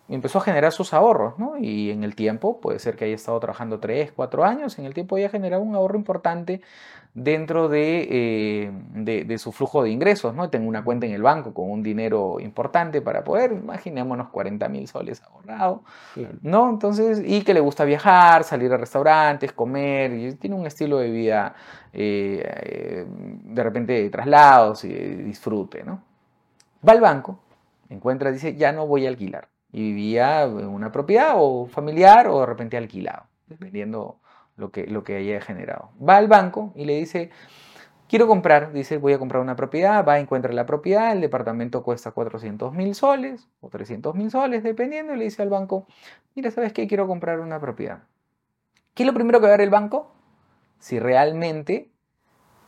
empezó 0.10 0.40
a 0.40 0.42
generar 0.42 0.72
sus 0.72 0.94
ahorros, 0.94 1.40
¿no? 1.40 1.58
Y 1.58 1.90
en 1.92 2.04
el 2.04 2.16
tiempo, 2.16 2.60
puede 2.62 2.80
ser 2.80 2.96
que 2.96 3.06
haya 3.06 3.16
estado 3.16 3.40
trabajando 3.40 3.80
3, 3.80 4.12
4 4.16 4.46
años, 4.46 4.78
en 4.78 4.86
el 4.86 4.94
tiempo 4.94 5.16
haya 5.16 5.30
generado 5.30 5.64
un 5.64 5.76
ahorro 5.76 5.98
importante 5.98 6.62
dentro 7.16 7.74
eh, 7.74 8.72
de, 8.94 9.24
de, 9.24 9.38
su 9.38 9.54
flujo 9.54 9.82
de 9.82 9.90
ingresos, 9.90 10.36
¿no? 10.36 10.50
Tengo 10.50 10.68
una 10.68 10.84
cuenta 10.84 11.06
en 11.06 11.14
el 11.14 11.22
banco 11.24 11.54
con 11.54 11.72
un 11.72 11.82
dinero 11.82 12.40
importante 12.42 13.02
para 13.02 13.24
poder, 13.24 13.54
imaginémonos 13.54 14.28
40 14.30 14.68
mil 14.68 14.88
soles 14.88 15.24
ahorrado, 15.24 15.84
¿no? 16.42 16.70
Entonces, 16.70 17.24
y 17.26 17.42
que 17.44 17.54
le 17.54 17.62
gusta 17.62 17.86
viajar, 17.86 18.44
salir 18.44 18.72
a 18.74 18.78
restaurantes, 18.78 19.54
comer, 19.54 20.12
y 20.12 20.34
tiene 20.36 20.58
un 20.58 20.68
estilo 20.68 20.98
de 20.98 21.10
vida, 21.10 21.56
eh, 21.94 22.44
eh, 22.44 23.06
de 23.08 23.64
repente 23.64 23.94
de 23.94 24.10
traslados 24.10 24.84
y 24.84 24.90
disfrute, 24.90 25.86
¿no? 25.86 26.04
Va 26.88 26.92
al 26.92 27.02
banco, 27.02 27.40
encuentra, 27.90 28.30
dice, 28.32 28.56
ya 28.56 28.74
no 28.74 28.86
voy 28.88 29.06
a 29.06 29.10
alquilar 29.10 29.55
y 29.76 29.82
vivía 29.82 30.44
en 30.44 30.70
una 30.70 30.90
propiedad 30.90 31.34
o 31.36 31.68
familiar 31.68 32.30
o 32.30 32.40
de 32.40 32.46
repente 32.46 32.78
alquilado, 32.78 33.24
dependiendo 33.48 34.22
lo 34.56 34.72
que, 34.72 34.88
lo 34.88 35.04
que 35.04 35.18
haya 35.18 35.42
generado. 35.42 35.90
Va 36.02 36.16
al 36.16 36.30
banco 36.30 36.72
y 36.76 36.86
le 36.86 36.96
dice, 36.96 37.30
quiero 38.08 38.26
comprar, 38.26 38.72
dice, 38.72 38.96
voy 38.96 39.12
a 39.12 39.20
comprar 39.20 39.42
una 39.42 39.58
propiedad, 39.58 40.06
va, 40.08 40.18
encuentra 40.18 40.54
la 40.54 40.66
propiedad, 40.66 41.12
el 41.12 41.20
departamento 41.20 41.84
cuesta 41.84 42.12
400 42.12 42.72
mil 42.72 42.96
soles 42.96 43.50
o 43.60 43.68
300 43.68 44.16
mil 44.16 44.32
soles, 44.32 44.64
dependiendo, 44.64 45.14
y 45.14 45.18
le 45.18 45.26
dice 45.26 45.42
al 45.42 45.50
banco, 45.50 45.88
mira, 46.36 46.52
¿sabes 46.52 46.72
qué? 46.72 46.88
Quiero 46.88 47.06
comprar 47.06 47.42
una 47.42 47.60
propiedad. 47.60 48.04
¿Qué 48.94 49.04
es 49.04 49.08
lo 49.08 49.14
primero 49.14 49.42
que 49.42 49.48
va 49.48 49.50
a 49.50 49.58
ver 49.58 49.62
el 49.66 49.72
banco? 49.72 50.10
Si 50.80 51.00
realmente 51.00 51.90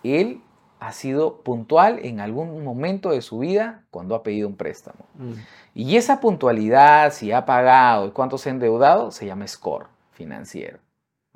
él 0.03 0.41
ha 0.79 0.91
sido 0.91 1.41
puntual 1.41 1.99
en 2.03 2.19
algún 2.19 2.63
momento 2.63 3.09
de 3.09 3.21
su 3.21 3.39
vida 3.39 3.83
cuando 3.89 4.15
ha 4.15 4.23
pedido 4.23 4.47
un 4.47 4.55
préstamo. 4.55 5.05
Mm. 5.15 5.33
Y 5.73 5.97
esa 5.97 6.19
puntualidad, 6.19 7.11
si 7.11 7.31
ha 7.31 7.45
pagado 7.45 8.07
y 8.07 8.11
cuánto 8.11 8.37
se 8.37 8.49
ha 8.49 8.53
endeudado, 8.53 9.11
se 9.11 9.25
llama 9.25 9.47
score 9.47 9.87
financiero. 10.11 10.79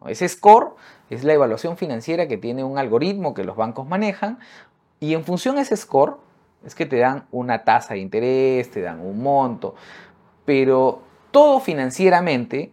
Ese 0.05 0.27
score 0.27 0.75
es 1.09 1.23
la 1.23 1.33
evaluación 1.33 1.77
financiera 1.77 2.27
que 2.27 2.37
tiene 2.37 2.63
un 2.63 2.77
algoritmo 2.77 3.33
que 3.33 3.43
los 3.43 3.55
bancos 3.55 3.87
manejan 3.87 4.39
y 4.99 5.13
en 5.13 5.23
función 5.23 5.55
de 5.55 5.61
ese 5.61 5.77
score 5.77 6.17
es 6.65 6.75
que 6.75 6.85
te 6.85 6.97
dan 6.97 7.25
una 7.31 7.63
tasa 7.63 7.95
de 7.95 7.99
interés, 7.99 8.69
te 8.71 8.81
dan 8.81 8.99
un 8.99 9.21
monto, 9.21 9.75
pero 10.45 11.01
todo 11.31 11.59
financieramente 11.59 12.71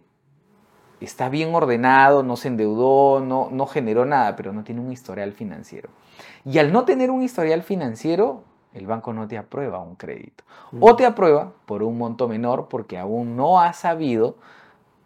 está 1.01 1.29
bien 1.29 1.53
ordenado, 1.55 2.23
no 2.23 2.35
se 2.35 2.49
endeudó, 2.49 3.19
no, 3.19 3.49
no 3.51 3.65
generó 3.67 4.05
nada, 4.05 4.35
pero 4.35 4.53
no 4.53 4.63
tiene 4.63 4.81
un 4.81 4.91
historial 4.91 5.33
financiero. 5.33 5.89
Y 6.45 6.57
al 6.59 6.71
no 6.71 6.85
tener 6.85 7.11
un 7.11 7.21
historial 7.21 7.63
financiero, 7.63 8.43
el 8.73 8.87
banco 8.87 9.13
no 9.13 9.27
te 9.27 9.37
aprueba 9.37 9.79
un 9.79 9.95
crédito. 9.95 10.43
O 10.79 10.95
te 10.95 11.05
aprueba 11.05 11.53
por 11.65 11.83
un 11.83 11.97
monto 11.97 12.27
menor 12.27 12.67
porque 12.69 12.97
aún 12.97 13.35
no 13.35 13.59
ha 13.59 13.73
sabido 13.73 14.37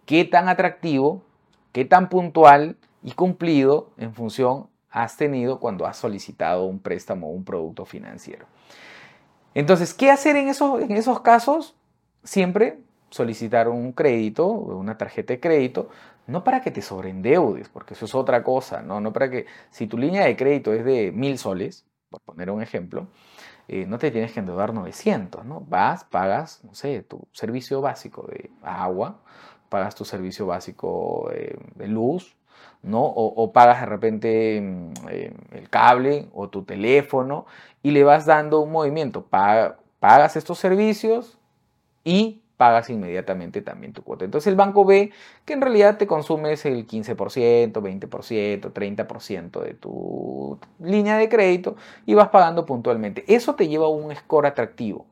qué 0.06 0.26
tan 0.26 0.50
atractivo, 0.50 1.22
qué 1.72 1.86
tan 1.86 2.10
puntual 2.10 2.78
y 3.02 3.14
cumplido 3.14 3.90
en 3.98 4.14
función 4.14 4.68
has 4.90 5.18
tenido 5.18 5.60
cuando 5.60 5.86
has 5.88 5.98
solicitado 5.98 6.66
un 6.66 6.80
préstamo 6.80 7.28
o 7.28 7.32
un 7.32 7.44
producto 7.44 7.86
financiero. 7.86 8.46
Entonces, 9.56 9.94
¿qué 9.94 10.12
hacer 10.12 10.36
en 10.36 10.50
esos, 10.50 10.82
en 10.82 10.92
esos 10.92 11.22
casos? 11.22 11.76
Siempre 12.24 12.80
solicitar 13.10 13.68
un 13.70 13.92
crédito, 13.92 14.48
una 14.48 14.98
tarjeta 14.98 15.34
de 15.34 15.40
crédito, 15.40 15.90
no 16.28 16.44
para 16.44 16.62
que 16.62 16.72
te 16.72 16.82
sobreendeudes, 16.82 17.70
porque 17.70 17.94
eso 17.94 18.06
es 18.06 18.16
otra 18.16 18.44
cosa, 18.44 18.82
¿no? 18.82 19.02
No 19.02 19.14
para 19.14 19.30
que, 19.30 19.46
si 19.72 19.88
tu 19.88 19.98
línea 19.98 20.26
de 20.26 20.36
crédito 20.36 20.74
es 20.74 20.86
de 20.86 21.12
mil 21.12 21.38
soles, 21.38 21.86
por 22.10 22.22
poner 22.22 22.50
un 22.52 22.62
ejemplo, 22.62 23.08
eh, 23.68 23.86
no 23.88 23.98
te 23.98 24.12
tienes 24.12 24.34
que 24.34 24.40
endeudar 24.40 24.74
900, 24.74 25.46
¿no? 25.46 25.62
Vas, 25.62 26.04
pagas, 26.04 26.64
no 26.64 26.74
sé, 26.76 27.02
tu 27.04 27.28
servicio 27.32 27.82
básico 27.82 28.28
de 28.28 28.52
agua, 28.62 29.20
pagas 29.70 29.96
tu 29.96 30.06
servicio 30.06 30.46
básico 30.46 31.30
eh, 31.34 31.58
de 31.76 31.88
luz, 31.88 32.36
¿no? 32.84 33.04
O, 33.04 33.52
pagas 33.54 33.80
de 33.82 33.86
repente 33.88 34.62
mm, 34.62 34.94
eh, 35.10 35.34
el 35.52 35.70
cable 35.70 36.30
o 36.34 36.50
tu 36.50 36.64
teléfono 36.64 37.46
y 37.82 37.92
le 37.92 38.04
vas 38.04 38.26
dando 38.26 38.60
un 38.62 38.72
movimiento. 38.72 39.26
pagas 39.26 40.36
estos 40.36 40.60
servicios 40.60 41.40
y 42.04 42.43
pagas 42.64 42.90
inmediatamente 42.90 43.62
también 43.62 43.92
tu 43.92 44.04
cuota. 44.04 44.24
Entonces 44.24 44.48
el 44.48 44.56
banco 44.56 44.86
ve 44.86 45.12
que 45.44 45.52
en 45.52 45.60
realidad 45.60 45.98
te 45.98 46.08
consumes 46.08 46.66
el 46.66 46.88
15%, 46.88 47.74
20%, 47.74 48.72
30% 48.72 49.62
de 49.62 49.74
tu 49.74 50.58
línea 50.80 51.18
de 51.18 51.28
crédito 51.28 51.76
y 52.06 52.14
vas 52.14 52.30
pagando 52.30 52.66
puntualmente. 52.66 53.26
Eso 53.28 53.56
te 53.56 53.68
lleva 53.68 53.88
a 53.88 53.90
un 53.90 54.16
score 54.16 54.48
atractivo. 54.48 55.06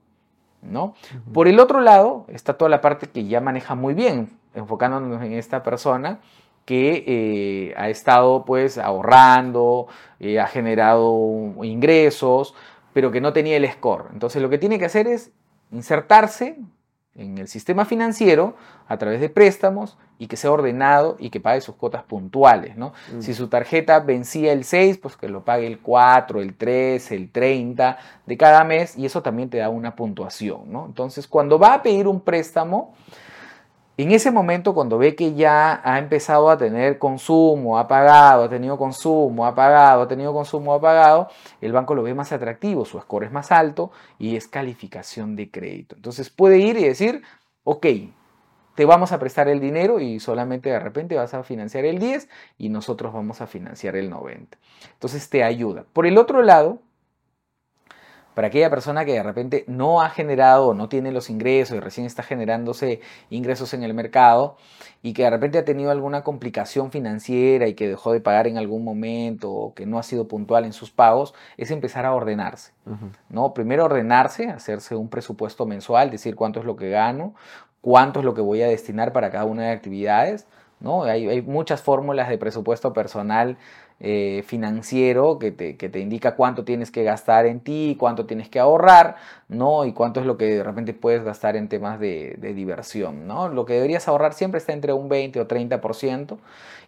¿no? 0.62 0.94
Por 1.34 1.50
el 1.50 1.60
otro 1.60 1.82
lado 1.82 2.24
está 2.30 2.54
toda 2.54 2.70
la 2.70 2.80
parte 2.80 3.08
que 3.08 3.26
ya 3.26 3.42
maneja 3.42 3.76
muy 3.76 3.94
bien, 3.94 4.30
enfocándonos 4.54 5.22
en 5.22 5.34
esta 5.34 5.62
persona 5.62 6.20
que 6.64 7.04
eh, 7.06 7.74
ha 7.76 7.90
estado 7.90 8.46
pues 8.46 8.78
ahorrando, 8.78 9.88
eh, 10.22 10.40
ha 10.40 10.48
generado 10.48 11.52
ingresos, 11.64 12.56
pero 12.94 13.12
que 13.12 13.20
no 13.20 13.34
tenía 13.34 13.58
el 13.58 13.70
score. 13.70 14.06
Entonces 14.14 14.42
lo 14.42 14.50
que 14.50 14.58
tiene 14.58 14.80
que 14.80 14.86
hacer 14.86 15.08
es 15.08 15.32
insertarse 15.70 16.58
en 17.16 17.38
el 17.38 17.48
sistema 17.48 17.86
financiero 17.86 18.56
a 18.88 18.98
través 18.98 19.20
de 19.20 19.30
préstamos 19.30 19.98
y 20.18 20.28
que 20.28 20.38
sea 20.38 20.52
ordenado 20.52 21.18
y 21.20 21.30
que 21.30 21.40
pague 21.40 21.62
sus 21.62 21.76
cuotas 21.76 22.04
puntuales. 22.04 22.78
¿no? 22.78 22.94
Mm. 23.14 23.22
Si 23.22 23.34
su 23.34 23.48
tarjeta 23.48 24.00
vencía 24.00 24.54
el 24.54 24.64
6, 24.64 25.00
pues 25.00 25.18
que 25.18 25.28
lo 25.28 25.44
pague 25.44 25.68
el 25.68 25.80
4, 25.80 26.42
el 26.42 26.56
3, 26.56 27.12
el 27.12 27.32
30 27.32 27.98
de 28.26 28.38
cada 28.38 28.64
mes 28.64 28.98
y 28.98 29.06
eso 29.06 29.22
también 29.22 29.50
te 29.50 29.58
da 29.58 29.70
una 29.70 29.96
puntuación. 29.96 30.72
¿no? 30.72 30.86
Entonces, 30.86 31.28
cuando 31.28 31.60
va 31.60 31.74
a 31.74 31.84
pedir 31.84 32.08
un 32.08 32.22
préstamo, 32.22 32.94
en 34.04 34.12
ese 34.12 34.32
momento, 34.32 34.74
cuando 34.74 34.98
ve 34.98 35.16
que 35.16 35.34
ya 35.34 35.82
ha 35.84 36.00
empezado 36.00 36.50
a 36.50 36.58
tener 36.58 36.98
consumo, 36.98 37.78
ha 37.78 37.88
pagado, 37.88 38.46
ha 38.46 38.50
tenido 38.50 38.78
consumo, 38.78 39.46
ha 39.46 39.54
pagado, 39.54 40.04
ha 40.04 40.08
tenido 40.08 40.34
consumo, 40.34 40.74
ha 40.74 40.80
pagado, 40.80 41.30
el 41.60 41.74
banco 41.74 41.94
lo 41.94 42.04
ve 42.04 42.14
más 42.14 42.32
atractivo, 42.32 42.86
su 42.86 43.00
score 43.00 43.26
es 43.26 43.32
más 43.32 43.52
alto 43.52 43.92
y 44.18 44.36
es 44.36 44.48
calificación 44.48 45.36
de 45.36 45.52
crédito. 45.52 45.96
Entonces 45.96 46.30
puede 46.30 46.60
ir 46.60 46.78
y 46.78 46.86
decir, 46.86 47.22
ok, 47.64 47.86
te 48.76 48.86
vamos 48.86 49.12
a 49.12 49.20
prestar 49.20 49.48
el 49.50 49.60
dinero 49.60 50.00
y 50.00 50.20
solamente 50.20 50.70
de 50.70 50.80
repente 50.80 51.16
vas 51.16 51.34
a 51.34 51.44
financiar 51.44 51.86
el 51.86 52.00
10 52.00 52.30
y 52.58 52.70
nosotros 52.70 53.14
vamos 53.14 53.42
a 53.42 53.48
financiar 53.48 53.96
el 53.96 54.10
90. 54.10 54.58
Entonces 54.94 55.30
te 55.30 55.44
ayuda. 55.44 55.86
Por 55.92 56.06
el 56.06 56.18
otro 56.18 56.42
lado, 56.42 56.80
para 58.34 58.48
aquella 58.48 58.70
persona 58.70 59.06
que 59.06 59.14
de 59.14 59.24
repente 59.24 59.66
no 59.68 60.02
ha 60.02 60.10
generado 60.10 60.68
o 60.68 60.74
no 60.74 60.90
tiene 60.90 61.12
los 61.12 61.30
ingresos 61.30 61.76
y 61.76 61.80
recién 61.80 62.06
está 62.06 62.24
generándose 62.24 63.02
ingresos 63.30 63.74
en 63.74 63.84
el 63.84 63.94
mercado 63.94 64.58
y 65.04 65.14
que 65.14 65.24
de 65.24 65.30
repente 65.30 65.58
ha 65.58 65.66
tenido 65.66 65.92
alguna 65.92 66.24
complicación 66.24 66.92
financiera 66.92 67.68
y 67.68 67.74
que 67.74 67.88
dejó 67.88 68.14
de 68.14 68.22
pagar 68.22 68.48
en 68.48 68.58
algún 68.58 68.84
momento 68.84 69.52
o 69.52 69.74
que 69.74 69.86
no 69.86 69.98
ha 70.00 70.04
sido 70.04 70.28
puntual 70.28 70.66
en 70.66 70.74
sus 70.74 70.92
pagos, 70.92 71.34
es 71.58 71.72
empezar 71.72 72.06
a 72.06 72.14
ordenarse. 72.14 72.72
¿no? 73.30 73.54
Primero 73.54 73.86
ordenarse, 73.86 74.48
hacerse 74.48 74.96
un 74.96 75.10
presupuesto 75.10 75.66
mensual, 75.66 76.12
decir 76.12 76.36
cuánto 76.36 76.60
es 76.60 76.66
lo 76.66 76.76
que 76.76 76.90
gano, 76.90 77.34
cuánto 77.82 78.20
es 78.20 78.26
lo 78.26 78.34
que 78.34 78.42
voy 78.42 78.62
a 78.62 78.68
destinar 78.68 79.12
para 79.12 79.32
cada 79.32 79.46
una 79.46 79.64
de 79.64 79.70
las 79.70 79.78
actividades. 79.78 80.46
¿no? 80.80 81.04
Hay, 81.04 81.28
hay 81.28 81.42
muchas 81.42 81.82
fórmulas 81.82 82.30
de 82.30 82.38
presupuesto 82.38 82.94
personal 82.94 83.58
eh, 84.04 84.44
financiero 84.48 85.38
que 85.38 85.52
te, 85.52 85.78
que 85.78 85.88
te, 85.88 86.00
indica 86.00 86.36
cuánto 86.36 86.64
tienes 86.64 86.90
que 86.90 87.04
gastar 87.04 87.46
en 87.46 87.60
ti, 87.60 87.96
cuánto 88.00 88.26
tienes 88.26 88.50
que 88.50 88.60
ahorrar, 88.60 89.18
¿no? 89.48 89.86
Y 89.86 89.94
cuánto 89.94 90.20
es 90.20 90.26
lo 90.26 90.38
que 90.38 90.46
de 90.46 90.64
repente 90.64 90.96
puedes 90.96 91.24
gastar 91.24 91.56
en 91.56 91.70
temas 91.70 92.00
de, 92.00 92.36
diversión, 92.56 93.28
¿no? 93.28 93.48
Lo 93.48 93.64
que 93.66 93.74
deberías 93.74 94.08
ahorrar 94.08 94.34
siempre 94.34 94.58
está 94.58 94.74
entre 94.74 94.92
un 94.94 95.08
20 95.08 95.40
o 95.42 95.48
30% 95.48 96.40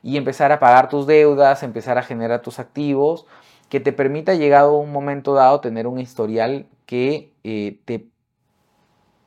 y 0.01 0.17
empezar 0.17 0.51
a 0.51 0.59
pagar 0.59 0.89
tus 0.89 1.05
deudas, 1.05 1.61
empezar 1.61 1.99
a 1.99 2.01
generar 2.01 2.41
tus 2.41 2.57
activos, 2.57 3.27
que 3.69 3.79
te 3.79 3.93
permita, 3.93 4.33
llegado 4.33 4.71
a 4.71 4.79
un 4.79 4.91
momento 4.91 5.35
dado, 5.35 5.59
tener 5.59 5.85
un 5.85 5.99
historial 5.99 6.65
que 6.87 7.31
eh, 7.43 7.77
te 7.85 8.07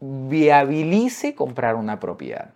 viabilice 0.01 1.37
comprar 1.37 1.76
una 1.76 2.01
propiedad. 2.01 2.51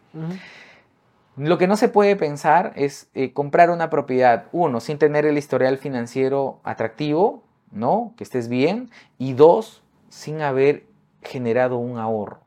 Lo 1.41 1.57
que 1.57 1.67
no 1.67 1.79
se 1.79 1.89
puede 1.89 2.17
pensar 2.17 2.75
es 2.77 3.09
eh, 3.15 3.33
comprar 3.33 3.71
una 3.71 3.89
propiedad, 3.89 4.49
uno, 4.53 4.79
sin 4.81 4.99
tener 4.99 5.25
el 5.25 5.39
historial 5.39 5.79
financiero 5.79 6.61
atractivo, 6.65 7.45
¿no? 7.71 8.13
Que 8.19 8.25
estés 8.25 8.49
bien, 8.49 8.91
y 9.17 9.33
dos, 9.33 9.83
sin 10.11 10.43
haber 10.43 10.85
generado 11.23 11.79
un 11.79 11.97
ahorro. 11.97 12.41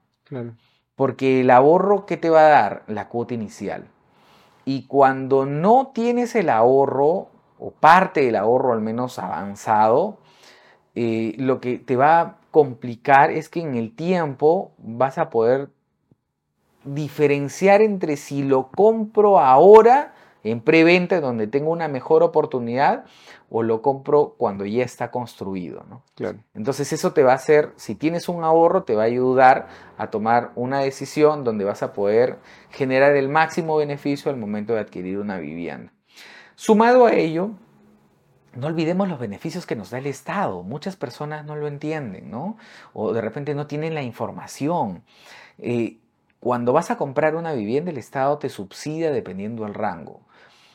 Porque 0.96 1.42
el 1.42 1.50
ahorro, 1.50 2.06
¿qué 2.06 2.18
te 2.18 2.30
va 2.30 2.42
a 2.42 2.50
dar? 2.50 2.84
La 2.86 3.10
cuota 3.10 3.34
inicial. 3.34 3.88
Y 4.64 4.86
cuando 4.86 5.48
no 5.48 5.92
tienes 5.96 6.36
el 6.36 6.50
ahorro, 6.50 7.30
o 7.58 7.72
parte 7.72 8.22
del 8.22 8.36
ahorro 8.36 8.74
al 8.74 8.82
menos 8.82 9.18
avanzado, 9.18 10.20
eh, 10.94 11.34
lo 11.40 11.60
que 11.62 11.80
te 11.80 11.96
va 11.96 12.22
a 12.22 12.38
complicar 12.52 13.32
es 13.32 13.50
que 13.50 13.62
en 13.62 13.74
el 13.74 13.96
tiempo 13.96 14.72
vas 14.78 15.18
a 15.18 15.32
poder 15.32 15.70
diferenciar 16.84 17.82
entre 17.82 18.18
si 18.18 18.44
lo 18.44 18.70
compro 18.70 19.40
ahora 19.40 20.14
en 20.44 20.60
preventa 20.60 21.22
donde 21.22 21.48
tengo 21.48 21.72
una 21.72 21.88
mejor 21.88 22.22
oportunidad 22.22 23.06
o 23.50 23.64
lo 23.64 23.82
compro 23.82 24.36
cuando 24.38 24.66
ya 24.66 24.84
está 24.84 25.12
construido. 25.12 25.86
¿no? 25.90 26.04
Entonces 26.54 26.92
eso 26.92 27.14
te 27.14 27.24
va 27.24 27.32
a 27.32 27.36
hacer, 27.36 27.72
si 27.76 27.96
tienes 27.96 28.28
un 28.28 28.44
ahorro, 28.44 28.84
te 28.84 28.96
va 28.96 29.04
a 29.04 29.06
ayudar 29.06 29.68
a 29.98 30.10
tomar 30.10 30.52
una 30.56 30.80
decisión 30.80 31.44
donde 31.44 31.64
vas 31.64 31.84
a 31.84 31.94
poder 31.94 32.40
generar 32.72 33.16
el 33.16 33.30
máximo 33.30 33.78
beneficio 33.78 34.32
al 34.32 34.38
momento 34.38 34.74
de 34.74 34.80
adquirir 34.80 35.20
una 35.20 35.38
vivienda. 35.38 35.94
Sumado 36.56 37.06
a 37.06 37.14
ello, 37.14 37.52
no 38.56 38.68
olvidemos 38.68 39.08
los 39.08 39.20
beneficios 39.20 39.66
que 39.66 39.76
nos 39.76 39.90
da 39.90 39.98
el 39.98 40.08
Estado. 40.08 40.64
Muchas 40.64 40.96
personas 40.96 41.46
no 41.46 41.56
lo 41.56 41.68
entienden, 41.68 42.30
¿no? 42.30 42.58
O 42.94 43.14
de 43.14 43.22
repente 43.22 43.56
no 43.56 43.66
tienen 43.66 43.96
la 43.96 44.04
información. 44.04 45.04
Eh, 45.58 46.00
cuando 46.44 46.74
vas 46.74 46.92
a 46.92 46.98
comprar 46.98 47.38
una 47.38 47.54
vivienda, 47.54 47.90
el 47.90 47.98
Estado 47.98 48.38
te 48.38 48.50
subsidia 48.50 49.14
dependiendo 49.14 49.64
del 49.64 49.74
rango. 49.74 50.20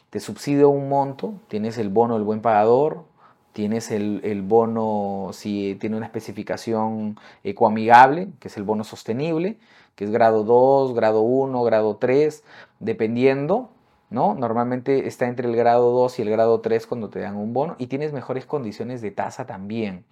Te 0.09 0.19
subsidia 0.19 0.67
un 0.67 0.89
monto, 0.89 1.35
tienes 1.49 1.77
el 1.77 1.91
bono 1.91 2.15
del 2.15 2.25
buen 2.25 2.41
pagador, 2.41 3.05
tienes 3.53 3.91
el, 3.91 4.43
bono 4.47 5.29
si 5.35 5.77
tiene 5.79 5.99
una 5.99 6.07
especificación 6.07 7.19
ecoamigable, 7.45 8.31
que 8.41 8.49
es 8.49 8.57
el 8.57 8.63
bono 8.63 8.83
sostenible, 8.83 9.59
que 9.95 10.05
es 10.05 10.11
grado 10.11 10.43
2, 10.43 10.95
grado 10.95 11.21
1, 11.21 11.63
grado 11.65 11.97
3, 11.97 12.45
dependiendo, 12.81 13.69
¿no? 14.09 14.35
Normalmente 14.35 15.07
está 15.07 15.29
entre 15.29 15.51
el 15.51 15.55
grado 15.55 15.91
2 15.91 16.19
y 16.19 16.23
el 16.23 16.31
grado 16.31 16.63
3 16.63 16.87
cuando 16.87 17.11
te 17.11 17.21
dan 17.21 17.37
un 17.37 17.53
bono 17.53 17.77
y 17.77 17.89
tienes 17.89 18.15
mejores 18.15 18.47
condiciones 18.47 19.03
de 19.03 19.11
tasa 19.11 19.45
también. 19.45 20.07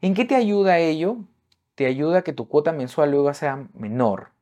¿En 0.00 0.14
qué 0.14 0.24
te 0.24 0.34
ayuda 0.34 0.78
ello? 0.78 1.18
Te 1.74 1.84
ayuda 1.84 2.20
a 2.20 2.22
que 2.22 2.32
tu 2.32 2.48
cuota 2.48 2.72
mensual 2.72 3.10
luego 3.10 3.34
sea 3.34 3.68
menor 3.74 4.37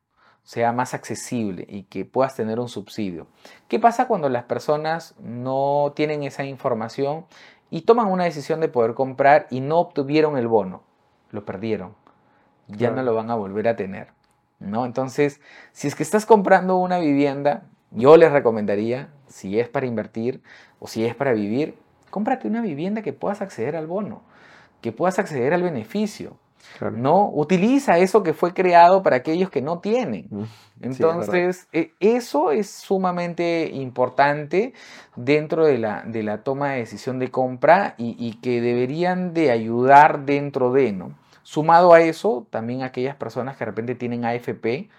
sea 0.47 0.71
más 0.71 0.93
accesible 0.93 1.65
y 1.67 1.83
que 1.83 2.05
puedas 2.05 2.37
tener 2.37 2.57
un 2.57 2.69
subsidio. 2.69 3.27
¿Qué 3.67 3.79
pasa 3.79 4.07
cuando 4.07 4.29
las 4.29 4.45
personas 4.45 5.13
no 5.19 5.91
tienen 5.93 6.23
esa 6.23 6.45
información 6.45 7.25
y 7.69 7.81
toman 7.81 8.07
una 8.07 8.23
decisión 8.23 8.61
de 8.61 8.69
poder 8.69 8.93
comprar 8.93 9.47
y 9.49 9.59
no 9.59 9.77
obtuvieron 9.77 10.37
el 10.37 10.47
bono? 10.47 10.83
Lo 11.31 11.43
perdieron. 11.43 11.95
Ya 12.69 12.91
no 12.91 13.03
lo 13.03 13.13
van 13.13 13.29
a 13.29 13.35
volver 13.35 13.67
a 13.67 13.75
tener. 13.75 14.13
¿no? 14.59 14.85
Entonces, 14.85 15.41
si 15.73 15.89
es 15.89 15.95
que 15.95 16.03
estás 16.03 16.25
comprando 16.25 16.77
una 16.77 16.97
vivienda, 16.97 17.63
yo 17.91 18.15
les 18.15 18.31
recomendaría 18.31 19.09
si 19.27 19.59
es 19.59 19.67
para 19.67 19.85
invertir 19.85 20.41
o 20.79 20.87
si 20.87 21.03
es 21.03 21.13
para 21.13 21.33
vivir, 21.33 21.77
cómprate 22.09 22.47
una 22.47 22.61
vivienda 22.61 23.01
que 23.01 23.11
puedas 23.11 23.41
acceder 23.41 23.75
al 23.75 23.87
bono, 23.87 24.21
que 24.79 24.93
puedas 24.93 25.19
acceder 25.19 25.53
al 25.53 25.63
beneficio. 25.63 26.37
No 26.93 27.29
utiliza 27.29 27.97
eso 27.97 28.23
que 28.23 28.33
fue 28.33 28.53
creado 28.53 29.03
para 29.03 29.17
aquellos 29.17 29.49
que 29.49 29.61
no 29.61 29.79
tienen. 29.79 30.27
Mm, 30.29 30.43
Entonces, 30.81 31.67
e, 31.73 31.91
eso 31.99 32.51
es 32.51 32.69
sumamente 32.69 33.69
importante 33.73 34.73
dentro 35.15 35.65
de 35.65 35.77
la, 35.77 36.03
de 36.03 36.23
la, 36.23 36.43
toma 36.43 36.71
de 36.71 36.79
decisión 36.79 37.19
de 37.19 37.31
compra 37.31 37.95
y, 37.97 38.15
y, 38.19 38.39
que 38.41 38.61
deberían 38.61 39.33
de 39.33 39.51
ayudar 39.51 40.25
dentro 40.25 40.71
de, 40.71 40.91
¿no? 40.91 41.11
Sumado 41.43 41.93
a 41.93 42.01
eso, 42.01 42.45
también 42.49 42.83
aquellas 42.83 43.15
personas 43.15 43.55
que 43.55 43.59
de 43.59 43.71
repente 43.71 43.95
tienen 43.95 44.25
AFP, 44.25 44.89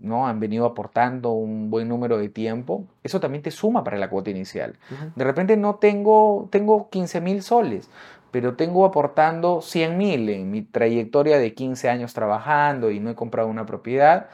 ¿no? 0.00 0.26
han 0.26 0.40
venido 0.40 0.66
aportando 0.66 1.32
un 1.32 1.70
buen 1.70 1.88
número 1.88 2.18
de 2.18 2.28
tiempo, 2.28 2.84
eso 3.02 3.20
también 3.20 3.42
te 3.42 3.50
suma 3.50 3.84
para 3.84 3.98
la 3.98 4.08
cuota 4.08 4.30
inicial. 4.30 4.78
De 5.14 5.24
repente 5.24 5.56
no 5.56 5.76
tengo, 5.76 6.48
tengo 6.50 6.88
15 6.90 7.20
mil 7.20 7.42
soles, 7.42 7.90
pero 8.32 8.56
tengo 8.56 8.84
aportando 8.86 9.60
100 9.60 9.96
mil 9.96 10.28
en 10.30 10.50
mi 10.50 10.62
trayectoria 10.62 11.38
de 11.38 11.54
15 11.54 11.88
años 11.90 12.14
trabajando 12.14 12.90
y 12.90 12.98
no 12.98 13.10
he 13.10 13.14
comprado 13.14 13.46
una 13.48 13.66
propiedad. 13.66 14.30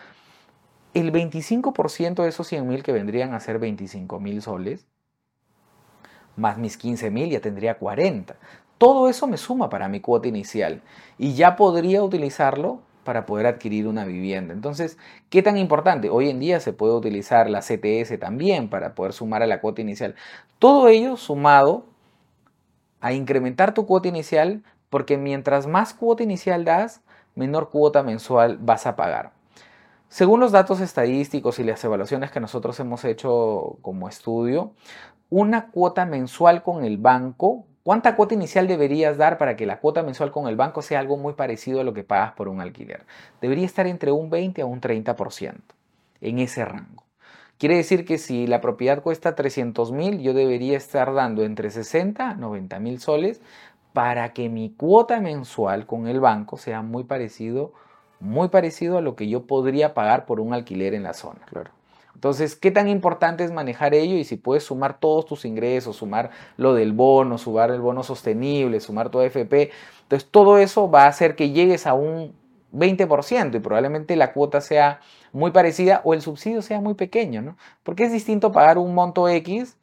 El 0.94 1.12
25% 1.12 2.22
de 2.22 2.28
esos 2.28 2.46
100 2.46 2.66
mil 2.66 2.82
que 2.82 2.92
vendrían 2.92 3.34
a 3.34 3.40
ser 3.40 3.58
25 3.58 4.20
mil 4.20 4.40
soles, 4.40 4.86
más 6.36 6.58
mis 6.58 6.76
15 6.76 7.10
mil 7.10 7.28
ya 7.28 7.40
tendría 7.40 7.76
40. 7.76 8.36
Todo 8.78 9.08
eso 9.08 9.26
me 9.26 9.36
suma 9.36 9.68
para 9.68 9.88
mi 9.88 10.00
cuota 10.00 10.28
inicial 10.28 10.80
y 11.18 11.34
ya 11.34 11.56
podría 11.56 12.02
utilizarlo 12.04 12.80
para 13.02 13.26
poder 13.26 13.46
adquirir 13.46 13.88
una 13.88 14.04
vivienda. 14.04 14.54
Entonces, 14.54 14.96
¿qué 15.28 15.42
tan 15.42 15.56
importante? 15.56 16.08
Hoy 16.08 16.30
en 16.30 16.38
día 16.38 16.60
se 16.60 16.72
puede 16.72 16.92
utilizar 16.92 17.50
la 17.50 17.62
CTS 17.62 18.16
también 18.20 18.70
para 18.70 18.94
poder 18.94 19.12
sumar 19.12 19.42
a 19.42 19.46
la 19.46 19.60
cuota 19.60 19.80
inicial. 19.80 20.14
Todo 20.60 20.86
ello 20.86 21.16
sumado 21.16 21.86
a 23.00 23.12
incrementar 23.12 23.74
tu 23.74 23.86
cuota 23.86 24.08
inicial 24.08 24.62
porque 24.90 25.16
mientras 25.16 25.66
más 25.66 25.94
cuota 25.94 26.22
inicial 26.22 26.64
das, 26.64 27.02
menor 27.34 27.70
cuota 27.70 28.02
mensual 28.02 28.58
vas 28.58 28.86
a 28.86 28.96
pagar. 28.96 29.32
Según 30.08 30.40
los 30.40 30.52
datos 30.52 30.80
estadísticos 30.80 31.58
y 31.58 31.64
las 31.64 31.84
evaluaciones 31.84 32.30
que 32.30 32.40
nosotros 32.40 32.80
hemos 32.80 33.04
hecho 33.04 33.76
como 33.82 34.08
estudio, 34.08 34.72
una 35.28 35.66
cuota 35.70 36.06
mensual 36.06 36.62
con 36.62 36.84
el 36.84 36.96
banco 36.96 37.66
¿Cuánta 37.88 38.16
cuota 38.16 38.34
inicial 38.34 38.68
deberías 38.68 39.16
dar 39.16 39.38
para 39.38 39.56
que 39.56 39.64
la 39.64 39.80
cuota 39.80 40.02
mensual 40.02 40.30
con 40.30 40.46
el 40.46 40.56
banco 40.56 40.82
sea 40.82 41.00
algo 41.00 41.16
muy 41.16 41.32
parecido 41.32 41.80
a 41.80 41.84
lo 41.84 41.94
que 41.94 42.04
pagas 42.04 42.32
por 42.32 42.48
un 42.48 42.60
alquiler? 42.60 43.06
Debería 43.40 43.64
estar 43.64 43.86
entre 43.86 44.12
un 44.12 44.28
20 44.28 44.60
a 44.60 44.66
un 44.66 44.82
30%, 44.82 45.54
en 46.20 46.38
ese 46.38 46.66
rango. 46.66 47.07
Quiere 47.58 47.76
decir 47.76 48.04
que 48.04 48.18
si 48.18 48.46
la 48.46 48.60
propiedad 48.60 49.02
cuesta 49.02 49.34
300 49.34 49.90
mil, 49.90 50.20
yo 50.20 50.32
debería 50.32 50.76
estar 50.76 51.12
dando 51.12 51.42
entre 51.42 51.70
60 51.70 52.30
a 52.30 52.34
90 52.34 52.78
mil 52.78 53.00
soles 53.00 53.40
para 53.92 54.32
que 54.32 54.48
mi 54.48 54.70
cuota 54.70 55.20
mensual 55.20 55.84
con 55.84 56.06
el 56.06 56.20
banco 56.20 56.56
sea 56.56 56.82
muy 56.82 57.02
parecido, 57.02 57.72
muy 58.20 58.48
parecido 58.48 58.98
a 58.98 59.00
lo 59.00 59.16
que 59.16 59.28
yo 59.28 59.42
podría 59.42 59.92
pagar 59.92 60.24
por 60.24 60.38
un 60.38 60.54
alquiler 60.54 60.94
en 60.94 61.02
la 61.02 61.14
zona. 61.14 61.40
Claro. 61.46 61.72
Entonces, 62.14 62.54
¿qué 62.54 62.70
tan 62.70 62.88
importante 62.88 63.42
es 63.42 63.50
manejar 63.50 63.92
ello? 63.92 64.16
Y 64.16 64.24
si 64.24 64.36
puedes 64.36 64.64
sumar 64.64 64.98
todos 65.00 65.26
tus 65.26 65.44
ingresos, 65.44 65.96
sumar 65.96 66.30
lo 66.56 66.74
del 66.74 66.92
bono, 66.92 67.38
sumar 67.38 67.72
el 67.72 67.80
bono 67.80 68.04
sostenible, 68.04 68.78
sumar 68.78 69.08
tu 69.08 69.20
AFP, 69.20 69.70
entonces 70.02 70.28
todo 70.30 70.58
eso 70.58 70.90
va 70.90 71.04
a 71.04 71.08
hacer 71.08 71.34
que 71.34 71.50
llegues 71.50 71.86
a 71.88 71.94
un 71.94 72.32
20% 72.72 73.56
y 73.56 73.60
probablemente 73.60 74.16
la 74.16 74.32
cuota 74.32 74.60
sea 74.60 75.00
muy 75.32 75.50
parecida 75.50 76.00
o 76.04 76.14
el 76.14 76.22
subsidio 76.22 76.62
sea 76.62 76.80
muy 76.80 76.94
pequeño, 76.94 77.42
¿no? 77.42 77.56
Porque 77.82 78.04
es 78.04 78.12
distinto 78.12 78.52
pagar 78.52 78.78
un 78.78 78.94
monto 78.94 79.28
X 79.28 79.76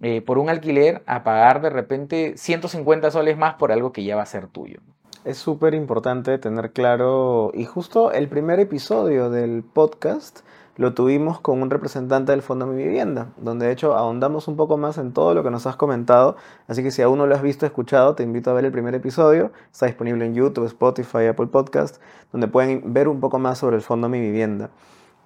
eh, 0.00 0.20
por 0.20 0.38
un 0.38 0.48
alquiler 0.48 1.02
a 1.06 1.24
pagar 1.24 1.60
de 1.60 1.70
repente 1.70 2.36
150 2.36 3.10
soles 3.10 3.36
más 3.36 3.54
por 3.54 3.72
algo 3.72 3.92
que 3.92 4.04
ya 4.04 4.16
va 4.16 4.22
a 4.22 4.26
ser 4.26 4.48
tuyo. 4.48 4.80
Es 5.24 5.38
súper 5.38 5.74
importante 5.74 6.38
tener 6.38 6.72
claro, 6.72 7.50
y 7.52 7.64
justo 7.64 8.12
el 8.12 8.28
primer 8.28 8.60
episodio 8.60 9.28
del 9.30 9.64
podcast 9.64 10.40
lo 10.78 10.94
tuvimos 10.94 11.40
con 11.40 11.60
un 11.60 11.70
representante 11.70 12.30
del 12.30 12.40
Fondo 12.40 12.64
Mi 12.64 12.80
Vivienda, 12.80 13.26
donde 13.36 13.66
de 13.66 13.72
hecho 13.72 13.96
ahondamos 13.96 14.46
un 14.46 14.56
poco 14.56 14.78
más 14.78 14.96
en 14.96 15.12
todo 15.12 15.34
lo 15.34 15.42
que 15.42 15.50
nos 15.50 15.66
has 15.66 15.74
comentado. 15.74 16.36
Así 16.68 16.84
que 16.84 16.92
si 16.92 17.02
aún 17.02 17.18
no 17.18 17.26
lo 17.26 17.34
has 17.34 17.42
visto, 17.42 17.66
escuchado, 17.66 18.14
te 18.14 18.22
invito 18.22 18.50
a 18.50 18.54
ver 18.54 18.64
el 18.64 18.70
primer 18.70 18.94
episodio. 18.94 19.50
Está 19.72 19.86
disponible 19.86 20.24
en 20.24 20.34
YouTube, 20.34 20.66
Spotify, 20.66 21.26
Apple 21.26 21.48
Podcast, 21.48 22.00
donde 22.30 22.46
pueden 22.46 22.94
ver 22.94 23.08
un 23.08 23.18
poco 23.18 23.40
más 23.40 23.58
sobre 23.58 23.74
el 23.74 23.82
Fondo 23.82 24.08
Mi 24.08 24.20
Vivienda. 24.20 24.70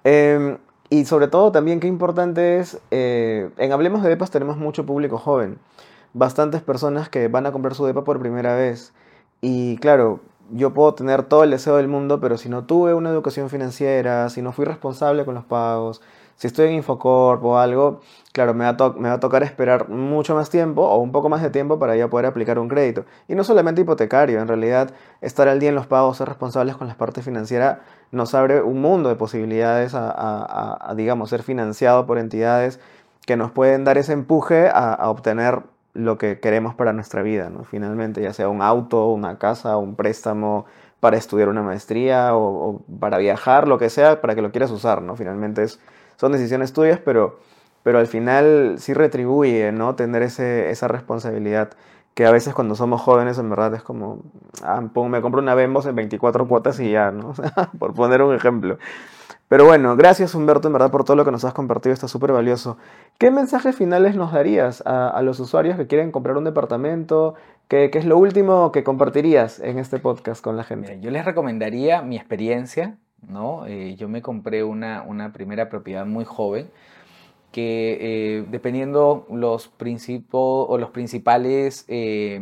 Em, 0.03 0.57
y 0.89 1.05
sobre 1.05 1.27
todo 1.27 1.51
también 1.51 1.79
qué 1.79 1.87
importante 1.87 2.57
es, 2.57 2.81
eh, 2.89 3.51
en 3.57 3.71
Hablemos 3.71 4.01
de 4.01 4.09
Depas 4.09 4.31
tenemos 4.31 4.57
mucho 4.57 4.87
público 4.87 5.19
joven, 5.19 5.59
bastantes 6.13 6.63
personas 6.63 7.09
que 7.09 7.27
van 7.27 7.45
a 7.45 7.51
comprar 7.51 7.75
su 7.75 7.85
depa 7.85 8.03
por 8.03 8.19
primera 8.19 8.55
vez. 8.55 8.91
Y 9.39 9.77
claro, 9.77 10.19
yo 10.51 10.73
puedo 10.73 10.93
tener 10.93 11.23
todo 11.23 11.43
el 11.43 11.51
deseo 11.51 11.77
del 11.77 11.87
mundo, 11.87 12.19
pero 12.19 12.37
si 12.37 12.49
no 12.49 12.65
tuve 12.65 12.93
una 12.93 13.09
educación 13.09 13.49
financiera, 13.49 14.29
si 14.29 14.41
no 14.41 14.51
fui 14.51 14.65
responsable 14.65 15.25
con 15.25 15.35
los 15.35 15.45
pagos, 15.45 16.01
si 16.35 16.47
estoy 16.47 16.67
en 16.69 16.73
Infocorp 16.75 17.43
o 17.45 17.57
algo, 17.57 18.01
claro, 18.31 18.53
me 18.53 18.65
va, 18.65 18.75
a 18.77 19.13
a 19.13 19.19
tocar 19.19 19.43
esperar 19.43 19.89
mucho 19.89 20.35
más 20.35 20.49
tiempo 20.49 20.81
o 20.81 20.97
un 20.97 21.11
poco 21.11 21.29
más 21.29 21.41
de 21.41 21.49
tiempo 21.49 21.79
para 21.79 21.95
ya 21.95 22.09
poder 22.09 22.25
aplicar 22.25 22.59
un 22.59 22.67
crédito. 22.67 23.05
Y 23.27 23.35
no 23.35 23.43
solamente 23.43 23.81
hipotecario, 23.81 24.41
en 24.41 24.47
realidad 24.47 24.91
estar 25.21 25.47
al 25.47 25.59
día 25.59 25.69
en 25.69 25.75
los 25.75 25.87
pagos, 25.87 26.17
ser 26.17 26.27
responsables 26.27 26.75
con 26.75 26.87
la 26.87 26.95
parte 26.95 27.21
financiera, 27.21 27.81
nos 28.11 28.33
abre 28.33 28.61
un 28.61 28.81
mundo 28.81 29.09
de 29.09 29.15
posibilidades 29.15 29.93
a, 29.95 30.93
digamos, 30.97 31.29
ser 31.29 31.43
financiado 31.43 32.05
por 32.05 32.17
entidades 32.17 32.79
que 33.25 33.37
nos 33.37 33.51
pueden 33.51 33.85
dar 33.85 33.97
ese 33.97 34.13
empuje 34.13 34.69
a 34.73 35.09
obtener 35.09 35.63
lo 35.93 36.17
que 36.17 36.39
queremos 36.39 36.75
para 36.75 36.93
nuestra 36.93 37.21
vida, 37.21 37.49
¿no? 37.49 37.63
Finalmente, 37.63 38.21
ya 38.21 38.33
sea 38.33 38.49
un 38.49 38.61
auto, 38.61 39.07
una 39.09 39.37
casa, 39.37 39.77
un 39.77 39.95
préstamo 39.95 40.65
para 40.99 41.17
estudiar 41.17 41.49
una 41.49 41.61
maestría 41.61 42.35
o, 42.35 42.81
para 42.99 43.17
viajar, 43.17 43.67
lo 43.67 43.77
que 43.77 43.89
sea, 43.89 44.21
para 44.21 44.35
que 44.35 44.41
lo 44.41 44.51
quieras 44.51 44.71
usar, 44.71 45.01
¿no? 45.01 45.15
Finalmente 45.15 45.63
es, 45.63 45.79
son 46.15 46.31
decisiones 46.31 46.73
tuyas, 46.73 46.99
pero, 47.03 47.39
pero 47.83 47.99
al 47.99 48.07
final 48.07 48.75
sí 48.79 48.93
retribuye, 48.93 49.71
¿no? 49.71 49.95
Tener 49.95 50.23
ese, 50.23 50.71
esa 50.71 50.87
responsabilidad 50.87 51.71
que 52.13 52.25
a 52.25 52.31
veces 52.31 52.53
cuando 52.53 52.75
somos 52.75 53.01
jóvenes 53.01 53.37
en 53.39 53.49
verdad 53.49 53.73
es 53.73 53.81
como, 53.81 54.19
ah, 54.61 54.81
me 54.81 55.21
compro 55.21 55.41
una 55.41 55.55
Bembos 55.55 55.85
en 55.85 55.95
24 55.95 56.47
cuotas 56.47 56.79
y 56.79 56.91
ya, 56.91 57.11
¿no? 57.11 57.33
por 57.79 57.93
poner 57.93 58.21
un 58.21 58.35
ejemplo. 58.35 58.77
Pero 59.53 59.65
bueno, 59.65 59.95
gracias 59.95 60.33
Humberto, 60.33 60.67
en 60.67 60.73
verdad, 60.73 60.89
por 60.89 61.03
todo 61.03 61.15
lo 61.15 61.25
que 61.25 61.31
nos 61.31 61.45
has 61.45 61.53
compartido, 61.53 61.93
está 61.93 62.07
súper 62.07 62.31
valioso. 62.31 62.77
¿Qué 63.19 63.29
mensajes 63.29 63.75
finales 63.75 64.15
nos 64.15 64.31
darías 64.31 64.81
a, 64.85 65.21
los 65.21 65.39
usuarios 65.39 65.77
que 65.77 65.85
quieren 65.85 66.11
comprar 66.11 66.37
un 66.37 66.43
departamento? 66.43 67.35
¿Qué, 67.67 67.91
es 67.93 68.05
lo 68.05 68.17
último 68.17 68.71
que 68.71 68.83
compartirías 68.83 69.59
en 69.59 69.79
este 69.79 69.99
podcast 69.99 70.43
con 70.43 70.57
la 70.57 70.63
gente? 70.63 70.99
yo 71.01 71.11
les 71.11 71.25
recomendaría 71.25 72.01
mi 72.01 72.15
experiencia, 72.15 72.97
¿no? 73.27 73.65
Eh, 73.67 73.95
yo 73.95 74.09
me 74.09 74.21
compré 74.21 74.63
una, 74.63 75.03
una, 75.03 75.33
primera 75.33 75.69
propiedad 75.69 76.05
muy 76.05 76.25
joven 76.25 76.69
que 77.53 77.97
eh, 78.01 78.45
dependiendo 78.49 79.25
los, 79.29 79.71
o 79.71 80.77
los 80.77 80.89
principales... 80.89 81.85
Eh, 81.87 82.41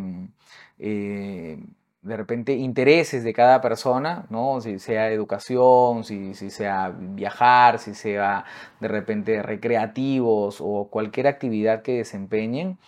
de 2.01 2.17
repente 2.17 2.53
intereses 2.53 3.23
de 3.23 3.33
cada 3.33 3.61
persona, 3.61 4.25
¿no? 4.29 4.59
Si 4.59 4.79
sea 4.79 5.11
educación, 5.11 6.03
si, 6.03 6.33
si, 6.33 6.49
sea 6.49 6.91
viajar, 6.97 7.77
si 7.77 7.93
sea 7.93 8.43
de 8.79 8.87
repente 8.87 9.43
recreativos 9.43 10.57
o 10.61 10.87
cualquier 10.89 11.27
actividad 11.27 11.83
que 11.83 11.97
desempeñen, 11.97 12.79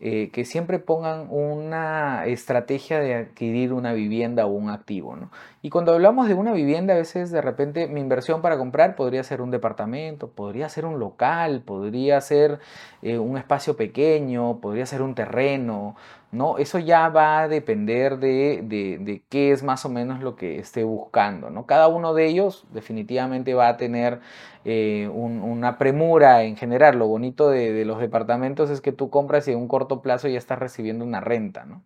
eh, 0.00 0.30
que 0.32 0.44
siempre 0.44 0.78
pongan 0.78 1.26
una 1.30 2.26
estrategia 2.26 3.00
de 3.00 3.14
adquirir 3.14 3.72
una 3.72 3.92
vivienda 3.92 4.46
o 4.46 4.50
un 4.50 4.70
activo. 4.70 5.16
¿no? 5.16 5.30
Y 5.62 5.70
cuando 5.70 5.92
hablamos 5.92 6.28
de 6.28 6.34
una 6.34 6.52
vivienda, 6.52 6.94
a 6.94 6.98
veces 6.98 7.30
de 7.30 7.40
repente 7.40 7.86
mi 7.86 8.00
inversión 8.00 8.42
para 8.42 8.58
comprar 8.58 8.96
podría 8.96 9.22
ser 9.22 9.40
un 9.40 9.50
departamento, 9.50 10.28
podría 10.28 10.68
ser 10.68 10.86
un 10.86 10.98
local, 10.98 11.62
podría 11.62 12.20
ser 12.20 12.58
eh, 13.02 13.18
un 13.18 13.36
espacio 13.36 13.76
pequeño, 13.76 14.60
podría 14.60 14.86
ser 14.86 15.02
un 15.02 15.14
terreno. 15.14 15.96
¿No? 16.32 16.56
Eso 16.56 16.78
ya 16.78 17.10
va 17.10 17.42
a 17.42 17.48
depender 17.48 18.18
de, 18.18 18.62
de, 18.64 19.22
qué 19.28 19.52
es 19.52 19.62
más 19.62 19.84
o 19.84 19.90
menos 19.90 20.20
lo 20.20 20.34
que 20.34 20.58
esté 20.58 20.82
buscando. 20.82 21.50
¿no? 21.50 21.66
Cada 21.66 21.88
uno 21.88 22.14
de 22.14 22.26
ellos 22.26 22.66
definitivamente 22.72 23.52
va 23.52 23.68
a 23.68 23.76
tener 23.76 24.20
eh, 24.64 25.08
una 25.12 25.76
premura 25.76 26.42
en 26.44 26.56
general. 26.56 26.98
Lo 26.98 27.06
bonito 27.06 27.50
de, 27.50 27.84
los 27.84 28.00
departamentos 28.00 28.70
es 28.70 28.80
que 28.80 28.92
tú 28.92 29.10
compras 29.10 29.46
y 29.46 29.52
en 29.52 29.58
un 29.58 29.68
corto 29.68 30.00
plazo 30.00 30.26
ya 30.26 30.38
estás 30.38 30.58
recibiendo 30.58 31.04
una 31.04 31.20
renta. 31.20 31.66
¿no? 31.66 31.82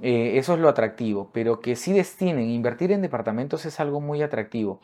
Eh, 0.00 0.38
eso 0.38 0.54
es 0.54 0.60
lo 0.60 0.70
atractivo, 0.70 1.30
pero 1.34 1.60
que 1.60 1.76
sí 1.76 1.92
destinen, 1.92 2.48
invertir 2.48 2.90
en 2.90 3.02
departamentos 3.02 3.66
es 3.66 3.80
algo 3.80 4.00
muy 4.00 4.22
atractivo. 4.22 4.80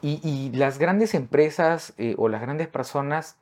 Y, 0.00 0.50
las 0.52 0.78
grandes 0.78 1.14
empresas 1.14 1.94
eh, 1.96 2.14
o 2.18 2.28
las 2.28 2.42
grandes 2.42 2.68
personas 2.68 3.38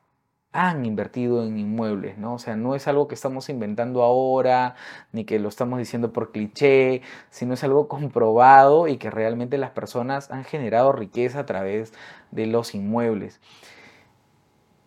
han 0.53 0.85
invertido 0.85 1.43
en 1.43 1.57
inmuebles, 1.57 2.17
¿no? 2.17 2.35
O 2.35 2.39
sea, 2.39 2.55
no 2.55 2.75
es 2.75 2.87
algo 2.87 3.07
que 3.07 3.15
estamos 3.15 3.49
inventando 3.49 4.03
ahora, 4.03 4.75
ni 5.11 5.25
que 5.25 5.39
lo 5.39 5.49
estamos 5.49 5.79
diciendo 5.79 6.13
por 6.13 6.31
cliché, 6.31 7.01
sino 7.29 7.55
es 7.55 7.63
algo 7.63 7.87
comprobado 7.89 8.87
y 8.87 8.97
que 8.97 9.09
realmente 9.09 9.57
las 9.57 9.71
personas 9.71 10.31
han 10.31 10.45
generado 10.45 10.91
riqueza 10.91 11.39
a 11.39 11.45
través 11.45 11.93
de 12.31 12.45
los 12.47 12.75
inmuebles. 12.75 13.41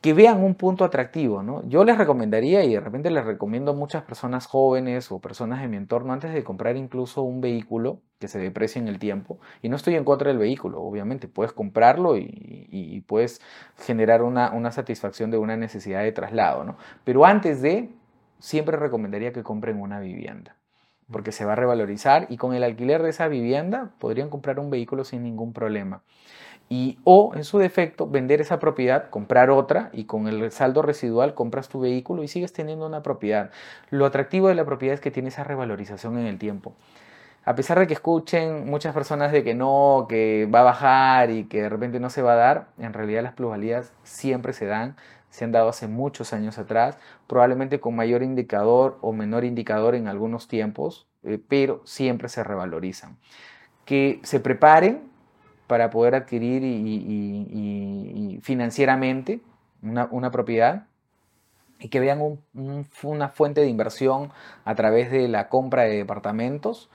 Que 0.07 0.15
vean 0.15 0.41
un 0.41 0.55
punto 0.55 0.85
atractivo, 0.85 1.43
¿no? 1.43 1.69
Yo 1.69 1.83
les 1.83 1.99
recomendaría 1.99 2.63
y 2.63 2.75
de 2.75 2.79
repente 2.79 3.11
les 3.11 3.25
recomiendo 3.25 3.73
a 3.73 3.75
muchas 3.75 4.05
personas 4.05 4.47
jóvenes 4.47 5.11
o 5.11 5.19
personas 5.19 5.61
de 5.61 5.67
mi 5.67 5.77
entorno 5.77 6.13
antes 6.13 6.33
de 6.33 6.45
comprar 6.45 6.77
incluso 6.77 7.23
un 7.23 7.41
vehículo 7.41 8.03
que 8.21 8.29
se 8.29 8.39
deprecie 8.39 8.81
en 8.81 8.87
el 8.87 9.01
tiempo. 9.01 9.41
Y 9.63 9.69
no 9.69 9.75
estoy 9.75 9.97
en 9.97 10.05
contra 10.05 10.29
del 10.29 10.39
vehículo, 10.39 10.81
obviamente, 10.81 11.27
puedes 11.27 11.53
comprarlo 11.53 12.17
y, 12.17 13.03
puedes 13.09 13.41
generar 13.79 14.23
una, 14.23 14.53
una, 14.53 14.71
satisfacción 14.71 15.33
de 15.33 15.39
una 15.39 15.57
necesidad 15.57 16.05
de 16.05 16.13
traslado, 16.13 16.63
¿no? 16.63 16.77
Pero 17.03 17.25
antes 17.25 17.61
de, 17.61 17.91
siempre 18.39 18.77
recomendaría 18.77 19.33
que 19.33 19.43
compren 19.43 19.81
una 19.81 19.99
vivienda, 19.99 20.55
porque 21.11 21.33
se 21.33 21.45
va 21.45 21.55
a 21.55 21.57
revalorizar 21.57 22.29
y 22.31 22.37
con 22.37 22.55
el 22.55 22.63
alquiler 22.63 23.03
de 23.03 23.11
esa 23.11 23.27
vivienda 23.27 23.91
podrían 23.99 24.29
comprar 24.29 24.61
un 24.61 24.71
vehículo 24.71 25.03
sin 25.03 25.25
ningún 25.25 25.53
problema 25.53 26.05
y 26.69 26.99
o 27.05 27.33
en 27.35 27.45
su 27.45 27.59
defecto 27.59 28.09
vender 28.09 28.41
esa 28.41 28.59
propiedad, 28.59 29.09
comprar 29.11 29.51
otra 29.51 29.91
y 29.93 30.05
con 30.05 30.27
el 30.27 30.51
saldo 30.51 30.83
residual 30.83 31.35
compras 31.35 31.69
tu 31.69 31.81
vehículo 31.81 32.23
y 32.25 32.29
sigues 32.29 32.53
teniendo 32.53 32.87
una 32.87 33.03
propiedad. 33.03 33.51
Lo 33.91 34.05
atractivo 34.05 34.49
de 34.49 34.57
la 34.57 34.65
propiedad 34.65 34.95
es 34.95 35.01
que 35.01 35.11
tiene 35.11 35.29
esa 35.29 35.45
revalorización 35.45 36.19
en 36.19 36.27
el 36.27 36.39
tiempo. 36.39 36.75
A 37.45 37.55
pesar 37.55 37.79
de 37.79 37.87
que 37.87 37.95
escuchen 37.95 38.69
muchas 38.69 38.93
personas 38.93 39.31
de 39.31 39.45
que 39.45 39.55
no, 39.55 40.07
que 40.09 40.49
va 40.53 40.61
a 40.61 40.65
bajar 40.65 41.31
y 41.31 41.45
que 41.45 41.63
de 41.63 41.69
repente 41.69 42.01
no 42.01 42.11
se 42.11 42.21
va 42.21 42.33
a 42.33 42.37
dar, 42.37 42.67
en 42.79 42.93
realidad 42.93 43.23
las 43.23 43.35
plusvalías 43.35 43.93
siempre 44.03 44.53
se 44.53 44.67
dan, 44.67 44.97
se 45.31 45.45
han 45.45 45.53
dado 45.53 45.69
hace 45.69 45.87
muchos 45.87 46.33
años 46.33 46.59
atrás, 46.59 46.99
probablemente 47.29 47.79
con 47.79 47.95
mayor 47.95 48.25
indicador 48.25 48.99
o 49.01 49.13
menor 49.13 49.45
indicador 49.45 49.95
en 49.95 50.09
algunos 50.09 50.49
tiempos, 50.49 51.07
eh, 51.23 51.39
pero 51.49 51.83
siempre 51.85 52.29
se 52.29 52.43
revalorizan. 52.43 53.17
Que 53.85 54.19
se 54.25 54.41
preparen 54.41 55.03
para 55.67 55.91
poder 55.91 56.15
adquirir 56.15 56.63
y, 56.65 58.41
financieramente 58.43 59.41
una, 59.83 60.31
propiedad 60.31 60.87
y 61.79 61.89
que 61.89 62.01
vean 62.01 62.39
una 63.03 63.29
fuente 63.29 63.61
de 63.61 63.69
inversión 63.69 64.31
a 64.65 64.75
través 64.75 65.11
de 65.11 65.29
la 65.29 65.49
compra 65.49 65.83
de 65.83 65.97
departamentos. 65.97 66.91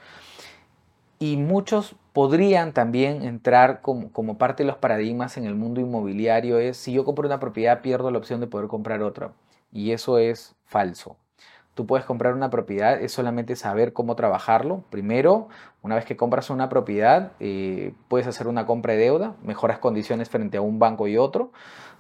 Y 1.20 1.38
muchos 1.38 1.96
podrían 2.14 2.74
también 2.74 3.22
entrar 3.22 3.82
como, 3.82 4.12
como, 4.12 4.40
parte 4.40 4.64
de 4.64 4.68
los 4.68 4.78
paradigmas 4.78 5.38
en 5.38 5.46
el 5.46 5.54
mundo 5.56 5.80
inmobiliario 5.80 6.58
es, 6.58 6.78
si 6.78 6.94
yo 6.94 7.06
compro 7.06 7.28
una 7.28 7.40
propiedad 7.40 7.82
pierdo 7.82 8.10
la 8.10 8.18
opción 8.18 8.40
de 8.40 8.48
poder 8.48 8.68
comprar 8.68 9.04
otra. 9.04 9.32
Y 9.72 9.92
eso 9.92 10.18
es 10.18 10.56
falso. 10.66 11.18
Tú 11.82 11.88
puedes 11.88 12.06
comprar 12.06 12.36
una 12.36 12.52
propiedad, 12.52 13.02
es 13.02 13.12
solamente 13.12 13.56
saber 13.56 13.92
cómo 13.92 14.16
trabajarlo. 14.16 14.84
Primero, 14.92 15.48
una 15.82 15.96
vez 15.96 16.06
que 16.06 16.16
compras 16.16 16.52
una 16.52 16.70
propiedad, 16.70 17.32
eh, 17.40 17.96
puedes 18.08 18.28
hacer 18.28 18.48
una 18.48 18.68
compra 18.68 18.94
de 18.94 19.00
deuda, 19.00 19.34
mejoras 19.42 19.80
condiciones 19.80 20.30
frente 20.30 20.58
a 20.58 20.62
un 20.62 20.78
banco 20.78 21.08
y 21.08 21.18
otro. 21.18 21.52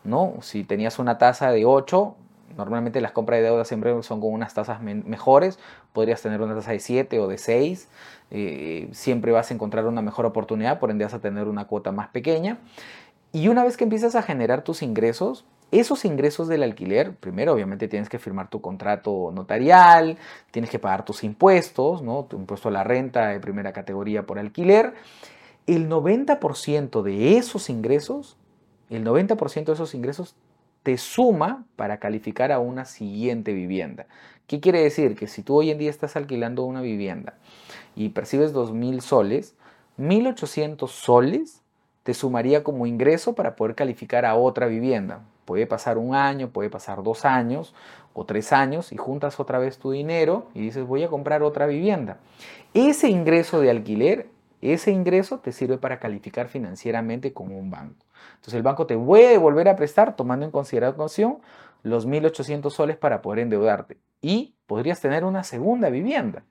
¿no? 0.03 0.36
Si 0.41 0.63
tenías 0.63 0.99
una 0.99 1.17
tasa 1.17 1.51
de 1.51 1.65
8, 1.65 2.15
normalmente 2.55 3.01
las 3.01 3.11
compras 3.11 3.39
de 3.39 3.45
deuda 3.45 3.65
siempre 3.65 4.03
son 4.03 4.21
con 4.21 4.32
unas 4.32 4.53
tasas 4.53 4.84
mejores, 4.84 5.57
podrías 5.93 6.21
tener 6.21 6.43
una 6.43 6.53
tasa 6.53 6.73
de 6.73 6.79
7 6.79 7.19
o 7.19 7.27
de 7.27 7.39
6, 7.39 7.89
eh, 8.29 8.88
siempre 8.91 9.32
vas 9.32 9.49
a 9.49 9.55
encontrar 9.55 9.88
una 9.88 10.03
mejor 10.03 10.27
oportunidad, 10.27 10.77
por 10.77 10.91
ende 10.91 11.05
vas 11.05 11.15
a 11.15 11.21
tener 11.21 11.47
una 11.47 11.65
cuota 11.65 11.91
más 11.91 12.09
pequeña. 12.09 12.59
Y 13.32 13.47
una 13.47 13.63
vez 13.63 13.77
que 13.77 13.86
empiezas 13.86 14.13
a 14.13 14.21
generar 14.21 14.63
tus 14.63 14.84
ingresos, 14.84 15.43
esos 15.72 16.05
ingresos 16.05 16.47
del 16.47 16.63
alquiler, 16.63 17.15
primero 17.15 17.53
obviamente 17.53 17.88
tienes 17.88 18.09
que 18.09 18.19
firmar 18.19 18.49
tu 18.49 18.59
contrato 18.59 19.32
notarial, 19.34 20.17
tienes 20.51 20.69
que 20.69 20.80
pagar 20.80 21.05
tus 21.05 21.24
impuestos, 21.24 22.03
tu 22.28 22.38
impuesto 22.38 22.69
a 22.69 22.72
la 22.72 22.84
renta 22.84 23.30
de 23.30 23.39
primera 23.39 23.72
categoría 23.72 24.26
por 24.26 24.38
alquiler. 24.38 24.93
El 25.67 25.89
90% 25.89 27.01
de 27.01 27.38
esos 27.38 27.69
ingresos, 27.69 28.38
el 28.89 29.05
90% 29.05 29.65
de 29.65 29.74
esos 29.74 29.95
ingresos 29.95 30.36
te 30.84 30.97
suma 30.97 31.65
para 31.76 31.99
calificar 31.99 32.51
a 32.51 32.59
una 32.59 32.86
siguiente 32.86 33.53
vivienda. 33.53 34.07
¿Qué 34.47 34.59
quiere 34.59 34.82
decir? 34.82 35.15
Que 35.15 35.28
si 35.28 35.43
tú 35.43 35.55
hoy 35.55 35.72
en 35.72 35.78
día 35.78 35.89
estás 35.89 36.17
alquilando 36.17 36.65
una 36.65 36.82
vivienda 36.82 37.36
y 37.95 38.09
percibes 38.09 38.53
2.000 38.53 38.99
soles, 38.99 39.55
1.800 39.97 40.88
soles 40.89 41.61
te 42.03 42.13
sumaría 42.13 42.63
como 42.63 42.88
ingreso 42.88 43.36
para 43.36 43.55
poder 43.55 43.76
calificar 43.76 44.26
a 44.26 44.36
otra 44.36 44.67
vivienda. 44.67 45.22
Puede 45.45 45.67
pasar 45.67 45.97
un 45.97 46.15
año, 46.15 46.49
puede 46.49 46.69
pasar 46.69 47.03
dos 47.03 47.25
años 47.25 47.73
o 48.13 48.25
tres 48.25 48.53
años 48.53 48.91
y 48.91 48.97
juntas 48.97 49.39
otra 49.39 49.59
vez 49.59 49.77
tu 49.77 49.91
dinero 49.91 50.47
y 50.53 50.61
dices 50.61 50.85
voy 50.85 51.03
a 51.03 51.09
comprar 51.09 51.43
otra 51.43 51.65
vivienda. 51.65 52.17
Ese 52.73 53.09
ingreso 53.09 53.59
de 53.59 53.69
alquiler, 53.69 54.29
ese 54.61 54.91
ingreso 54.91 55.39
te 55.39 55.51
sirve 55.51 55.77
para 55.77 55.99
calificar 55.99 56.47
financieramente 56.47 57.33
como 57.33 57.57
un 57.57 57.71
banco. 57.71 58.05
Entonces 58.35 58.53
el 58.53 58.63
banco 58.63 58.85
te 58.85 58.97
puede 58.97 59.37
volver 59.37 59.67
a 59.69 59.75
prestar 59.75 60.15
tomando 60.15 60.45
en 60.45 60.51
consideración 60.51 61.39
los 61.83 62.07
1.800 62.07 62.69
soles 62.69 62.97
para 62.97 63.21
poder 63.21 63.39
endeudarte 63.39 63.97
y 64.21 64.53
podrías 64.67 65.01
tener 65.01 65.25
una 65.25 65.43
segunda 65.43 65.89
vivienda. 65.89 66.43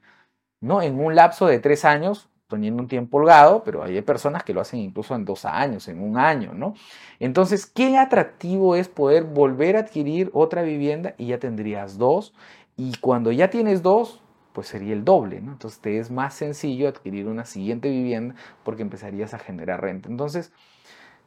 ¿no? 0.60 0.82
En 0.82 0.98
un 1.00 1.14
lapso 1.14 1.46
de 1.46 1.58
tres 1.58 1.84
años 1.84 2.28
teniendo 2.50 2.82
un 2.82 2.88
tiempo 2.88 3.16
holgado, 3.16 3.64
pero 3.64 3.82
hay 3.82 4.02
personas 4.02 4.44
que 4.44 4.52
lo 4.52 4.60
hacen 4.60 4.80
incluso 4.80 5.14
en 5.14 5.24
dos 5.24 5.46
años, 5.46 5.88
en 5.88 6.02
un 6.02 6.18
año, 6.18 6.52
¿no? 6.52 6.74
Entonces, 7.18 7.64
qué 7.64 7.96
atractivo 7.96 8.76
es 8.76 8.88
poder 8.88 9.24
volver 9.24 9.76
a 9.76 9.80
adquirir 9.80 10.30
otra 10.34 10.60
vivienda 10.60 11.14
y 11.16 11.28
ya 11.28 11.38
tendrías 11.38 11.96
dos, 11.96 12.34
y 12.76 12.92
cuando 13.00 13.32
ya 13.32 13.48
tienes 13.48 13.82
dos, 13.82 14.20
pues 14.52 14.66
sería 14.66 14.92
el 14.92 15.04
doble, 15.04 15.40
¿no? 15.40 15.52
Entonces 15.52 15.80
te 15.80 15.98
es 15.98 16.10
más 16.10 16.34
sencillo 16.34 16.88
adquirir 16.88 17.28
una 17.28 17.44
siguiente 17.44 17.88
vivienda 17.88 18.34
porque 18.64 18.82
empezarías 18.82 19.32
a 19.32 19.38
generar 19.38 19.80
renta. 19.80 20.08
Entonces, 20.08 20.52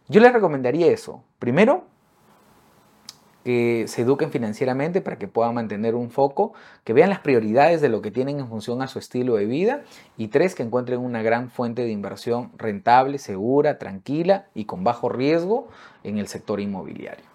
yo 0.09 0.19
les 0.19 0.33
recomendaría 0.33 0.87
eso. 0.87 1.23
Primero, 1.39 1.85
que 3.43 3.85
se 3.87 4.03
eduquen 4.03 4.31
financieramente 4.31 5.01
para 5.01 5.17
que 5.17 5.27
puedan 5.27 5.53
mantener 5.53 5.95
un 5.95 6.09
foco, 6.09 6.53
que 6.83 6.93
vean 6.93 7.09
las 7.09 7.19
prioridades 7.19 7.81
de 7.81 7.89
lo 7.89 8.01
que 8.01 8.11
tienen 8.11 8.39
en 8.39 8.47
función 8.47 8.81
a 8.81 8.87
su 8.87 8.99
estilo 8.99 9.35
de 9.35 9.45
vida 9.45 9.81
y 10.17 10.29
tres, 10.29 10.55
que 10.55 10.63
encuentren 10.63 10.99
una 10.99 11.21
gran 11.21 11.49
fuente 11.49 11.83
de 11.83 11.91
inversión 11.91 12.51
rentable, 12.57 13.17
segura, 13.17 13.77
tranquila 13.77 14.47
y 14.53 14.65
con 14.65 14.83
bajo 14.83 15.09
riesgo 15.09 15.67
en 16.03 16.17
el 16.17 16.27
sector 16.27 16.59
inmobiliario. 16.59 17.25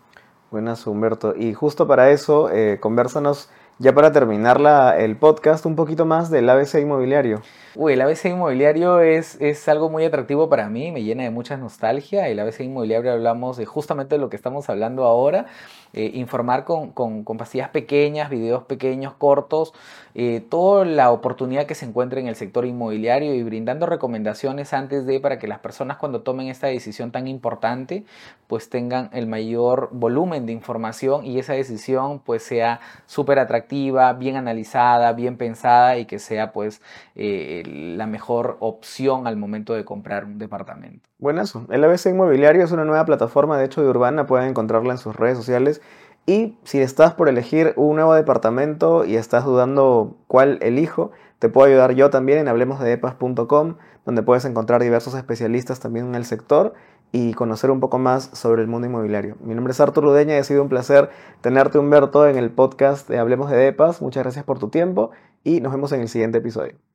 Buenas, 0.51 0.87
Humberto. 0.87 1.35
Y 1.37 1.53
justo 1.53 1.87
para 1.87 2.11
eso, 2.11 2.51
eh, 2.51 2.79
conversanos 2.81 3.51
ya 3.79 3.95
para 3.95 4.11
terminar 4.11 4.61
el 4.99 5.17
podcast, 5.17 5.65
un 5.65 5.77
poquito 5.77 6.05
más 6.05 6.31
del 6.31 6.49
ABC 6.49 6.81
inmobiliario. 6.81 7.43
Uy, 7.77 7.93
el 7.93 8.01
ABC 8.01 8.25
inmobiliario 8.25 9.01
es, 9.01 9.41
es 9.41 9.69
algo 9.69 9.89
muy 9.89 10.05
atractivo 10.05 10.49
para 10.49 10.69
mí, 10.69 10.91
me 10.91 11.05
llena 11.05 11.23
de 11.23 11.31
mucha 11.31 11.57
nostalgia. 11.57 12.27
El 12.27 12.41
ABC 12.41 12.63
inmobiliario 12.63 13.13
hablamos 13.13 13.57
de 13.57 13.67
justamente 13.67 14.17
de 14.17 14.21
lo 14.21 14.31
que 14.31 14.37
estamos 14.37 14.69
hablando 14.69 15.05
ahora, 15.05 15.47
eh, 15.93 16.11
informar 16.15 16.65
con, 16.65 16.91
con, 16.91 17.25
pastillas 17.37 17.69
pequeñas, 17.69 18.31
videos 18.31 18.65
pequeños, 18.65 19.15
cortos, 19.15 19.75
eh, 20.17 20.45
toda 20.49 20.85
la 20.85 21.13
oportunidad 21.13 21.67
que 21.67 21.77
se 21.77 21.87
encuentra 21.87 22.19
en 22.19 22.27
el 22.27 22.35
sector 22.35 22.67
inmobiliario 22.67 23.33
y 23.33 23.45
brindando 23.45 23.87
recomendaciones 23.87 24.73
antes 24.73 25.07
de 25.07 25.21
para 25.21 25.39
que 25.39 25.47
las 25.47 25.61
personas 25.61 25.99
cuando 25.99 26.23
tomen 26.23 26.49
esta 26.49 26.67
decisión 26.67 27.13
tan 27.13 27.29
importante 27.29 28.05
pues 28.49 28.71
tengan 28.71 29.11
el 29.13 29.27
mayor 29.27 29.91
volumen 29.93 30.47
de 30.47 30.53
información 30.53 31.25
y 31.25 31.39
esa 31.39 31.53
decisión 31.53 32.19
pues 32.19 32.43
sea 32.43 32.81
súper 33.07 33.39
atractiva, 33.39 33.68
bien 33.69 34.37
analizada, 34.37 35.13
bien 35.13 35.37
pensada 35.37 35.97
y 35.99 36.07
que 36.07 36.19
sea 36.19 36.53
pues 36.53 36.83
eh, 37.15 37.63
la 37.67 38.07
mejor 38.07 38.57
opción 38.61 39.27
al 39.27 39.37
momento 39.37 39.75
de 39.75 39.85
comprar 39.85 40.25
un 40.25 40.39
departamento. 40.39 41.09
Buenazo. 41.19 41.67
El 41.71 41.85
ABC 41.85 42.07
Inmobiliario 42.07 42.65
es 42.65 42.73
una 42.73 42.85
nueva 42.85 43.05
plataforma, 43.05 43.59
de 43.59 43.67
hecho, 43.67 43.83
de 43.83 43.89
Urbana. 43.89 44.27
Pueden 44.27 44.49
encontrarla 44.49 44.93
en 44.93 44.99
sus 44.99 45.17
redes 45.17 45.37
sociales. 45.37 45.81
Y 46.27 46.59
si 46.65 46.81
estás 46.81 47.15
por 47.15 47.29
elegir 47.29 47.73
un 47.77 47.97
nuevo 47.97 48.15
departamento 48.15 49.05
y 49.05 49.17
estás 49.17 49.45
dudando 49.45 50.17
cuál 50.27 50.59
elijo, 50.61 51.11
te 51.39 51.49
puedo 51.49 51.69
ayudar 51.69 51.93
yo 51.93 52.11
también 52.11 52.39
en 52.39 52.49
hablemosdeepas.com, 52.49 53.77
donde 54.05 54.23
puedes 54.23 54.45
encontrar 54.45 54.83
diversos 54.83 55.15
especialistas 55.15 55.81
también 55.81 56.07
en 56.09 56.15
el 56.15 56.25
sector 56.25 56.75
y 57.13 57.33
conocer 57.35 57.71
un 57.71 57.81
poco 57.81 57.99
más 57.99 58.31
sobre 58.33 58.63
el 58.63 58.69
mundo 58.69 58.87
inmobiliario. 58.87 59.37
Mi 59.41 59.55
nombre 59.55 59.73
es 59.73 59.81
Artur 59.81 60.05
Ludeña 60.05 60.35
y 60.35 60.39
ha 60.39 60.45
sido 60.45 60.63
un 60.63 60.69
placer 60.69 61.11
tenerte, 61.41 61.79
Humberto, 61.79 62.27
en 62.27 62.37
el 62.37 62.51
podcast 62.51 63.09
de 63.09 63.19
Hablemos 63.19 63.51
de 63.51 63.57
Depas. 63.57 64.03
Muchas 64.03 64.23
gracias 64.25 64.45
por 64.45 64.59
tu 64.59 64.69
tiempo 64.69 65.11
y 65.45 65.61
nos 65.61 65.73
vemos 65.73 65.93
en 65.93 66.01
el 66.01 66.09
siguiente 66.09 66.39
episodio. 66.39 66.88